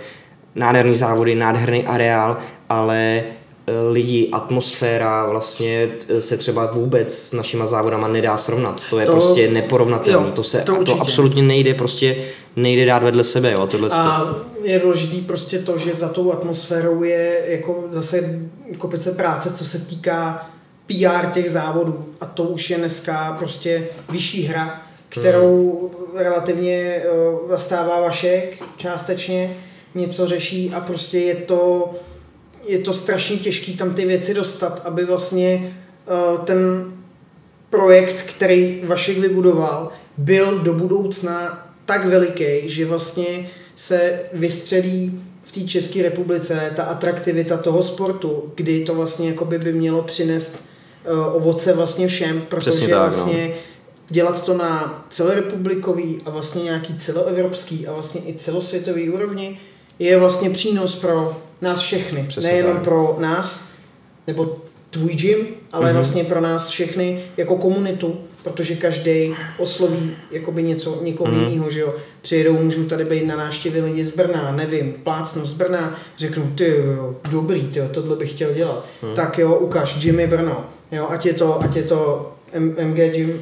nádherný 0.56 0.96
závody, 0.96 1.36
nádherný 1.36 1.86
areál, 1.86 2.38
ale 2.70 3.24
eh, 3.68 3.72
lidi, 3.92 4.30
atmosféra 4.32 5.26
vlastně 5.26 5.88
t- 5.88 6.22
se 6.22 6.38
třeba 6.38 6.66
vůbec 6.72 7.14
s 7.14 7.34
našima 7.34 7.66
závodama 7.66 8.08
nedá 8.08 8.38
srovnat. 8.38 8.82
To 8.90 9.00
je 9.00 9.06
To- 9.06 9.12
prostě 9.12 9.52
neporovnatelné. 9.52 10.32
To, 10.32 10.44
se, 10.44 10.58
to 10.60 10.66
to, 10.74 10.80
určitě. 10.80 10.96
to 10.98 11.02
absolutně 11.02 11.44
nejde, 11.44 11.74
prostě 11.74 12.16
nejde 12.56 12.86
dát 12.86 13.04
vedle 13.04 13.24
sebe, 13.24 13.52
jo, 13.52 13.68
tohle 13.68 13.90
A 13.92 14.26
je 14.64 14.80
důležitý 14.80 15.22
prostě 15.22 15.60
to, 15.60 15.78
že 15.78 15.94
za 15.94 16.10
tou 16.10 16.32
atmosférou 16.32 17.04
je 17.04 17.42
jako 17.48 17.84
zase 17.90 18.40
kopice 18.78 19.12
práce, 19.12 19.54
co 19.54 19.66
se 19.66 19.80
týká 19.80 20.50
PR 20.88 21.26
těch 21.32 21.52
závodů. 21.52 22.06
A 22.22 22.26
to 22.26 22.44
už 22.44 22.70
je 22.70 22.78
dneska 22.78 23.36
prostě 23.40 23.88
vyšší 24.10 24.44
hra, 24.44 24.82
kterou 25.20 25.92
relativně 26.16 26.76
eh, 26.76 27.04
zastává 27.50 28.02
Vašek 28.02 28.64
částečně, 28.78 29.58
něco 29.96 30.28
řeší 30.28 30.72
a 30.74 30.80
prostě 30.80 31.20
je 31.20 31.36
to, 31.36 31.94
je 32.68 32.80
to 32.80 32.94
strašně 32.94 33.38
těžký 33.38 33.78
tam 33.78 33.94
ty 33.94 34.06
věci 34.06 34.34
dostat, 34.34 34.82
aby 34.86 35.06
vlastně 35.06 35.76
eh, 36.08 36.38
ten 36.46 36.92
projekt, 37.70 38.22
který 38.22 38.82
Vašek 38.88 39.18
vybudoval, 39.18 39.92
byl 40.18 40.60
do 40.60 40.74
budoucna 40.74 41.68
tak 41.86 42.06
veliký, 42.06 42.70
že 42.70 42.86
vlastně 42.86 43.50
se 43.76 44.20
vystřelí 44.34 45.24
v 45.44 45.52
té 45.52 45.62
České 45.62 46.02
republice 46.02 46.72
ta 46.76 46.84
atraktivita 46.84 47.58
toho 47.58 47.84
sportu, 47.84 48.52
kdy 48.56 48.86
to 48.86 48.96
vlastně 48.96 49.30
jakoby 49.30 49.60
by 49.60 49.74
mělo 49.74 50.02
přinést 50.02 50.66
uh, 51.12 51.36
ovoce 51.36 51.74
vlastně 51.74 52.08
všem, 52.08 52.42
protože 52.50 52.72
Přesně 52.72 52.88
tak, 52.88 53.14
no. 53.18 53.34
Dělat 54.10 54.46
to 54.46 54.54
na 54.58 55.06
celorepublikový 55.10 56.22
a 56.26 56.30
vlastně 56.30 56.64
nějaký 56.64 56.98
celoevropský 56.98 57.88
a 57.88 57.94
vlastně 57.94 58.22
i 58.28 58.34
celosvětový 58.34 59.10
úrovni 59.10 59.60
je 60.00 60.20
vlastně 60.20 60.50
přínos 60.50 60.96
pro 60.96 61.38
nás 61.62 61.80
všechny. 61.80 62.26
Přesně 62.28 62.50
Nejenom 62.50 62.74
tak. 62.74 62.84
pro 62.84 63.16
nás, 63.20 63.70
nebo 64.28 64.58
tvůj 64.90 65.14
gym, 65.14 65.38
ale 65.72 65.86
Mhm. 65.86 65.94
vlastně 65.94 66.24
pro 66.24 66.42
nás 66.42 66.68
všechny 66.70 67.22
jako 67.38 67.56
komunitu, 67.56 68.16
protože 68.44 68.76
každý 68.76 69.34
osloví 69.58 70.12
jakoby 70.32 70.64
něco, 70.64 71.00
někoho 71.04 71.32
Mhm. 71.32 71.44
jiného, 71.44 71.70
že 71.70 71.80
jo. 71.80 71.94
Přijedou, 72.22 72.54
můžou 72.54 72.84
tady 72.84 73.06
být 73.06 73.26
na 73.26 73.36
návštěvě 73.36 73.84
lidi 73.84 74.06
z 74.06 74.16
Brna, 74.16 74.52
nevím, 74.56 74.94
plácnu 75.04 75.46
z 75.46 75.54
Brna, 75.54 75.96
řeknu, 76.18 76.52
ty 76.56 76.68
jo, 76.98 77.16
dobrý, 77.32 77.62
ty 77.62 77.80
jo, 77.80 77.88
tohle 77.92 78.16
bych 78.16 78.30
chtěl 78.32 78.54
dělat. 78.54 78.86
Mhm. 79.02 79.14
Tak 79.16 79.38
jo, 79.40 79.56
ukáž, 79.56 80.04
Jimmy 80.06 80.28
Brno, 80.28 80.66
jo, 80.92 81.08
ať 81.10 81.26
je 81.26 81.34
to, 81.34 81.62
ať 81.64 81.76
je 81.76 81.84
to 81.84 82.32
M- 82.54 82.76
MG 82.80 83.10
Gym 83.10 83.42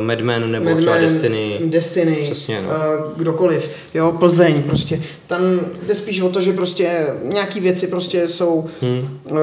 Madman 0.00 0.52
nebo 0.52 0.70
Mad 0.70 0.78
třeba 0.78 0.92
Man, 0.92 1.04
Destiny. 1.04 1.60
Destiny, 1.64 2.18
Přesně, 2.22 2.62
no. 2.62 2.68
uh, 2.68 3.18
kdokoliv, 3.18 3.70
jo, 3.94 4.16
Plzeň 4.18 4.62
prostě. 4.62 5.02
Tam 5.26 5.60
jde 5.86 5.94
spíš 5.94 6.20
o 6.20 6.28
to, 6.28 6.40
že 6.40 6.52
prostě 6.52 7.06
nějaký 7.22 7.60
věci 7.60 7.86
prostě 7.86 8.28
jsou 8.28 8.66
hmm. 8.82 9.20
uh, 9.24 9.38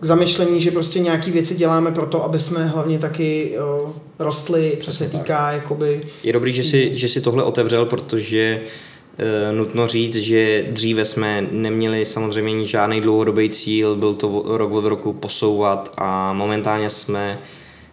k 0.00 0.04
zamyšlení, 0.04 0.60
že 0.60 0.70
prostě 0.70 0.98
nějaký 0.98 1.30
věci 1.30 1.54
děláme 1.54 1.92
proto, 1.92 2.24
aby 2.24 2.38
jsme 2.38 2.66
hlavně 2.66 2.98
taky 2.98 3.56
uh, 3.82 3.90
rostli, 4.18 4.76
co 4.80 4.92
se 4.92 5.08
týká 5.08 5.46
tak. 5.46 5.54
jakoby... 5.54 6.00
Je 6.22 6.32
dobrý, 6.32 6.52
že 6.52 6.64
si, 6.64 6.90
že 6.94 7.08
si 7.08 7.20
tohle 7.20 7.42
otevřel, 7.42 7.86
protože 7.86 8.60
nutno 9.52 9.86
říct, 9.86 10.16
že 10.16 10.66
dříve 10.70 11.04
jsme 11.04 11.46
neměli 11.50 12.04
samozřejmě 12.04 12.66
žádný 12.66 13.00
dlouhodobý 13.00 13.48
cíl, 13.48 13.96
byl 13.96 14.14
to 14.14 14.42
rok 14.46 14.72
od 14.72 14.84
roku 14.84 15.12
posouvat 15.12 15.92
a 15.96 16.32
momentálně 16.32 16.90
jsme 16.90 17.38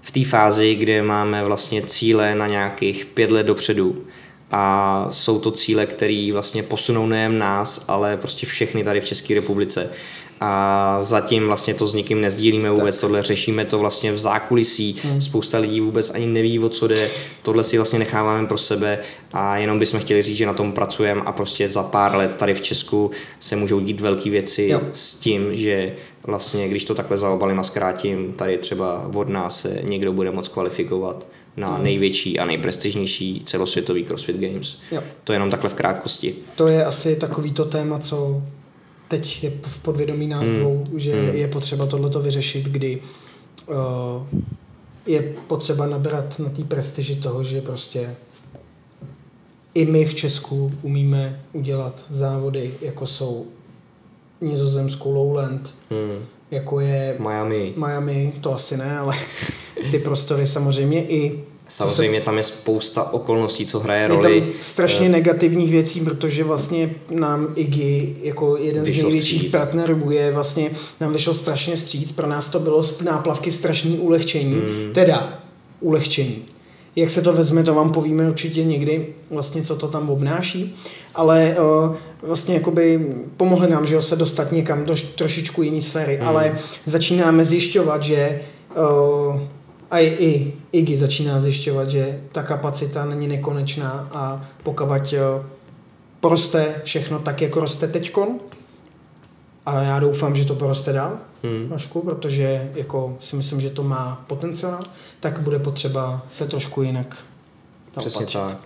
v 0.08 0.12
té 0.12 0.26
fázi, 0.26 0.76
kde 0.76 1.02
máme 1.02 1.44
vlastně 1.44 1.82
cíle 1.82 2.36
na 2.36 2.48
nějakých 2.48 3.06
pět 3.06 3.32
let 3.32 3.48
dopředu 3.48 4.06
a 4.52 5.06
jsou 5.10 5.40
to 5.40 5.52
cíle, 5.52 5.86
které 5.86 6.30
vlastně 6.34 6.64
posunou 6.64 7.08
nejen 7.08 7.40
nás, 7.40 7.86
ale 7.88 8.18
prostě 8.18 8.46
všechny 8.46 8.84
tady 8.84 9.02
v 9.02 9.06
České 9.06 9.34
republice 9.34 9.90
a 10.40 10.98
zatím 11.02 11.48
vlastně 11.48 11.74
to 11.74 11.88
s 11.88 11.94
nikým 11.94 12.22
nezdílíme 12.22 12.72
vůbec, 12.72 12.96
tak. 12.96 13.02
tohle 13.02 13.24
řešíme 13.24 13.66
to 13.66 13.80
vlastně 13.80 14.12
v 14.12 14.18
zákulisí, 14.18 14.96
hmm. 15.04 15.22
spousta 15.22 15.58
lidí 15.58 15.82
vůbec 15.82 16.10
ani 16.10 16.26
neví, 16.26 16.60
o 16.60 16.70
co 16.70 16.88
jde, 16.88 17.10
tohle 17.42 17.64
si 17.64 17.78
vlastně 17.78 18.00
necháváme 18.00 18.48
pro 18.48 18.58
sebe 18.58 19.00
a 19.34 19.58
jenom 19.58 19.80
bychom 19.80 20.00
chtěli 20.00 20.24
říct, 20.24 20.38
že 20.38 20.46
na 20.46 20.54
tom 20.54 20.72
pracujeme 20.72 21.22
a 21.26 21.32
prostě 21.32 21.70
za 21.70 21.84
pár 21.84 22.16
let 22.16 22.36
tady 22.36 22.54
v 22.54 22.62
Česku 22.62 23.12
se 23.40 23.56
můžou 23.56 23.80
dít 23.80 24.02
velké 24.02 24.30
věci 24.30 24.68
jo. 24.72 24.82
s 24.94 25.14
tím, 25.14 25.56
že 25.56 25.96
vlastně, 26.28 26.68
když 26.68 26.84
to 26.84 26.96
takhle 26.96 27.18
zaobalím 27.18 27.60
a 27.60 27.64
zkrátím, 27.64 28.34
tady 28.34 28.58
třeba 28.58 29.12
od 29.16 29.30
nás 29.30 29.62
se 29.62 29.80
někdo 29.84 30.14
bude 30.14 30.32
moc 30.32 30.48
kvalifikovat 30.48 31.28
na 31.58 31.76
hmm. 31.76 31.84
největší 31.84 32.40
a 32.40 32.46
nejprestižnější 32.46 33.44
celosvětový 33.46 34.06
CrossFit 34.06 34.38
Games. 34.38 34.78
Jo. 34.92 35.04
To 35.24 35.34
je 35.34 35.36
jenom 35.36 35.52
takhle 35.52 35.70
v 35.70 35.74
krátkosti. 35.74 36.36
To 36.56 36.68
je 36.68 36.86
asi 36.86 37.16
takový 37.16 37.52
to 37.52 37.66
téma, 37.66 38.00
co 38.00 38.42
teď 39.08 39.44
je 39.44 39.52
v 39.62 39.80
podvědomí 39.80 40.28
nás 40.28 40.44
hmm. 40.44 40.60
dvou, 40.60 40.84
že 40.96 41.22
hmm. 41.22 41.36
je 41.36 41.48
potřeba 41.48 41.86
tohleto 41.86 42.20
vyřešit, 42.20 42.66
kdy 42.66 43.02
uh, 43.68 43.76
je 45.06 45.34
potřeba 45.48 45.88
nabrat 45.88 46.40
na 46.40 46.50
té 46.50 46.64
prestiži 46.64 47.16
toho, 47.16 47.44
že 47.44 47.62
prostě 47.62 48.16
i 49.74 49.86
my 49.86 50.06
v 50.06 50.16
Česku 50.16 50.72
umíme 50.82 51.42
udělat 51.54 52.06
závody, 52.10 52.74
jako 52.82 53.06
jsou 53.06 53.46
Nizozemskou 54.42 55.14
Lowland, 55.14 55.74
hmm. 55.90 56.26
jako 56.52 56.80
je 56.80 57.16
Miami. 57.20 57.74
Miami, 57.78 58.34
to 58.42 58.54
asi 58.54 58.78
ne, 58.78 59.00
ale 59.00 59.16
ty 59.92 60.00
prostory 60.00 60.48
samozřejmě 60.48 61.06
i 61.08 61.44
Samozřejmě 61.68 62.22
tam 62.22 62.38
je 62.38 62.44
spousta 62.44 63.14
okolností, 63.14 63.66
co 63.66 63.80
hraje 63.80 64.08
roli. 64.08 64.36
Je 64.36 64.42
tam 64.42 64.52
strašně 64.62 65.06
uh, 65.06 65.12
negativních 65.12 65.72
věcí, 65.72 66.02
protože 66.02 66.44
vlastně 66.44 66.90
nám 67.12 67.48
IGI 67.56 68.16
jako 68.24 68.58
jeden 68.58 68.86
z 68.86 68.88
největších 68.88 69.38
stříc. 69.38 69.52
partnerů 69.52 70.12
je 70.12 70.32
vlastně, 70.32 70.72
nám 71.02 71.14
vyšlo 71.14 71.34
strašně 71.34 71.78
stříc, 71.78 72.12
pro 72.12 72.28
nás 72.28 72.50
to 72.50 72.60
bylo 72.60 72.84
z 72.84 73.02
náplavky 73.02 73.52
strašný 73.52 73.98
ulehčení, 73.98 74.54
hmm. 74.54 74.94
teda 74.94 75.40
ulehčení. 75.80 76.46
Jak 76.96 77.10
se 77.10 77.22
to 77.22 77.34
vezme, 77.34 77.64
to 77.64 77.74
vám 77.74 77.92
povíme 77.92 78.30
určitě 78.30 78.64
někdy, 78.64 79.08
vlastně 79.30 79.62
co 79.62 79.76
to 79.76 79.88
tam 79.88 80.10
obnáší, 80.10 80.76
ale 81.16 81.56
uh, 81.60 81.96
vlastně 82.22 82.56
jakoby 82.56 83.16
pomohli 83.38 83.70
nám, 83.70 83.86
že 83.86 84.02
se 84.02 84.16
dostat 84.16 84.52
někam 84.52 84.86
do 84.86 84.96
trošičku 85.16 85.64
jiné 85.64 85.82
sféry, 85.82 86.18
hmm. 86.18 86.28
ale 86.28 86.58
začínáme 86.86 87.46
zjišťovat, 87.46 88.04
že 88.04 88.42
uh, 89.34 89.42
a 89.92 90.00
i 90.00 90.54
IGI 90.72 90.98
začíná 90.98 91.42
zjišťovat, 91.42 91.90
že 91.90 92.20
ta 92.32 92.44
kapacita 92.44 93.06
není 93.06 93.28
nekonečná 93.28 94.10
a 94.12 94.46
pokud 94.64 95.14
eh, 95.14 95.20
poroste 96.20 96.82
všechno 96.84 97.20
tak, 97.20 97.42
jako 97.42 97.60
roste 97.60 97.88
teďkon, 97.88 98.40
a 99.66 99.82
já 99.82 100.00
doufám, 100.00 100.36
že 100.36 100.46
to 100.46 100.56
poroste 100.56 100.94
dál, 100.94 101.18
hmm. 101.44 101.68
Vašku, 101.70 102.02
protože 102.02 102.72
jako 102.76 103.18
si 103.20 103.36
myslím, 103.36 103.62
že 103.62 103.70
to 103.70 103.84
má 103.84 104.24
potenciál, 104.28 104.84
tak 105.20 105.40
bude 105.40 105.60
potřeba 105.60 106.26
se 106.30 106.48
trošku 106.48 106.82
jinak 106.82 107.18
Přesně 107.98 108.18
opatřit. 108.20 108.40
tak. 108.40 108.58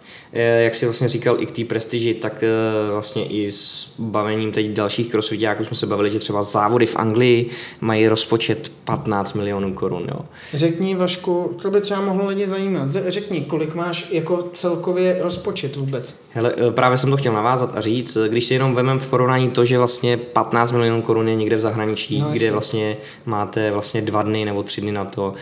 Jak 0.60 0.76
si 0.76 0.86
vlastně 0.86 1.08
říkal 1.08 1.42
i 1.42 1.46
k 1.46 1.52
té 1.52 1.66
prestiži, 1.66 2.14
tak 2.14 2.44
eh, 2.44 2.48
vlastně 2.92 3.26
i 3.26 3.52
s 3.52 3.94
bavením 4.00 4.52
teď 4.52 4.68
dalších 4.68 5.12
crossfitáků 5.12 5.66
jsme 5.66 5.78
se 5.78 5.86
bavili, 5.86 6.12
že 6.12 6.20
třeba 6.20 6.44
závody 6.44 6.86
v 6.86 6.96
Anglii 6.96 7.50
mají 7.82 8.08
rozpočet 8.08 8.72
15 8.86 9.34
milionů 9.34 9.74
korun. 9.74 10.08
Jo. 10.12 10.20
Řekni, 10.54 10.96
Vašku, 10.96 11.58
to 11.62 11.72
by 11.72 11.82
třeba 11.82 12.02
mohlo 12.02 12.28
lidi 12.28 12.48
zajímat. 12.48 12.90
Řekni, 12.90 13.42
kolik 13.42 13.76
máš 13.76 14.08
jako 14.12 14.50
celkově 14.54 15.20
rozpočet 15.22 15.76
vůbec? 15.76 16.16
Hele, 16.30 16.54
eh, 16.58 16.72
právě 16.72 16.98
jsem 16.98 17.12
to 17.12 17.18
chtěl 17.18 17.34
navázat 17.34 17.78
a 17.78 17.82
říct, 17.82 18.16
eh, 18.18 18.30
když 18.30 18.46
si 18.46 18.54
jenom 18.54 18.76
vemem 18.76 19.00
v 19.00 19.08
porovnání 19.08 19.50
to, 19.50 19.66
že 19.66 19.78
vlastně 19.78 20.18
15 20.18 20.72
milionů 20.72 21.02
korun 21.02 21.28
je 21.28 21.36
někde 21.36 21.56
v 21.56 21.62
zahraničí, 21.62 22.22
no, 22.22 22.30
kde 22.32 22.52
vlastně 22.52 22.98
máte 23.26 23.72
vlastně 23.72 24.02
dva 24.02 24.24
dny 24.24 24.46
nebo 24.46 24.64
tři 24.64 24.82
dny 24.82 24.92
na 24.92 25.06
to, 25.06 25.34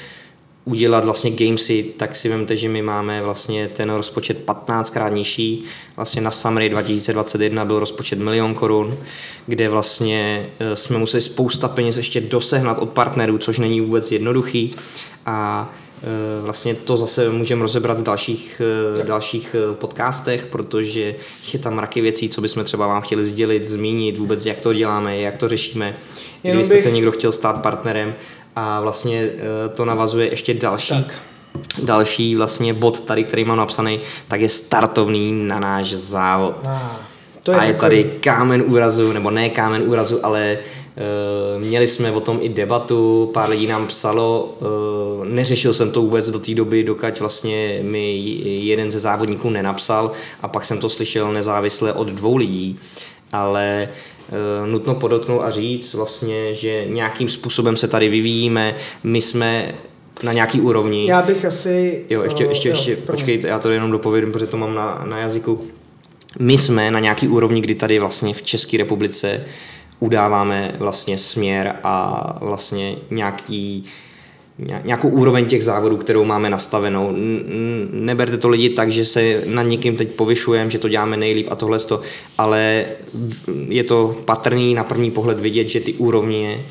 udělat 0.69 1.05
vlastně 1.05 1.31
gamesy, 1.31 1.85
tak 1.97 2.15
si 2.15 2.29
vemte, 2.29 2.55
že 2.55 2.69
my 2.69 2.81
máme 2.81 3.21
vlastně 3.21 3.67
ten 3.67 3.89
rozpočet 3.89 4.37
15 4.37 4.89
krát 4.89 5.09
nižší. 5.09 5.63
Vlastně 5.95 6.21
na 6.21 6.31
Summery 6.31 6.69
2021 6.69 7.65
byl 7.65 7.79
rozpočet 7.79 8.19
milion 8.19 8.53
korun, 8.53 8.97
kde 9.45 9.69
vlastně 9.69 10.49
eh, 10.59 10.75
jsme 10.75 10.97
museli 10.97 11.21
spousta 11.21 11.67
peněz 11.67 11.97
ještě 11.97 12.21
dosehnat 12.21 12.77
od 12.77 12.89
partnerů, 12.89 13.37
což 13.37 13.59
není 13.59 13.81
vůbec 13.81 14.11
jednoduchý. 14.11 14.71
A 15.25 15.69
eh, 16.03 16.41
Vlastně 16.41 16.75
to 16.75 16.97
zase 16.97 17.29
můžeme 17.29 17.61
rozebrat 17.61 17.99
v 17.99 18.03
dalších, 18.03 18.61
eh, 18.99 19.03
dalších 19.03 19.55
podcastech, 19.73 20.45
protože 20.45 21.15
je 21.53 21.59
tam 21.59 21.75
mraky 21.75 22.01
věcí, 22.01 22.29
co 22.29 22.41
bychom 22.41 22.63
třeba 22.63 22.87
vám 22.87 23.01
chtěli 23.01 23.25
sdělit, 23.25 23.65
zmínit, 23.65 24.17
vůbec 24.17 24.45
jak 24.45 24.59
to 24.59 24.73
děláme, 24.73 25.17
jak 25.17 25.37
to 25.37 25.47
řešíme. 25.47 25.95
Kdybyste 26.41 26.73
bych... 26.73 26.83
se 26.83 26.91
někdo 26.91 27.11
chtěl 27.11 27.31
stát 27.31 27.61
partnerem, 27.61 28.15
a 28.55 28.81
vlastně 28.81 29.21
eh, 29.21 29.69
to 29.69 29.85
navazuje 29.85 30.29
ještě 30.29 30.53
další 30.53 31.03
tak. 31.03 31.21
další 31.83 32.35
vlastně 32.35 32.73
bod 32.73 32.99
tady, 32.99 33.23
který 33.23 33.43
mám 33.45 33.57
napsaný, 33.57 33.99
tak 34.27 34.41
je 34.41 34.49
startovný 34.49 35.47
na 35.47 35.59
náš 35.59 35.93
závod. 35.93 36.55
Ah, 36.67 36.79
to 37.43 37.51
je 37.51 37.57
a 37.57 37.63
je 37.63 37.73
takový... 37.73 38.03
tady 38.03 38.19
kámen 38.19 38.63
úrazu, 38.67 39.13
nebo 39.13 39.31
ne 39.31 39.49
kámen 39.49 39.83
úrazu, 39.87 40.25
ale 40.25 40.57
Uh, 40.99 41.63
měli 41.63 41.87
jsme 41.87 42.11
o 42.11 42.19
tom 42.19 42.39
i 42.41 42.49
debatu, 42.49 43.31
pár 43.33 43.49
lidí 43.49 43.67
nám 43.67 43.87
psalo, 43.87 44.55
uh, 44.59 45.25
neřešil 45.25 45.73
jsem 45.73 45.91
to 45.91 46.01
vůbec 46.01 46.29
do 46.29 46.39
té 46.39 46.53
doby, 46.53 46.83
dokud 46.83 47.19
vlastně 47.19 47.79
mi 47.81 48.15
jeden 48.43 48.91
ze 48.91 48.99
závodníků 48.99 49.49
nenapsal 49.49 50.11
a 50.41 50.47
pak 50.47 50.65
jsem 50.65 50.79
to 50.79 50.89
slyšel 50.89 51.33
nezávisle 51.33 51.93
od 51.93 52.07
dvou 52.07 52.35
lidí, 52.35 52.79
ale 53.33 53.89
nutno 54.65 54.95
podotknout 54.95 55.41
a 55.41 55.51
říct 55.51 55.93
vlastně, 55.93 56.53
že 56.53 56.85
nějakým 56.85 57.29
způsobem 57.29 57.75
se 57.75 57.87
tady 57.87 58.09
vyvíjíme, 58.09 58.75
my 59.03 59.21
jsme 59.21 59.75
na 60.23 60.33
nějaký 60.33 60.61
úrovni. 60.61 61.09
Já 61.09 61.21
bych 61.21 61.45
asi... 61.45 62.05
Jo, 62.09 62.23
ještě, 62.23 62.43
ještě, 62.43 62.69
ještě, 62.69 62.91
jo, 62.91 62.97
počkejte, 63.05 63.47
já 63.47 63.59
to 63.59 63.71
jenom 63.71 63.91
dopovědím, 63.91 64.31
protože 64.31 64.47
to 64.47 64.57
mám 64.57 64.75
na, 64.75 65.03
na 65.05 65.19
jazyku. 65.19 65.67
My 66.39 66.57
jsme 66.57 66.91
na 66.91 66.99
nějaký 66.99 67.27
úrovni, 67.27 67.61
kdy 67.61 67.75
tady 67.75 67.99
vlastně 67.99 68.33
v 68.33 68.41
České 68.41 68.77
republice 68.77 69.45
udáváme 69.99 70.75
vlastně 70.79 71.17
směr 71.17 71.75
a 71.83 72.37
vlastně 72.41 72.95
nějaký 73.09 73.83
uh, 73.85 74.08
nějakou 74.83 75.09
úroveň 75.09 75.45
těch 75.45 75.63
závodů, 75.63 75.97
kterou 75.97 76.25
máme 76.25 76.49
nastavenou. 76.49 77.15
Neberte 77.91 78.37
to 78.37 78.49
lidi 78.49 78.69
tak, 78.69 78.91
že 78.91 79.05
se 79.05 79.43
na 79.45 79.63
někým 79.63 79.95
teď 79.95 80.11
povyšujeme, 80.11 80.69
že 80.69 80.79
to 80.79 80.89
děláme 80.89 81.17
nejlíp 81.17 81.47
a 81.51 81.55
tohle 81.55 81.79
to, 81.79 82.01
ale 82.37 82.85
je 83.67 83.83
to 83.83 84.15
patrný 84.25 84.73
na 84.73 84.83
první 84.83 85.11
pohled 85.11 85.39
vidět, 85.39 85.69
že 85.69 85.79
ty 85.79 85.93
úrovně 85.93 86.65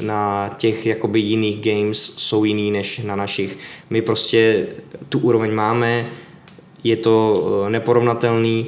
na 0.00 0.50
těch 0.56 0.86
jakoby 0.86 1.20
jiných 1.20 1.60
games 1.60 2.12
jsou 2.16 2.44
jiný 2.44 2.70
než 2.70 2.98
na 2.98 3.16
našich. 3.16 3.58
My 3.90 4.02
prostě 4.02 4.66
tu 5.08 5.18
úroveň 5.18 5.54
máme, 5.54 6.10
je 6.84 6.96
to 6.96 7.44
eh, 7.66 7.70
neporovnatelný 7.70 8.66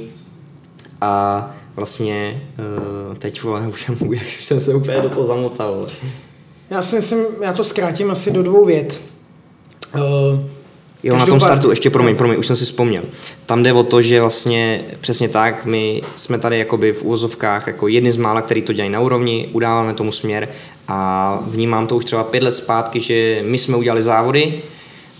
a 1.00 1.54
vlastně 1.76 2.42
eh, 2.58 3.14
teď 3.18 3.44
už, 3.68 3.88
už 4.10 4.44
jsem 4.44 4.60
se 4.60 4.74
úplně 4.74 5.00
do 5.00 5.10
toho 5.10 5.26
zamotal. 5.26 5.88
Já 6.74 6.82
si 6.82 6.96
myslím, 6.96 7.24
já 7.40 7.52
to 7.52 7.64
zkrátím 7.64 8.10
asi 8.10 8.30
do 8.30 8.42
dvou 8.42 8.64
vět. 8.64 9.00
Uh, 9.94 10.00
Jo, 11.02 11.16
na 11.16 11.26
tom 11.26 11.40
startu, 11.40 11.70
ještě 11.70 11.90
promiň, 11.90 12.16
promiň, 12.16 12.38
už 12.38 12.46
jsem 12.46 12.56
si 12.56 12.64
vzpomněl. 12.64 13.02
Tam 13.46 13.62
jde 13.62 13.72
o 13.72 13.82
to, 13.82 14.02
že 14.02 14.20
vlastně 14.20 14.84
přesně 15.00 15.28
tak, 15.28 15.64
my 15.64 16.02
jsme 16.16 16.38
tady 16.38 16.58
jakoby 16.58 16.92
v 16.92 17.02
úvozovkách 17.02 17.66
jako 17.66 17.88
jedni 17.88 18.12
z 18.12 18.16
mála, 18.16 18.42
který 18.42 18.62
to 18.62 18.72
dělají 18.72 18.92
na 18.92 19.00
úrovni, 19.00 19.48
udáváme 19.52 19.94
tomu 19.94 20.12
směr 20.12 20.48
a 20.88 21.38
vnímám 21.46 21.86
to 21.86 21.96
už 21.96 22.04
třeba 22.04 22.24
pět 22.24 22.42
let 22.42 22.54
zpátky, 22.54 23.00
že 23.00 23.42
my 23.44 23.58
jsme 23.58 23.76
udělali 23.76 24.02
závody, 24.02 24.62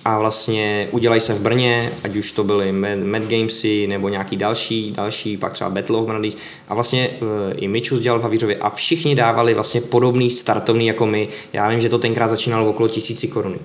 a 0.05 0.19
vlastně 0.19 0.89
udělají 0.91 1.21
se 1.21 1.35
v 1.35 1.41
Brně, 1.41 1.93
ať 2.05 2.17
už 2.17 2.33
to 2.33 2.45
byly 2.45 2.73
Mad 3.05 3.23
Gamesy 3.23 3.87
nebo 3.87 4.09
nějaký 4.09 4.37
další, 4.37 4.93
další, 4.93 5.37
pak 5.37 5.53
třeba 5.53 5.71
Battle 5.71 5.97
of 5.97 6.07
Mladís 6.07 6.37
a 6.69 6.75
vlastně 6.75 7.09
e, 7.09 7.55
i 7.55 7.69
Mičus 7.69 8.01
dělal 8.01 8.21
v 8.21 8.23
Havířově 8.23 8.57
a 8.57 8.71
všichni 8.71 9.15
dávali 9.15 9.55
vlastně 9.55 9.81
podobný 9.81 10.31
startovný 10.31 10.87
jako 10.87 11.07
my. 11.07 11.29
Já 11.53 11.69
vím, 11.69 11.81
že 11.81 11.89
to 11.89 11.99
tenkrát 11.99 12.29
začínalo 12.29 12.71
okolo 12.71 12.89
tisíci 12.89 13.29
koruny. 13.29 13.59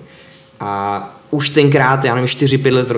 A 0.60 1.20
už 1.30 1.50
tenkrát, 1.50 2.04
já 2.04 2.14
nevím, 2.14 2.28
4-5 2.28 2.74
let 2.74 2.90
uh, 2.90 2.96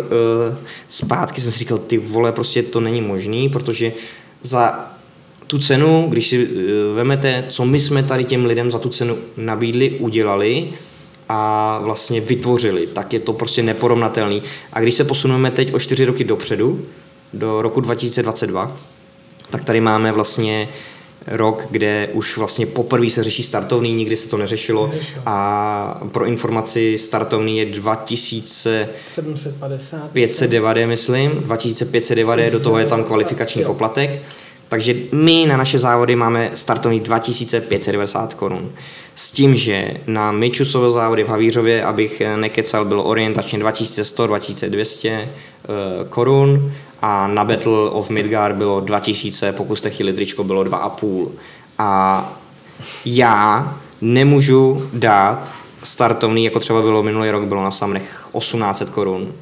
zpátky 0.88 1.40
jsem 1.40 1.52
si 1.52 1.58
říkal, 1.58 1.78
ty 1.78 1.98
vole, 1.98 2.32
prostě 2.32 2.62
to 2.62 2.80
není 2.80 3.00
možný, 3.00 3.48
protože 3.48 3.92
za 4.42 4.90
tu 5.46 5.58
cenu, 5.58 6.06
když 6.08 6.28
si 6.28 6.46
uh, 6.46 6.52
vemete, 6.94 7.44
co 7.48 7.64
my 7.64 7.80
jsme 7.80 8.02
tady 8.02 8.24
těm 8.24 8.46
lidem 8.46 8.70
za 8.70 8.78
tu 8.78 8.88
cenu 8.88 9.18
nabídli, 9.36 9.90
udělali 9.90 10.68
a 11.34 11.80
vlastně 11.82 12.20
vytvořili, 12.20 12.86
tak 12.86 13.12
je 13.12 13.20
to 13.20 13.32
prostě 13.32 13.62
neporovnatelný. 13.62 14.42
A 14.72 14.80
když 14.80 14.94
se 14.94 15.04
posuneme 15.04 15.50
teď 15.50 15.74
o 15.74 15.78
4 15.78 16.04
roky 16.04 16.24
dopředu, 16.24 16.86
do 17.32 17.62
roku 17.62 17.80
2022, 17.80 18.76
tak 19.50 19.64
tady 19.64 19.80
máme 19.80 20.12
vlastně 20.12 20.68
rok, 21.26 21.66
kde 21.70 22.08
už 22.12 22.36
vlastně 22.36 22.66
poprvé 22.66 23.10
se 23.10 23.24
řeší 23.24 23.42
startovný, 23.42 23.94
nikdy 23.94 24.16
se 24.16 24.28
to 24.28 24.36
neřešilo. 24.36 24.90
A 25.26 26.00
pro 26.12 26.24
informaci 26.24 26.98
startovný 26.98 27.58
je 27.58 27.66
2590, 27.66 30.10
590, 30.12 30.86
myslím, 30.86 31.30
2590, 31.30 32.52
do 32.52 32.60
toho 32.60 32.78
je 32.78 32.86
tam 32.86 33.04
kvalifikační 33.04 33.64
poplatek. 33.64 34.22
Takže 34.72 34.94
my 35.12 35.46
na 35.46 35.56
naše 35.56 35.78
závody 35.78 36.16
máme 36.16 36.50
startovní 36.54 37.00
2590 37.00 38.34
korun. 38.34 38.70
S 39.14 39.30
tím, 39.30 39.54
že 39.54 39.90
na 40.06 40.32
Mičusové 40.32 40.90
závody 40.90 41.24
v 41.24 41.28
Havířově, 41.28 41.84
abych 41.84 42.22
nekecal, 42.36 42.84
bylo 42.84 43.02
orientačně 43.02 43.58
2100-2200 43.58 45.10
eh, 45.10 45.28
korun 46.08 46.72
a 47.02 47.26
na 47.26 47.44
Battle 47.44 47.90
of 47.90 48.10
Midgar 48.10 48.54
bylo 48.54 48.80
2000, 48.80 49.52
pokud 49.52 49.76
jste 49.76 49.90
chtěli 49.90 50.12
tričko, 50.12 50.44
bylo 50.44 50.64
2,5. 50.64 51.28
A 51.78 52.32
já 53.04 53.74
nemůžu 54.00 54.88
dát 54.92 55.52
startovný, 55.82 56.44
jako 56.44 56.60
třeba 56.60 56.82
bylo 56.82 57.02
minulý 57.02 57.30
rok, 57.30 57.44
bylo 57.44 57.62
na 57.62 57.70
Samnech 57.70 58.28
1800 58.38 58.90
korun, 58.90 59.32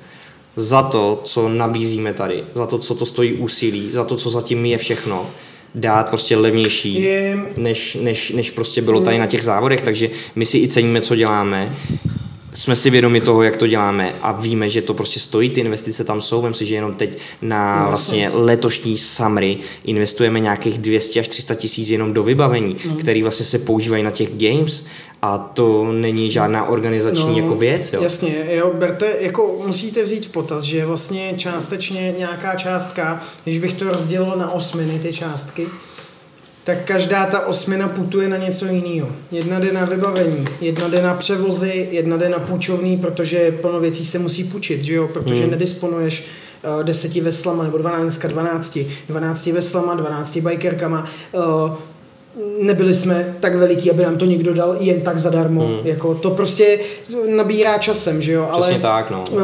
za 0.61 0.83
to, 0.83 1.21
co 1.25 1.49
nabízíme 1.49 2.15
tady, 2.15 2.45
za 2.55 2.67
to, 2.67 2.79
co 2.79 2.95
to 2.95 3.07
stojí 3.07 3.33
úsilí, 3.33 3.93
za 3.93 4.05
to, 4.05 4.17
co 4.17 4.31
zatím 4.31 4.67
je 4.67 4.79
všechno, 4.79 5.27
dát 5.75 6.11
prostě 6.11 6.37
levnější, 6.37 7.09
než, 7.57 7.99
než, 8.01 8.31
než 8.31 8.51
prostě 8.51 8.83
bylo 8.83 9.01
tady 9.01 9.19
na 9.19 9.27
těch 9.27 9.43
závodech, 9.43 9.83
takže 9.83 10.11
my 10.35 10.47
si 10.47 10.59
i 10.59 10.69
ceníme, 10.69 11.01
co 11.01 11.17
děláme 11.17 11.77
jsme 12.53 12.77
si 12.77 12.91
vědomi 12.91 13.21
toho, 13.21 13.43
jak 13.43 13.57
to 13.57 13.67
děláme 13.67 14.15
a 14.23 14.33
víme, 14.33 14.71
že 14.71 14.83
to 14.83 14.95
prostě 14.95 15.21
stojí, 15.21 15.51
ty 15.51 15.61
investice 15.61 16.05
tam 16.05 16.21
jsou. 16.21 16.43
Vím 16.43 16.55
si, 16.55 16.65
že 16.65 16.75
jenom 16.75 16.95
teď 16.95 17.19
na 17.43 17.89
vlastně 17.89 18.31
letošní 18.33 18.97
samry 18.97 19.59
investujeme 19.85 20.41
nějakých 20.41 20.79
200 20.79 21.21
až 21.21 21.29
300 21.29 21.55
tisíc 21.55 21.91
jenom 21.91 22.13
do 22.13 22.23
vybavení, 22.23 22.77
mm. 22.85 22.97
které 22.97 23.23
vlastně 23.23 23.47
se 23.47 23.59
používají 23.59 24.03
na 24.03 24.11
těch 24.11 24.29
games 24.37 24.85
a 25.23 25.39
to 25.39 25.93
není 25.93 26.31
žádná 26.31 26.64
organizační 26.64 27.41
no, 27.41 27.45
jako 27.45 27.57
věc. 27.57 27.93
Jo. 27.93 28.03
Jasně, 28.03 28.47
jo, 28.49 28.73
berte, 28.79 29.16
jako 29.21 29.62
musíte 29.66 30.03
vzít 30.03 30.27
v 30.27 30.31
potaz, 30.31 30.64
že 30.64 30.87
vlastně 30.87 31.33
částečně 31.37 32.14
nějaká 32.18 32.55
částka, 32.55 33.21
když 33.45 33.59
bych 33.59 33.73
to 33.73 33.91
rozdělil 33.91 34.37
na 34.37 34.53
osminy, 34.53 34.99
ty 34.99 35.12
částky, 35.12 35.66
tak 36.64 36.85
každá 36.85 37.27
ta 37.27 37.47
osmina 37.47 37.89
putuje 37.89 38.29
na 38.29 38.37
něco 38.37 38.66
jiného. 38.66 39.09
Jedna 39.31 39.59
jde 39.59 39.73
na 39.73 39.85
vybavení, 39.85 40.45
jedna 40.61 40.89
jde 40.89 41.03
na 41.03 41.14
převozy, 41.14 41.89
jedna 41.91 42.16
jde 42.16 42.29
na 42.29 42.39
půjčovný, 42.39 42.97
protože 42.97 43.53
plno 43.53 43.81
věcí 43.81 44.07
se 44.07 44.18
musí 44.18 44.45
půjčit, 44.45 44.83
že 44.83 44.95
jo? 44.95 45.09
protože 45.09 45.43
hmm. 45.43 45.51
nedisponuješ 45.51 46.27
uh, 46.79 46.85
deseti 46.85 47.21
veslama 47.21 47.64
nebo 47.64 47.79
dvanáctka, 47.79 48.29
dvanácti, 48.29 48.91
dvanácti 49.09 49.53
veslama, 49.53 49.95
dvanácti 49.95 50.41
bikerkama. 50.41 51.07
Nebyli 52.61 52.95
jsme 52.95 53.37
tak 53.41 53.55
veliký, 53.55 53.91
aby 53.91 54.03
nám 54.03 54.16
to 54.16 54.24
někdo 54.24 54.55
dal 54.55 54.76
jen 54.81 55.01
tak 55.01 55.18
zadarmo. 55.18 55.66
Hmm. 55.66 55.78
Jako, 55.85 56.14
to 56.14 56.31
prostě 56.31 56.78
nabírá 57.37 57.78
časem, 57.78 58.22
že 58.22 58.33
jo? 58.33 58.49
Přesně 58.53 58.72
Ale, 58.72 58.83
tak, 58.83 59.11
no. 59.11 59.24
Uh, 59.33 59.41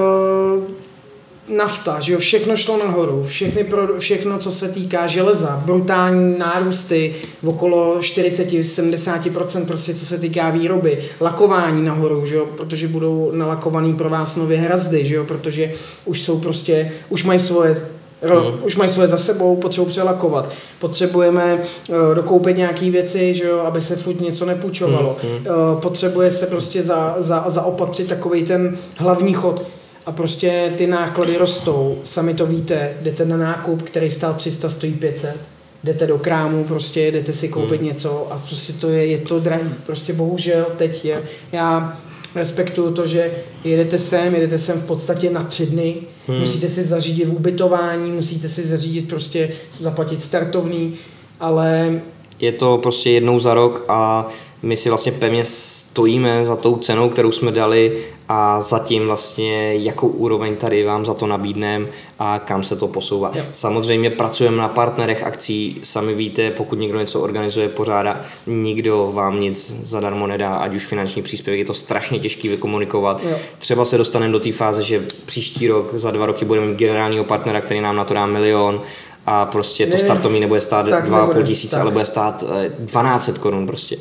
nafta, 1.49 2.01
že 2.01 2.12
jo, 2.12 2.18
všechno 2.18 2.57
šlo 2.57 2.78
nahoru, 2.78 3.24
všechny 3.28 3.64
pro, 3.64 3.99
všechno, 3.99 4.39
co 4.39 4.51
se 4.51 4.68
týká 4.68 5.07
železa, 5.07 5.62
brutální 5.64 6.39
nárůsty 6.39 7.14
v 7.43 7.49
okolo 7.49 7.99
40-70%, 7.99 9.66
prostě 9.66 9.95
co 9.95 10.07
se 10.07 10.18
týká 10.18 10.51
výroby, 10.51 11.05
lakování 11.20 11.84
nahoru, 11.84 12.26
že 12.26 12.34
jo, 12.34 12.47
protože 12.57 12.89
budou 12.89 13.30
nalakovaný 13.34 13.95
pro 13.95 14.11
vás 14.11 14.37
nově 14.37 14.59
hrazdy, 14.59 15.07
že 15.07 15.14
jo, 15.14 15.24
protože 15.24 15.72
už 16.05 16.22
jsou 16.22 16.39
prostě, 16.39 16.93
už 17.09 17.24
mají 17.24 17.39
svoje 17.39 17.76
Ro, 18.23 18.51
mm. 18.51 18.64
Už 18.64 18.77
mají 18.77 18.91
svoje 18.91 19.09
za 19.09 19.19
sebou, 19.19 19.57
potřebují 19.57 19.91
přelakovat. 19.91 20.53
Potřebujeme 20.79 21.55
uh, 21.89 22.14
dokoupit 22.14 22.57
nějaké 22.57 22.91
věci, 22.91 23.35
že 23.35 23.45
jo, 23.45 23.59
aby 23.59 23.81
se 23.81 23.97
furt 23.97 24.21
něco 24.21 24.47
nepůjčovalo. 24.47 25.17
Mm. 25.23 25.31
Uh, 25.31 25.81
potřebuje 25.81 26.31
se 26.31 26.47
prostě 26.47 26.83
za, 26.83 27.17
za, 27.19 27.45
zaopatřit 27.47 28.09
takový 28.09 28.45
ten 28.45 28.79
hlavní 28.97 29.33
chod 29.33 29.67
a 30.07 30.12
prostě 30.12 30.73
ty 30.77 30.87
náklady 30.87 31.37
rostou, 31.37 31.99
sami 32.05 32.35
to 32.35 32.47
víte, 32.47 32.93
jdete 33.03 33.25
na 33.25 33.37
nákup, 33.37 33.83
který 33.83 34.11
stál 34.11 34.35
300, 34.35 34.69
stojí 34.69 34.93
500, 34.93 35.37
jdete 35.85 36.07
do 36.07 36.19
krámu, 36.19 36.64
prostě 36.64 37.11
jdete 37.11 37.33
si 37.33 37.49
koupit 37.49 37.81
hmm. 37.81 37.89
něco 37.89 38.29
a 38.31 38.39
prostě 38.49 38.73
to 38.73 38.89
je, 38.89 39.07
je 39.07 39.19
to 39.19 39.41
drahý. 39.41 39.75
Prostě 39.87 40.12
bohužel 40.12 40.67
teď 40.77 41.05
je, 41.05 41.23
já 41.53 41.97
respektuju 42.37 42.93
to, 42.93 43.07
že 43.07 43.30
jedete 43.64 43.99
sem, 43.99 44.34
jedete 44.34 44.59
sem 44.59 44.80
v 44.80 44.87
podstatě 44.87 45.30
na 45.30 45.43
tři 45.43 45.66
dny, 45.66 45.97
hmm. 46.28 46.41
musíte 46.41 46.68
si 46.68 46.82
zařídit 46.82 47.24
ubytování, 47.24 48.11
musíte 48.11 48.49
si 48.49 48.64
zařídit 48.64 49.09
prostě 49.09 49.51
zaplatit 49.80 50.22
startovný, 50.22 50.95
ale... 51.41 52.01
Je 52.41 52.53
to 52.53 52.78
prostě 52.78 53.11
jednou 53.11 53.39
za 53.39 53.55
rok 53.55 53.84
a 53.89 54.28
my 54.62 54.76
si 54.76 54.88
vlastně 54.88 55.12
pevně 55.12 55.44
stojíme 55.44 56.44
za 56.44 56.57
tou 56.57 56.76
cenou, 56.76 57.09
kterou 57.09 57.32
jsme 57.32 57.52
dali 57.52 57.98
a 58.28 58.61
zatím 58.61 59.07
vlastně 59.07 59.74
jakou 59.74 60.09
úroveň 60.09 60.57
tady 60.57 60.84
vám 60.84 61.07
za 61.07 61.14
to 61.14 61.26
nabídneme 61.26 61.86
a 62.18 62.38
kam 62.38 62.62
se 62.62 62.76
to 62.76 62.88
posouvá. 62.88 63.32
Jo. 63.34 63.42
Samozřejmě 63.52 64.11
pracujeme 64.11 64.57
na 64.57 64.68
partnerech 64.68 65.22
akcí, 65.22 65.80
sami 65.82 66.14
víte, 66.14 66.50
pokud 66.50 66.78
někdo 66.78 67.00
něco 67.00 67.20
organizuje, 67.20 67.68
pořádá, 67.68 68.20
nikdo 68.46 69.11
vám 69.12 69.40
nic 69.40 69.76
zadarmo 69.82 70.26
nedá, 70.26 70.54
ať 70.54 70.74
už 70.74 70.86
finanční 70.86 71.22
příspěvek, 71.22 71.59
je 71.59 71.64
to 71.64 71.74
strašně 71.74 72.18
těžký 72.18 72.48
vykomunikovat. 72.48 73.24
Jo. 73.24 73.36
Třeba 73.59 73.84
se 73.84 73.98
dostaneme 73.98 74.32
do 74.32 74.40
té 74.40 74.52
fáze, 74.52 74.82
že 74.82 75.07
příští 75.26 75.68
rok, 75.68 75.94
za 75.94 76.11
dva 76.11 76.26
roky 76.26 76.44
budeme 76.44 76.66
mít 76.66 76.78
generálního 76.78 77.24
partnera, 77.24 77.61
který 77.61 77.80
nám 77.80 77.96
na 77.96 78.04
to 78.04 78.14
dá 78.14 78.26
milion, 78.26 78.82
a 79.26 79.46
prostě 79.46 79.86
to 79.86 79.98
startovní 79.98 80.40
nebude 80.40 80.61
stát 80.61 80.88
2,5 80.88 81.46
tisíce, 81.46 81.80
ale 81.80 81.90
bude 81.90 82.04
stát 82.04 82.44
12 82.78 83.28
eh, 83.28 83.32
korun 83.32 83.66
prostě. 83.66 83.96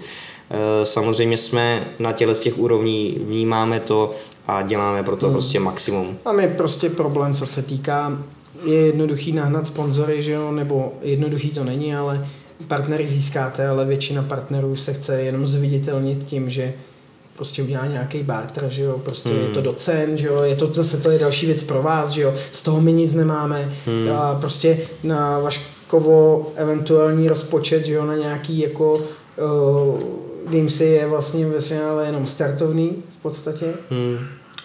Eh, 0.51 0.85
samozřejmě 0.85 1.37
jsme 1.37 1.87
na 1.99 2.11
těle 2.11 2.35
z 2.35 2.39
těch 2.39 2.57
úrovní, 2.57 3.17
vnímáme 3.21 3.79
to 3.79 4.11
a 4.47 4.61
děláme 4.61 5.03
pro 5.03 5.15
to 5.15 5.25
hmm. 5.25 5.35
prostě 5.35 5.59
maximum. 5.59 6.17
A 6.25 6.31
my 6.31 6.47
prostě 6.47 6.89
problém, 6.89 7.33
co 7.33 7.45
se 7.45 7.61
týká, 7.61 8.17
je 8.63 8.75
jednoduchý 8.75 9.31
nahnat 9.31 9.67
sponzory, 9.67 10.23
že 10.23 10.31
jo, 10.31 10.51
nebo 10.51 10.93
jednoduchý 11.01 11.49
to 11.49 11.63
není, 11.63 11.95
ale 11.95 12.27
partnery 12.67 13.07
získáte, 13.07 13.67
ale 13.67 13.85
většina 13.85 14.23
partnerů 14.23 14.75
se 14.75 14.93
chce 14.93 15.21
jenom 15.21 15.47
zviditelnit 15.47 16.25
tím, 16.25 16.49
že 16.49 16.73
prostě 17.35 17.63
udělá 17.63 17.85
nějaký 17.85 18.23
barter, 18.23 18.69
že 18.69 18.83
jo, 18.83 18.99
prostě 19.03 19.29
hmm. 19.29 19.39
je 19.39 19.47
to 19.47 19.53
hmm. 19.53 19.63
docen, 19.63 20.17
že 20.17 20.27
jo, 20.27 20.43
je 20.43 20.55
to 20.55 20.69
zase 20.73 20.97
to 20.97 21.09
je 21.09 21.19
další 21.19 21.45
věc 21.45 21.63
pro 21.63 21.81
vás, 21.81 22.09
že 22.09 22.21
jo, 22.21 22.33
z 22.51 22.63
toho 22.63 22.81
my 22.81 22.93
nic 22.93 23.13
nemáme 23.13 23.73
hmm. 23.85 24.11
a 24.11 24.37
prostě 24.39 24.79
na 25.03 25.39
Vaškovo 25.39 26.51
eventuální 26.55 27.27
rozpočet, 27.27 27.85
že 27.85 27.93
jo, 27.93 28.05
na 28.05 28.15
nějaký 28.15 28.59
jako 28.59 28.93
uh, 28.93 29.99
Gamesy 30.49 30.83
je 30.83 31.07
vlastně 31.07 31.45
ve 31.45 31.61
finále 31.61 32.05
jenom 32.05 32.27
startovný 32.27 33.03
v 33.19 33.21
podstatě. 33.21 33.73
Hmm. 33.89 34.17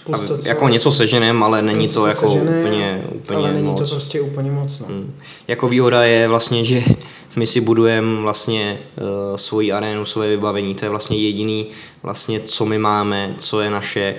Plus 0.04 0.20
to, 0.20 0.38
co, 0.38 0.48
jako 0.48 0.68
něco 0.68 0.92
seženem, 0.92 1.42
ale 1.42 1.62
není 1.62 1.88
to 1.88 2.06
jako 2.06 2.30
seženem, 2.30 2.58
úplně, 2.58 3.04
úplně 3.14 3.38
ale 3.38 3.52
není 3.52 3.66
moc. 3.66 3.88
to 3.88 3.94
prostě 3.94 4.20
úplně 4.20 4.50
moc. 4.50 4.80
No. 4.80 4.86
Hmm. 4.86 5.14
Jako 5.48 5.68
výhoda 5.68 6.04
je 6.04 6.28
vlastně, 6.28 6.64
že 6.64 6.82
my 7.36 7.46
si 7.46 7.60
budujeme 7.60 8.20
vlastně 8.20 8.78
uh, 9.00 9.36
svoji 9.36 9.72
arénu, 9.72 10.04
svoje 10.04 10.30
vybavení, 10.30 10.74
to 10.74 10.84
je 10.84 10.88
vlastně 10.88 11.16
jediný 11.16 11.66
vlastně, 12.02 12.40
co 12.40 12.66
my 12.66 12.78
máme, 12.78 13.34
co 13.38 13.60
je 13.60 13.70
naše 13.70 14.14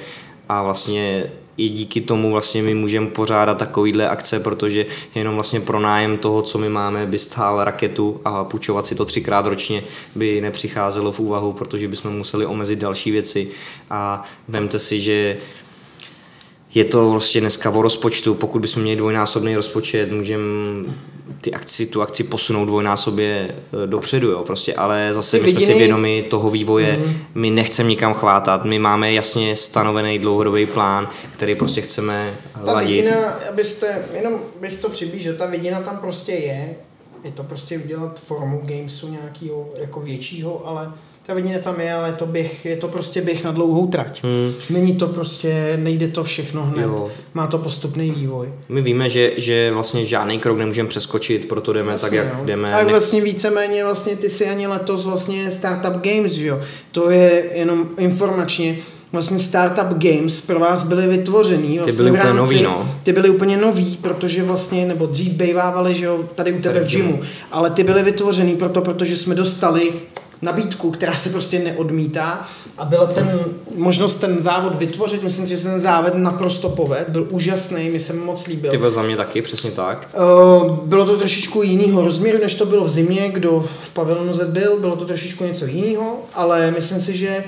a 0.50 0.62
vlastně 0.62 1.32
i 1.58 1.70
díky 1.70 2.02
tomu 2.02 2.32
vlastně 2.32 2.62
my 2.62 2.76
můžeme 2.76 3.08
pořádat 3.08 3.58
takovýhle 3.58 4.10
akce, 4.10 4.40
protože 4.40 4.86
jenom 5.16 5.36
vlastně 5.36 5.60
pro 5.60 5.80
nájem 5.80 6.18
toho, 6.18 6.42
co 6.42 6.58
my 6.58 6.70
máme, 6.70 7.06
by 7.06 7.20
stál 7.20 7.64
raketu 7.64 8.22
a 8.26 8.44
půjčovat 8.44 8.86
si 8.86 8.96
to 8.96 9.06
třikrát 9.06 9.46
ročně 9.46 9.84
by 10.16 10.42
nepřicházelo 10.42 11.12
v 11.12 11.20
úvahu, 11.20 11.54
protože 11.54 11.88
bychom 11.88 12.18
museli 12.18 12.46
omezit 12.46 12.80
další 12.80 13.12
věci. 13.12 13.48
A 13.90 14.24
vemte 14.48 14.80
si, 14.80 15.00
že 15.00 15.38
je 16.74 16.86
to 16.86 17.10
vlastně 17.10 17.42
dneska 17.42 17.70
o 17.70 17.82
rozpočtu, 17.82 18.36
pokud 18.36 18.62
bychom 18.62 18.84
měli 18.84 18.98
dvojnásobný 18.98 19.56
rozpočet, 19.56 20.12
můžeme 20.12 20.44
ty 21.42 21.54
akci, 21.54 21.86
tu 21.86 22.02
akci 22.02 22.24
posunout 22.24 22.66
dvojnásobě 22.66 23.56
e, 23.84 23.88
dopředu, 23.88 24.32
jo, 24.32 24.44
prostě, 24.44 24.74
ale 24.74 25.10
zase 25.14 25.40
my 25.40 25.48
jsme 25.48 25.60
si 25.60 25.74
vědomi 25.74 26.24
toho 26.24 26.50
vývoje, 26.50 26.98
mm. 26.98 27.14
my 27.36 27.50
nechceme 27.50 27.90
nikam 27.90 28.14
chvátat, 28.14 28.66
my 28.66 28.80
máme 28.80 29.14
jasně 29.14 29.56
stanovený 29.56 30.20
dlouhodobý 30.20 30.66
plán, 30.66 31.10
který 31.34 31.56
prostě 31.56 31.82
chceme 31.82 32.34
ta 32.66 32.74
ladit. 32.74 33.06
Ta 33.06 33.12
vidina, 33.12 33.32
abyste, 33.50 34.06
jenom 34.14 34.34
bych 34.62 34.78
to 34.78 34.90
přiblížil, 34.90 35.34
ta 35.34 35.46
vidina 35.46 35.82
tam 35.82 35.98
prostě 35.98 36.32
je, 36.32 36.76
je 37.24 37.32
to 37.32 37.44
prostě 37.44 37.78
udělat 37.78 38.20
formu 38.20 38.62
gamesu 38.66 39.12
nějakého 39.12 39.70
jako 39.78 40.00
většího, 40.00 40.68
ale 40.68 40.92
vidina 41.34 41.60
tam 41.60 41.82
je, 41.82 41.94
ale 41.94 42.14
to 42.14 42.26
běh, 42.26 42.66
je 42.66 42.78
to 42.78 42.88
prostě 42.88 43.22
běh 43.22 43.44
na 43.44 43.52
dlouhou 43.52 43.88
trať. 43.88 44.24
Hmm. 44.24 44.54
Není 44.70 44.96
to 44.96 45.08
prostě, 45.08 45.78
nejde 45.82 46.08
to 46.08 46.24
všechno 46.24 46.64
hned, 46.64 46.84
Jo. 46.84 47.10
má 47.34 47.48
to 47.48 47.58
postupný 47.58 48.12
vývoj. 48.12 48.50
My 48.70 48.82
víme, 48.82 49.10
že, 49.10 49.32
že 49.38 49.72
vlastně 49.74 50.06
žádný 50.06 50.40
krok 50.40 50.58
nemůžeme 50.58 50.90
přeskočit, 50.90 51.48
proto 51.48 51.74
jdeme 51.74 51.98
tak, 51.98 52.12
jak 52.14 52.38
no. 52.38 52.46
jdeme. 52.46 52.74
A 52.74 52.84
vlastně 52.84 53.22
víceméně 53.22 53.84
vlastně 53.84 54.16
ty 54.16 54.30
si 54.30 54.48
ani 54.50 54.68
letos 54.68 55.06
vlastně 55.06 55.52
Startup 55.52 56.04
Games, 56.04 56.38
jo? 56.38 56.60
To 56.92 57.10
je 57.10 57.46
jenom 57.54 57.88
informačně, 57.98 58.78
vlastně 59.12 59.40
Startup 59.40 59.98
Games 59.98 60.42
pro 60.42 60.60
vás 60.60 60.84
byly 60.84 61.08
vytvořený. 61.08 61.78
Vlastně 61.78 61.94
byly 61.94 62.10
v 62.10 62.14
úplně 62.14 62.34
rámci- 62.34 62.38
nový, 62.38 62.64
no. 62.64 62.96
Ty 63.04 63.14
byly 63.14 63.30
úplně 63.30 63.58
nový, 63.58 63.98
protože 64.02 64.44
vlastně, 64.44 64.86
nebo 64.86 65.06
dřív 65.06 65.32
bejvávali, 65.34 65.96
že 65.96 66.06
jo, 66.06 66.20
tady 66.36 66.54
u 66.54 66.62
tebe 66.62 66.74
Tady 66.74 66.86
v 66.86 66.90
gymu, 66.90 67.22
ale 67.52 67.70
ty 67.70 67.84
byly 67.84 68.04
vytvořený 68.04 68.56
proto, 68.56 68.82
protože 68.82 69.18
jsme 69.18 69.36
dostali 69.36 69.94
nabídku, 70.42 70.92
která 70.92 71.16
se 71.16 71.30
prostě 71.30 71.60
neodmítá 71.60 72.48
a 72.78 72.86
byla 72.86 73.06
ten 73.06 73.40
možnost 73.76 74.16
ten 74.16 74.42
závod 74.42 74.76
vytvořit, 74.76 75.24
myslím 75.24 75.46
si, 75.46 75.50
že 75.50 75.58
se 75.58 75.70
ten 75.70 75.80
závod 75.80 76.16
naprosto 76.16 76.70
poved, 76.70 77.10
byl 77.10 77.28
úžasný, 77.30 77.90
mi 77.90 78.00
se 78.00 78.14
moc 78.14 78.48
líbil. 78.48 78.72
Ty 78.72 78.80
za 78.88 79.02
mě 79.02 79.18
taky, 79.18 79.42
přesně 79.42 79.72
tak. 79.72 80.10
Uh, 80.62 80.78
bylo 80.78 81.06
to 81.06 81.18
trošičku 81.18 81.64
jinýho 81.64 82.02
rozměru, 82.02 82.40
než 82.42 82.56
to 82.56 82.66
bylo 82.66 82.84
v 82.84 82.90
zimě, 82.90 83.30
kdo 83.30 83.66
v 83.84 83.90
pavilonu 83.90 84.34
Z 84.34 84.48
byl, 84.48 84.80
bylo 84.80 84.96
to 84.96 85.06
trošičku 85.06 85.44
něco 85.44 85.66
jiného, 85.66 86.18
ale 86.34 86.72
myslím 86.72 87.02
si, 87.02 87.18
že 87.18 87.44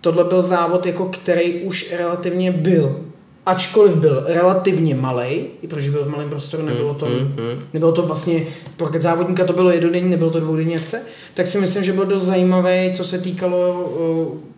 tohle 0.00 0.24
byl 0.24 0.42
závod, 0.42 0.86
jako 0.86 1.04
který 1.04 1.62
už 1.62 1.92
relativně 1.92 2.52
byl. 2.52 2.96
Ačkoliv 3.46 3.94
byl 3.94 4.24
relativně 4.26 4.94
malý, 4.94 5.46
i 5.62 5.66
protože 5.68 5.90
byl 5.90 6.04
v 6.04 6.08
malém 6.10 6.28
prostoru, 6.30 6.62
nebylo 6.62 6.94
to, 6.94 7.06
Mm, 7.06 7.12
mm. 7.18 7.60
nebylo 7.72 7.92
to 7.92 8.02
vlastně, 8.02 8.46
pro 8.76 8.88
závodníka 8.98 9.44
to 9.44 9.52
bylo 9.52 9.70
jednodenní, 9.70 10.10
nebylo 10.10 10.30
to 10.30 10.40
dvoudenní 10.40 10.76
akce, 10.76 11.02
tak 11.34 11.46
si 11.46 11.60
myslím, 11.60 11.84
že 11.84 11.92
byl 11.92 12.04
dost 12.04 12.22
zajímavý, 12.22 12.92
co 12.94 13.04
se 13.04 13.18
týkalo 13.18 13.88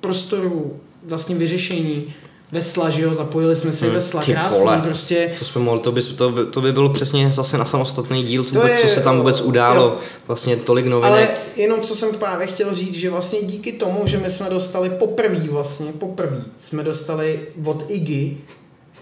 prostoru, 0.01 0.77
vlastně 1.09 1.35
vyřešení 1.35 2.15
vesla, 2.53 2.91
že 2.91 3.03
jo, 3.03 3.15
zapojili 3.15 3.55
jsme 3.55 3.73
si 3.73 3.85
Hmm, 3.85 3.95
vesla, 3.95 4.23
krásný, 4.23 4.59
vole. 4.59 4.81
prostě 4.85 5.33
To 5.39 5.45
jsme 5.45 5.61
mohli, 5.61 5.81
to 5.81 5.93
by, 5.93 6.03
to, 6.03 6.31
by, 6.31 6.47
to 6.47 6.61
by 6.61 6.73
bylo 6.73 6.89
přesně 6.89 7.33
zase 7.33 7.59
na 7.59 7.65
samostatný 7.65 8.23
díl, 8.23 8.45
To 8.45 8.55
vůbec, 8.55 8.71
je- 8.73 8.77
co 8.79 8.87
se 8.87 9.01
tam 9.01 9.19
vůbec 9.19 9.41
událo, 9.41 9.83
jo. 9.85 9.97
vlastně 10.27 10.57
tolik 10.57 10.87
Ale 10.87 10.91
novinek. 10.91 11.41
jenom 11.57 11.81
co 11.81 11.97
jsem 11.97 12.15
právě 12.15 12.47
chtěl 12.47 12.75
říct, 12.75 12.95
že 12.95 13.11
vlastně 13.11 13.39
díky 13.43 13.73
tomu, 13.73 14.01
že 14.05 14.19
my 14.19 14.31
jsme 14.31 14.51
dostali 14.51 14.91
poprvé 14.91 15.39
vlastně, 15.51 15.93
poprvé 15.93 16.43
jsme 16.59 16.83
dostali 16.85 17.41
od 17.65 17.85
Iggy, 17.89 18.37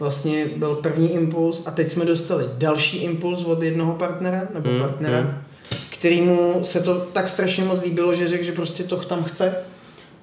vlastně 0.01 0.47
byl 0.57 0.75
první 0.75 1.13
impuls 1.13 1.63
a 1.67 1.71
teď 1.71 1.91
jsme 1.91 2.05
dostali 2.05 2.45
další 2.59 2.97
impuls 2.97 3.45
od 3.45 3.63
jednoho 3.63 3.95
partnera, 3.95 4.49
nebo 4.55 4.71
Hmm, 4.71 4.81
partnera, 4.81 5.21
hmm. 5.21 5.35
kterýmu 5.91 6.65
se 6.65 6.81
to 6.81 6.95
tak 6.95 7.29
strašně 7.29 7.65
moc 7.65 7.83
líbilo, 7.83 8.15
že 8.15 8.29
řekl, 8.29 8.45
že 8.45 8.53
prostě 8.53 8.85
to 8.85 8.97
tam 8.97 9.25
chce. 9.25 9.57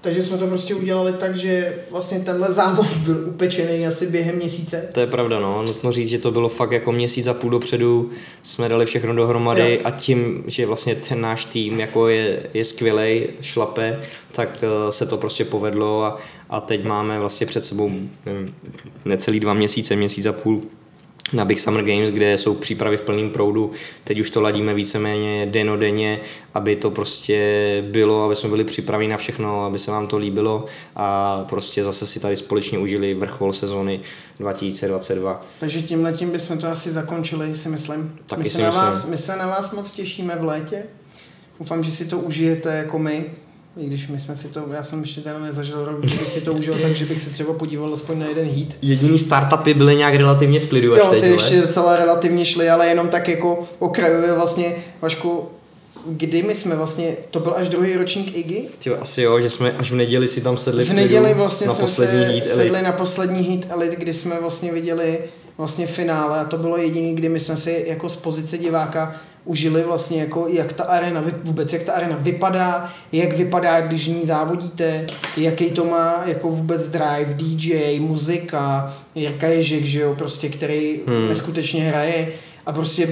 Takže 0.04 0.24
jsme 0.24 0.38
to 0.38 0.48
prostě 0.48 0.76
udělali 0.76 1.14
tak, 1.14 1.38
že 1.38 1.76
vlastně 1.92 2.20
tenhle 2.20 2.52
závod 2.52 2.88
byl 2.88 3.24
upečený 3.28 3.88
asi 3.88 4.08
během 4.08 4.36
měsíce. 4.36 4.90
To 4.94 5.00
je 5.00 5.08
pravda, 5.08 5.40
no. 5.40 5.62
Nutno 5.62 5.92
říct, 5.92 6.10
že 6.10 6.18
to 6.18 6.32
bylo 6.32 6.50
fakt 6.50 6.72
jako 6.72 6.92
měsíc 6.92 7.28
a 7.28 7.34
půl 7.34 7.50
dopředu, 7.50 8.10
jsme 8.42 8.70
dali 8.70 8.86
všechno 8.86 9.16
dohromady 9.16 9.74
Jo. 9.74 9.82
a 9.84 9.92
tím, 9.92 10.44
že 10.48 10.66
vlastně 10.66 10.96
ten 10.96 11.22
náš 11.22 11.46
tým 11.46 11.80
jako 11.80 12.08
je, 12.08 12.44
je 12.54 12.66
skvělej, 12.66 13.28
šlape, 13.42 14.00
tak 14.32 14.64
eh, 14.64 14.92
se 14.92 15.06
to 15.06 15.18
prostě 15.18 15.46
povedlo 15.46 16.04
a, 16.04 16.18
a 16.50 16.60
teď 16.62 16.84
máme 16.84 17.20
vlastně 17.20 17.48
před 17.48 17.66
sebou 17.66 17.92
nevím, 18.26 18.56
necelý 19.06 19.40
dva 19.40 19.54
měsíce, 19.54 19.96
měsíc 19.96 20.26
a 20.26 20.34
půl 20.34 20.62
na 21.34 21.46
Big 21.46 21.60
Summer 21.60 21.84
Games, 21.84 22.12
kde 22.12 22.38
jsou 22.38 22.54
přípravy 22.54 22.98
v 22.98 23.02
plném 23.02 23.30
proudu. 23.30 23.72
Teď 24.04 24.20
už 24.20 24.30
to 24.30 24.42
ladíme 24.42 24.74
víceméně 24.74 25.46
denodenně, 25.46 26.20
aby 26.54 26.76
to 26.76 26.92
prostě 26.92 27.84
bylo, 27.92 28.24
aby 28.26 28.36
jsme 28.36 28.50
byli 28.50 28.64
připraveni 28.64 29.10
na 29.10 29.18
všechno, 29.18 29.66
aby 29.66 29.80
se 29.80 29.92
vám 29.92 30.08
to 30.08 30.18
líbilo 30.18 30.66
a 30.96 31.38
prostě 31.50 31.84
zase 31.84 32.08
si 32.08 32.20
tady 32.20 32.36
společně 32.36 32.80
užili 32.80 33.14
vrchol 33.14 33.54
sezóny 33.54 34.00
2022. 34.40 35.46
Takže 35.60 35.82
tímhle 35.82 36.14
tím 36.14 36.32
bychom 36.32 36.58
to 36.58 36.68
asi 36.68 36.92
zakončili, 36.92 37.56
si 37.56 37.70
myslím. 37.70 38.16
Taky 38.26 38.44
my, 38.44 38.50
si 38.50 38.56
se 38.56 38.62
na 38.62 38.68
myslím. 38.68 38.86
vás, 38.86 39.06
my 39.06 39.18
se 39.18 39.36
na 39.36 39.48
vás 39.48 39.72
moc 39.72 39.92
těšíme 39.92 40.36
v 40.36 40.44
létě. 40.44 40.84
Doufám, 41.60 41.84
že 41.84 41.92
si 41.92 42.06
to 42.06 42.20
užijete 42.20 42.76
jako 42.76 43.00
my. 43.00 43.26
I 43.78 43.86
když 43.86 44.08
my 44.08 44.20
jsme 44.20 44.36
si 44.36 44.48
to, 44.48 44.66
já 44.74 44.84
jsem 44.84 45.02
ještě 45.02 45.22
teda 45.22 45.40
nezažil 45.40 45.86
rok, 45.86 46.06
že 46.06 46.18
bych 46.20 46.30
si 46.30 46.42
to 46.42 46.54
užil, 46.54 46.76
takže 46.82 47.06
bych 47.06 47.20
se 47.20 47.30
třeba 47.30 47.54
podíval 47.54 47.94
aspoň 47.94 48.20
na 48.20 48.26
jeden 48.26 48.46
hit. 48.48 48.78
Jediný 48.82 49.18
startupy 49.18 49.74
byly 49.74 49.96
nějak 49.96 50.16
relativně 50.16 50.60
v 50.60 50.70
klidu 50.70 50.96
Jo, 50.96 51.08
teď, 51.08 51.22
ty 51.22 51.30
vole. 51.30 51.42
ještě 51.42 51.62
docela 51.62 51.96
relativně 51.98 52.46
šly, 52.46 52.70
ale 52.70 52.88
jenom 52.88 53.08
tak 53.08 53.28
jako 53.28 53.60
okrajově 53.80 54.34
vlastně, 54.34 54.76
Vašku, 55.02 55.44
kdy 56.08 56.44
my 56.44 56.56
jsme 56.56 56.76
vlastně, 56.76 57.16
to 57.32 57.40
byl 57.40 57.54
až 57.58 57.70
druhý 57.70 57.94
ročník 57.98 58.38
IGY? 58.38 58.66
Ty, 58.80 58.90
asi 58.90 59.22
jo, 59.22 59.40
že 59.40 59.50
jsme 59.50 59.72
až 59.72 59.92
v 59.92 59.96
neděli 59.96 60.28
si 60.28 60.42
tam 60.42 60.58
sedli 60.58 60.84
V 60.86 60.94
neděli 60.94 61.34
vlastně 61.34 61.68
na 61.68 61.74
jsme 61.74 61.82
poslední 61.82 62.20
se 62.20 62.26
heat 62.32 62.46
sedli 62.46 62.70
Elite. 62.70 62.82
na 62.82 62.92
poslední 62.92 63.40
hit 63.40 63.68
Elite, 63.70 63.96
kdy 63.96 64.14
jsme 64.14 64.36
vlastně 64.42 64.72
viděli 64.72 65.20
vlastně 65.58 65.88
finále 65.88 66.40
a 66.40 66.44
to 66.46 66.58
bylo 66.58 66.78
jediný, 66.78 67.16
kdy 67.16 67.30
my 67.30 67.40
jsme 67.40 67.58
si 67.58 67.86
jako 67.88 68.10
z 68.10 68.16
pozice 68.16 68.58
diváka 68.58 69.16
užili 69.46 69.84
vlastně 69.84 70.20
jako 70.22 70.48
jak 70.48 70.74
ta 70.74 70.84
arena, 70.84 71.24
vůbec 71.44 71.74
jak 71.74 71.84
ta 71.84 71.94
arena 71.94 72.18
vypadá, 72.20 72.90
jak 73.12 73.34
vypadá, 73.34 73.82
když 73.82 74.08
ní 74.08 74.22
závodíte, 74.24 75.06
jaký 75.38 75.72
to 75.72 75.86
má 75.86 76.24
jako 76.26 76.50
vůbec 76.50 76.88
drive, 76.88 77.34
DJ, 77.34 78.00
muzika, 78.00 78.94
Jirka 79.16 79.48
Ježek, 79.48 79.86
že 79.86 80.00
jo, 80.00 80.16
prostě, 80.18 80.50
který 80.50 81.00
Hmm. 81.08 81.30
neskutečně 81.30 81.84
hraje 81.84 82.28
a 82.66 82.72
prostě 82.74 83.10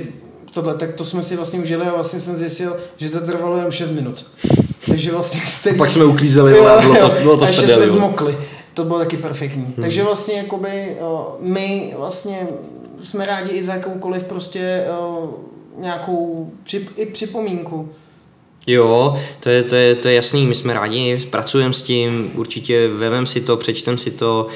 tohle, 0.54 0.74
tak 0.76 0.94
to 0.94 1.06
jsme 1.06 1.24
si 1.24 1.36
vlastně 1.36 1.60
užili 1.60 1.86
a 1.86 1.94
vlastně 1.94 2.20
jsem 2.20 2.36
zjistil, 2.36 2.78
že 2.98 3.10
to 3.10 3.20
trvalo 3.22 3.58
jenom 3.58 3.72
6 3.72 3.92
minut. 3.92 4.26
Takže 4.88 5.12
vlastně 5.12 5.42
jste 5.46 5.74
Pak 5.74 5.90
jsme 5.90 6.06
uklízeli, 6.06 6.54
vole, 6.54 6.72
a 6.72 6.82
bylo 6.82 6.96
to, 6.96 7.16
bylo 7.22 7.38
to 7.38 7.46
prdeli, 7.46 7.68
jsme 7.68 7.88
zmokli. 7.88 8.38
To 8.74 8.84
bylo 8.84 9.00
taky 9.00 9.18
perfektní. 9.18 9.64
Hmm. 9.64 9.74
Takže 9.82 10.04
vlastně 10.04 10.34
jakoby 10.34 10.98
my 11.40 11.94
vlastně 11.98 12.48
jsme 13.04 13.26
rádi 13.26 13.50
i 13.52 13.64
za 13.64 13.74
jakoukoliv 13.74 14.24
prostě 14.24 14.86
nějakou 15.78 16.52
přip, 16.64 16.90
i 16.98 17.06
připomínku. 17.06 17.90
Jo, 18.68 19.18
to 19.40 19.50
je, 19.50 19.64
to, 19.64 19.76
je, 19.76 19.96
to 19.96 20.08
je 20.08 20.14
jasný, 20.14 20.46
my 20.46 20.56
jsme 20.56 20.74
rádi, 20.74 21.20
pracujeme 21.30 21.74
s 21.74 21.82
tím, 21.82 22.32
určitě 22.36 22.88
vemem 22.88 23.26
si 23.26 23.42
to, 23.42 23.58
přečtem 23.58 23.98
si 23.98 24.12
to, 24.12 24.48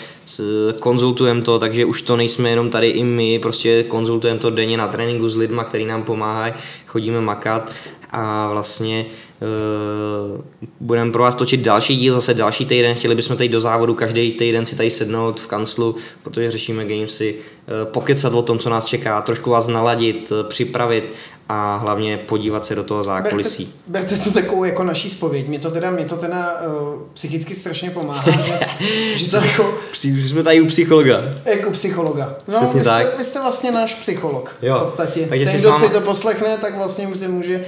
konzultujeme 0.79 1.41
to, 1.41 1.59
takže 1.59 1.85
už 1.85 2.01
to 2.01 2.17
nejsme 2.17 2.49
jenom 2.49 2.69
tady 2.69 2.87
i 2.87 3.03
my, 3.03 3.39
prostě 3.39 3.83
konzultujeme 3.83 4.39
to 4.39 4.49
denně 4.49 4.77
na 4.77 4.87
tréninku 4.87 5.29
s 5.29 5.35
lidma, 5.35 5.63
který 5.63 5.85
nám 5.85 6.03
pomáhají, 6.03 6.53
chodíme 6.85 7.21
makat 7.21 7.71
a 8.11 8.49
vlastně 8.51 9.05
uh, 9.41 10.41
budeme 10.79 11.11
pro 11.11 11.23
vás 11.23 11.35
točit 11.35 11.59
další 11.59 11.97
díl, 11.97 12.15
zase 12.15 12.33
další 12.33 12.65
týden, 12.65 12.95
chtěli 12.95 13.15
bychom 13.15 13.37
tady 13.37 13.49
do 13.49 13.59
závodu 13.59 13.93
každý 13.93 14.31
týden 14.31 14.65
si 14.65 14.75
tady 14.75 14.89
sednout 14.89 15.39
v 15.39 15.47
kanclu, 15.47 15.95
protože 16.23 16.51
řešíme 16.51 16.85
gamesy, 16.85 17.35
uh, 17.35 17.91
pokecat 17.91 18.33
o 18.33 18.41
tom, 18.41 18.59
co 18.59 18.69
nás 18.69 18.85
čeká, 18.85 19.21
trošku 19.21 19.49
vás 19.49 19.67
naladit, 19.67 20.31
uh, 20.31 20.43
připravit 20.43 21.13
a 21.49 21.77
hlavně 21.77 22.17
podívat 22.17 22.65
se 22.65 22.75
do 22.75 22.83
toho 22.83 23.03
zákulisí. 23.03 23.73
Berte, 23.87 24.09
berte 24.15 24.23
to 24.29 24.31
takovou 24.33 24.63
jako 24.63 24.83
naší 24.83 25.09
spověď. 25.09 25.47
Mě 25.47 25.59
to 25.59 25.71
teda, 25.71 25.91
mě 25.91 26.05
to 26.05 26.15
teda 26.17 26.61
uh, 26.61 27.01
psychicky 27.13 27.55
strašně 27.55 27.89
pomáhá, 27.89 28.31
že, 28.31 28.59
že 29.15 29.31
to 29.31 29.37
jako, 29.37 29.77
Při- 29.91 30.29
Jsme 30.29 30.43
tady 30.43 30.61
u 30.61 30.65
psychologa. 30.65 31.23
jako 31.45 31.71
psychologa. 31.71 32.35
No, 32.47 32.57
Přesně 32.57 32.79
vy 32.79 32.85
jste, 32.85 33.03
tak. 33.03 33.17
vy 33.17 33.23
jste 33.23 33.39
vlastně 33.41 33.71
náš 33.71 33.93
psycholog. 33.95 34.55
Jo. 34.61 34.75
V 34.77 34.79
podstatě. 34.83 35.25
Takže 35.29 35.45
Ten, 35.45 35.53
si 35.53 35.59
kdo 35.59 35.69
s 35.69 35.73
váma- 35.73 35.87
si 35.87 35.93
to 35.93 36.01
poslechne, 36.01 36.57
tak 36.57 36.77
vlastně 36.77 37.15
si 37.15 37.27
může 37.27 37.65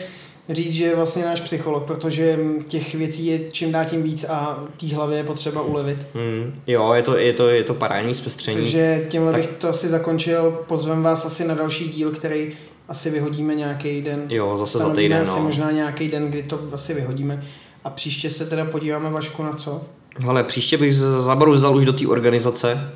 říct, 0.49 0.73
že 0.73 0.83
je 0.83 0.95
vlastně 0.95 1.25
náš 1.25 1.41
psycholog, 1.41 1.83
protože 1.83 2.39
těch 2.67 2.95
věcí 2.95 3.25
je 3.25 3.39
čím 3.51 3.71
dál 3.71 3.85
tím 3.85 4.03
víc 4.03 4.25
a 4.29 4.63
té 4.79 4.95
hlavě 4.95 5.17
je 5.17 5.23
potřeba 5.23 5.61
ulevit. 5.61 6.07
Hmm, 6.15 6.59
jo, 6.67 6.93
je 6.93 7.03
to, 7.03 7.17
je 7.17 7.33
to, 7.33 7.47
je 7.49 7.63
to 7.63 7.73
parádní 7.73 8.13
zpestření. 8.13 8.61
Takže 8.61 9.05
tímhle 9.09 9.31
Tak- 9.31 9.41
bych 9.41 9.49
to 9.57 9.69
asi 9.69 9.89
zakončil. 9.89 10.63
Pozvem 10.67 11.03
vás 11.03 11.25
asi 11.25 11.47
na 11.47 11.55
další 11.55 11.89
díl, 11.89 12.11
který 12.11 12.53
asi 12.89 13.09
vyhodíme 13.09 13.55
nějaký 13.55 14.01
den. 14.01 14.23
Jo, 14.29 14.57
zase 14.57 14.77
za 14.77 14.89
týden, 14.89 15.21
asi 15.21 15.39
no. 15.39 15.45
možná 15.45 15.71
nějaký 15.71 16.07
den, 16.07 16.29
kdy 16.29 16.43
to 16.43 16.59
asi 16.73 16.93
vyhodíme. 16.93 17.43
A 17.83 17.89
příště 17.89 18.29
se 18.29 18.45
teda 18.45 18.65
podíváme 18.65 19.09
Vašku 19.09 19.43
na 19.43 19.53
co? 19.53 19.81
Ale 20.27 20.43
příště 20.43 20.77
bych 20.77 20.95
zabrouzdal 20.95 21.75
už 21.75 21.85
do 21.85 21.93
té 21.93 22.07
organizace, 22.07 22.91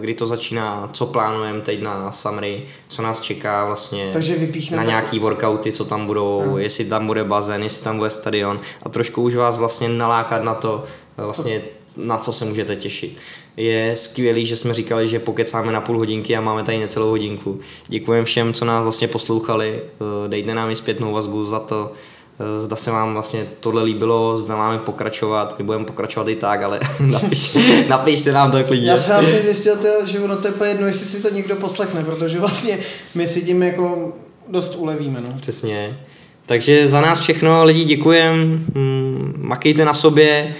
kdy 0.00 0.14
to 0.14 0.26
začíná, 0.26 0.88
co 0.92 1.06
plánujeme 1.06 1.60
teď 1.60 1.82
na 1.82 2.12
Summery, 2.12 2.62
co 2.88 3.02
nás 3.02 3.20
čeká 3.20 3.64
vlastně 3.64 4.10
Takže 4.12 4.36
na 4.76 4.84
nějaký 4.84 5.18
workouty, 5.18 5.72
co 5.72 5.84
tam 5.84 6.06
budou, 6.06 6.42
No. 6.46 6.58
jestli 6.58 6.84
tam 6.84 7.06
bude 7.06 7.24
bazén, 7.24 7.62
jestli 7.62 7.84
tam 7.84 7.98
bude 7.98 8.10
stadion 8.10 8.60
a 8.82 8.88
trošku 8.88 9.22
už 9.22 9.34
vás 9.34 9.56
vlastně 9.56 9.88
nalákat 9.88 10.42
na 10.44 10.54
to, 10.54 10.84
vlastně 11.16 11.60
na 11.96 12.18
co 12.18 12.32
se 12.32 12.44
můžete 12.44 12.76
těšit. 12.76 13.16
Je 13.56 13.96
skvělý, 13.96 14.46
že 14.46 14.56
jsme 14.56 14.74
říkali, 14.74 15.08
že 15.08 15.18
pokecáme 15.18 15.72
na 15.72 15.80
půl 15.80 15.98
hodinky 15.98 16.36
a 16.36 16.40
máme 16.40 16.64
tady 16.64 16.78
necelou 16.78 17.08
hodinku. 17.08 17.60
Děkujeme 17.88 18.24
všem, 18.24 18.52
co 18.52 18.64
nás 18.64 18.82
vlastně 18.82 19.08
poslouchali, 19.08 19.82
Eh, 19.82 20.28
dejte 20.28 20.54
nám 20.54 20.70
i 20.70 20.76
zpětnou 20.76 21.12
vazbu 21.12 21.44
za 21.44 21.58
to, 21.58 21.92
Eh, 22.40 22.60
Zda 22.60 22.76
se 22.76 22.90
vám 22.90 23.12
vlastně 23.12 23.46
tohle 23.60 23.82
líbilo, 23.82 24.38
zda 24.38 24.56
máme 24.56 24.78
pokračovat, 24.78 25.54
my 25.58 25.64
budeme 25.64 25.84
pokračovat 25.84 26.28
i 26.28 26.34
tak, 26.34 26.62
ale 26.62 26.80
napiš, 27.00 27.56
napište 27.88 28.32
nám 28.32 28.50
to 28.50 28.64
klidně. 28.64 28.90
Já 28.90 28.96
jsem 28.96 29.16
vlastně 29.16 29.40
zjistil, 29.40 29.76
tyjo, 29.76 30.06
že 30.06 30.20
ono 30.20 30.36
to 30.36 30.48
je 30.48 30.70
jedno, 30.70 30.86
jestli 30.86 31.06
si 31.06 31.22
to 31.22 31.30
někdo 31.30 31.56
poslechne, 31.56 32.04
protože 32.04 32.40
vlastně 32.40 32.78
my 33.14 33.28
si 33.28 33.42
tím 33.42 33.62
jako 33.62 34.12
dost 34.48 34.76
ulevíme. 34.76 35.20
No. 35.20 35.34
Přesně. 35.40 35.98
Takže 36.46 36.88
za 36.88 37.00
nás 37.00 37.20
všechno, 37.20 37.64
lidi 37.64 37.84
děkujem, 37.84 38.66
mm, 38.74 39.34
makejte 39.38 39.84
na 39.84 39.94
sobě, 39.94 40.54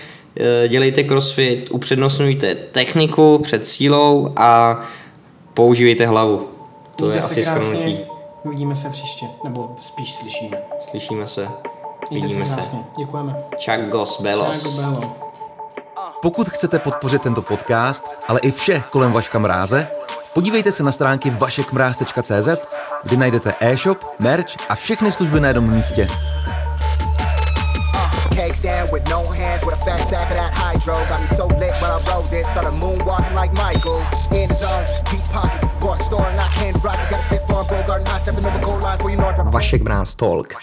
dělejte 0.68 1.02
crossfit, 1.02 1.68
upřednostňujte 1.72 2.54
techniku 2.54 3.38
před 3.38 3.66
sílou 3.66 4.32
a 4.36 4.80
používejte 5.54 6.06
hlavu. 6.06 6.48
To 6.96 7.04
Mějte 7.04 7.18
je 7.18 7.24
asi 7.24 7.42
shrnutí. 7.42 7.98
Uvidíme 8.42 8.76
se 8.76 8.90
příště, 8.90 9.26
nebo 9.44 9.76
spíš 9.82 10.14
slyšíme. 10.14 10.62
Slyšíme 10.90 11.26
se, 11.26 11.48
Mějte 12.10 12.26
vidíme 12.26 12.46
se. 12.46 12.76
Děkujeme. 12.98 13.36
Čagos, 13.56 14.20
belos. 14.20 14.62
Čau, 14.62 14.70
Belo. 14.70 15.16
Pokud 16.22 16.48
chcete 16.48 16.78
podpořit 16.78 17.22
tento 17.22 17.42
podcast, 17.42 18.04
ale 18.28 18.40
i 18.40 18.50
vše 18.50 18.82
kolem 18.90 19.12
Vaška 19.12 19.38
Mráze, 19.38 19.88
podívejte 20.34 20.72
se 20.72 20.82
na 20.82 20.92
stránky 20.92 21.30
vašekmráz.cz, 21.30 22.48
kde 23.02 23.16
najdete 23.16 23.54
e-shop, 23.60 23.98
merch 24.18 24.54
a 24.68 24.74
všechny 24.74 25.12
služby 25.12 25.40
na 25.40 25.48
jednom 25.48 25.74
místě. 25.74 26.06
Down 28.62 28.88
with 28.92 29.04
no 29.08 29.24
hands 29.26 29.64
with 29.64 29.74
a 29.74 29.84
fat 29.84 30.06
sack 30.08 30.30
of 30.30 30.36
that 30.36 30.54
hydro. 30.54 30.94
Got 31.10 31.20
me 31.20 31.26
so 31.26 31.46
lit 31.46 31.74
when 31.82 31.90
I 31.90 32.00
rode 32.06 32.30
this. 32.30 32.46
Started 32.48 32.70
moonwalking 32.78 33.34
like 33.34 33.52
Michael. 33.54 33.98
In 34.30 34.48
zone, 34.54 34.86
deep 35.10 35.24
pockets. 35.34 35.66
Bought 35.80 36.00
store, 36.00 36.30
not 36.38 36.50
hand 36.50 36.82
rocket. 36.84 37.10
Got 37.10 37.20
a 37.20 37.22
stiff 37.24 37.50
arm, 37.50 37.66
Bogart, 37.66 38.06
high 38.06 38.20
stepping 38.20 38.46
over 38.46 38.58
goal 38.60 38.78
line. 38.78 38.98
Where 39.00 39.10
you 39.10 39.16
know 39.18 39.26
I 39.26 39.34
drop 39.34 39.52
Vašek 39.52 39.82
Brás 39.82 40.16
Talk. 40.16 40.54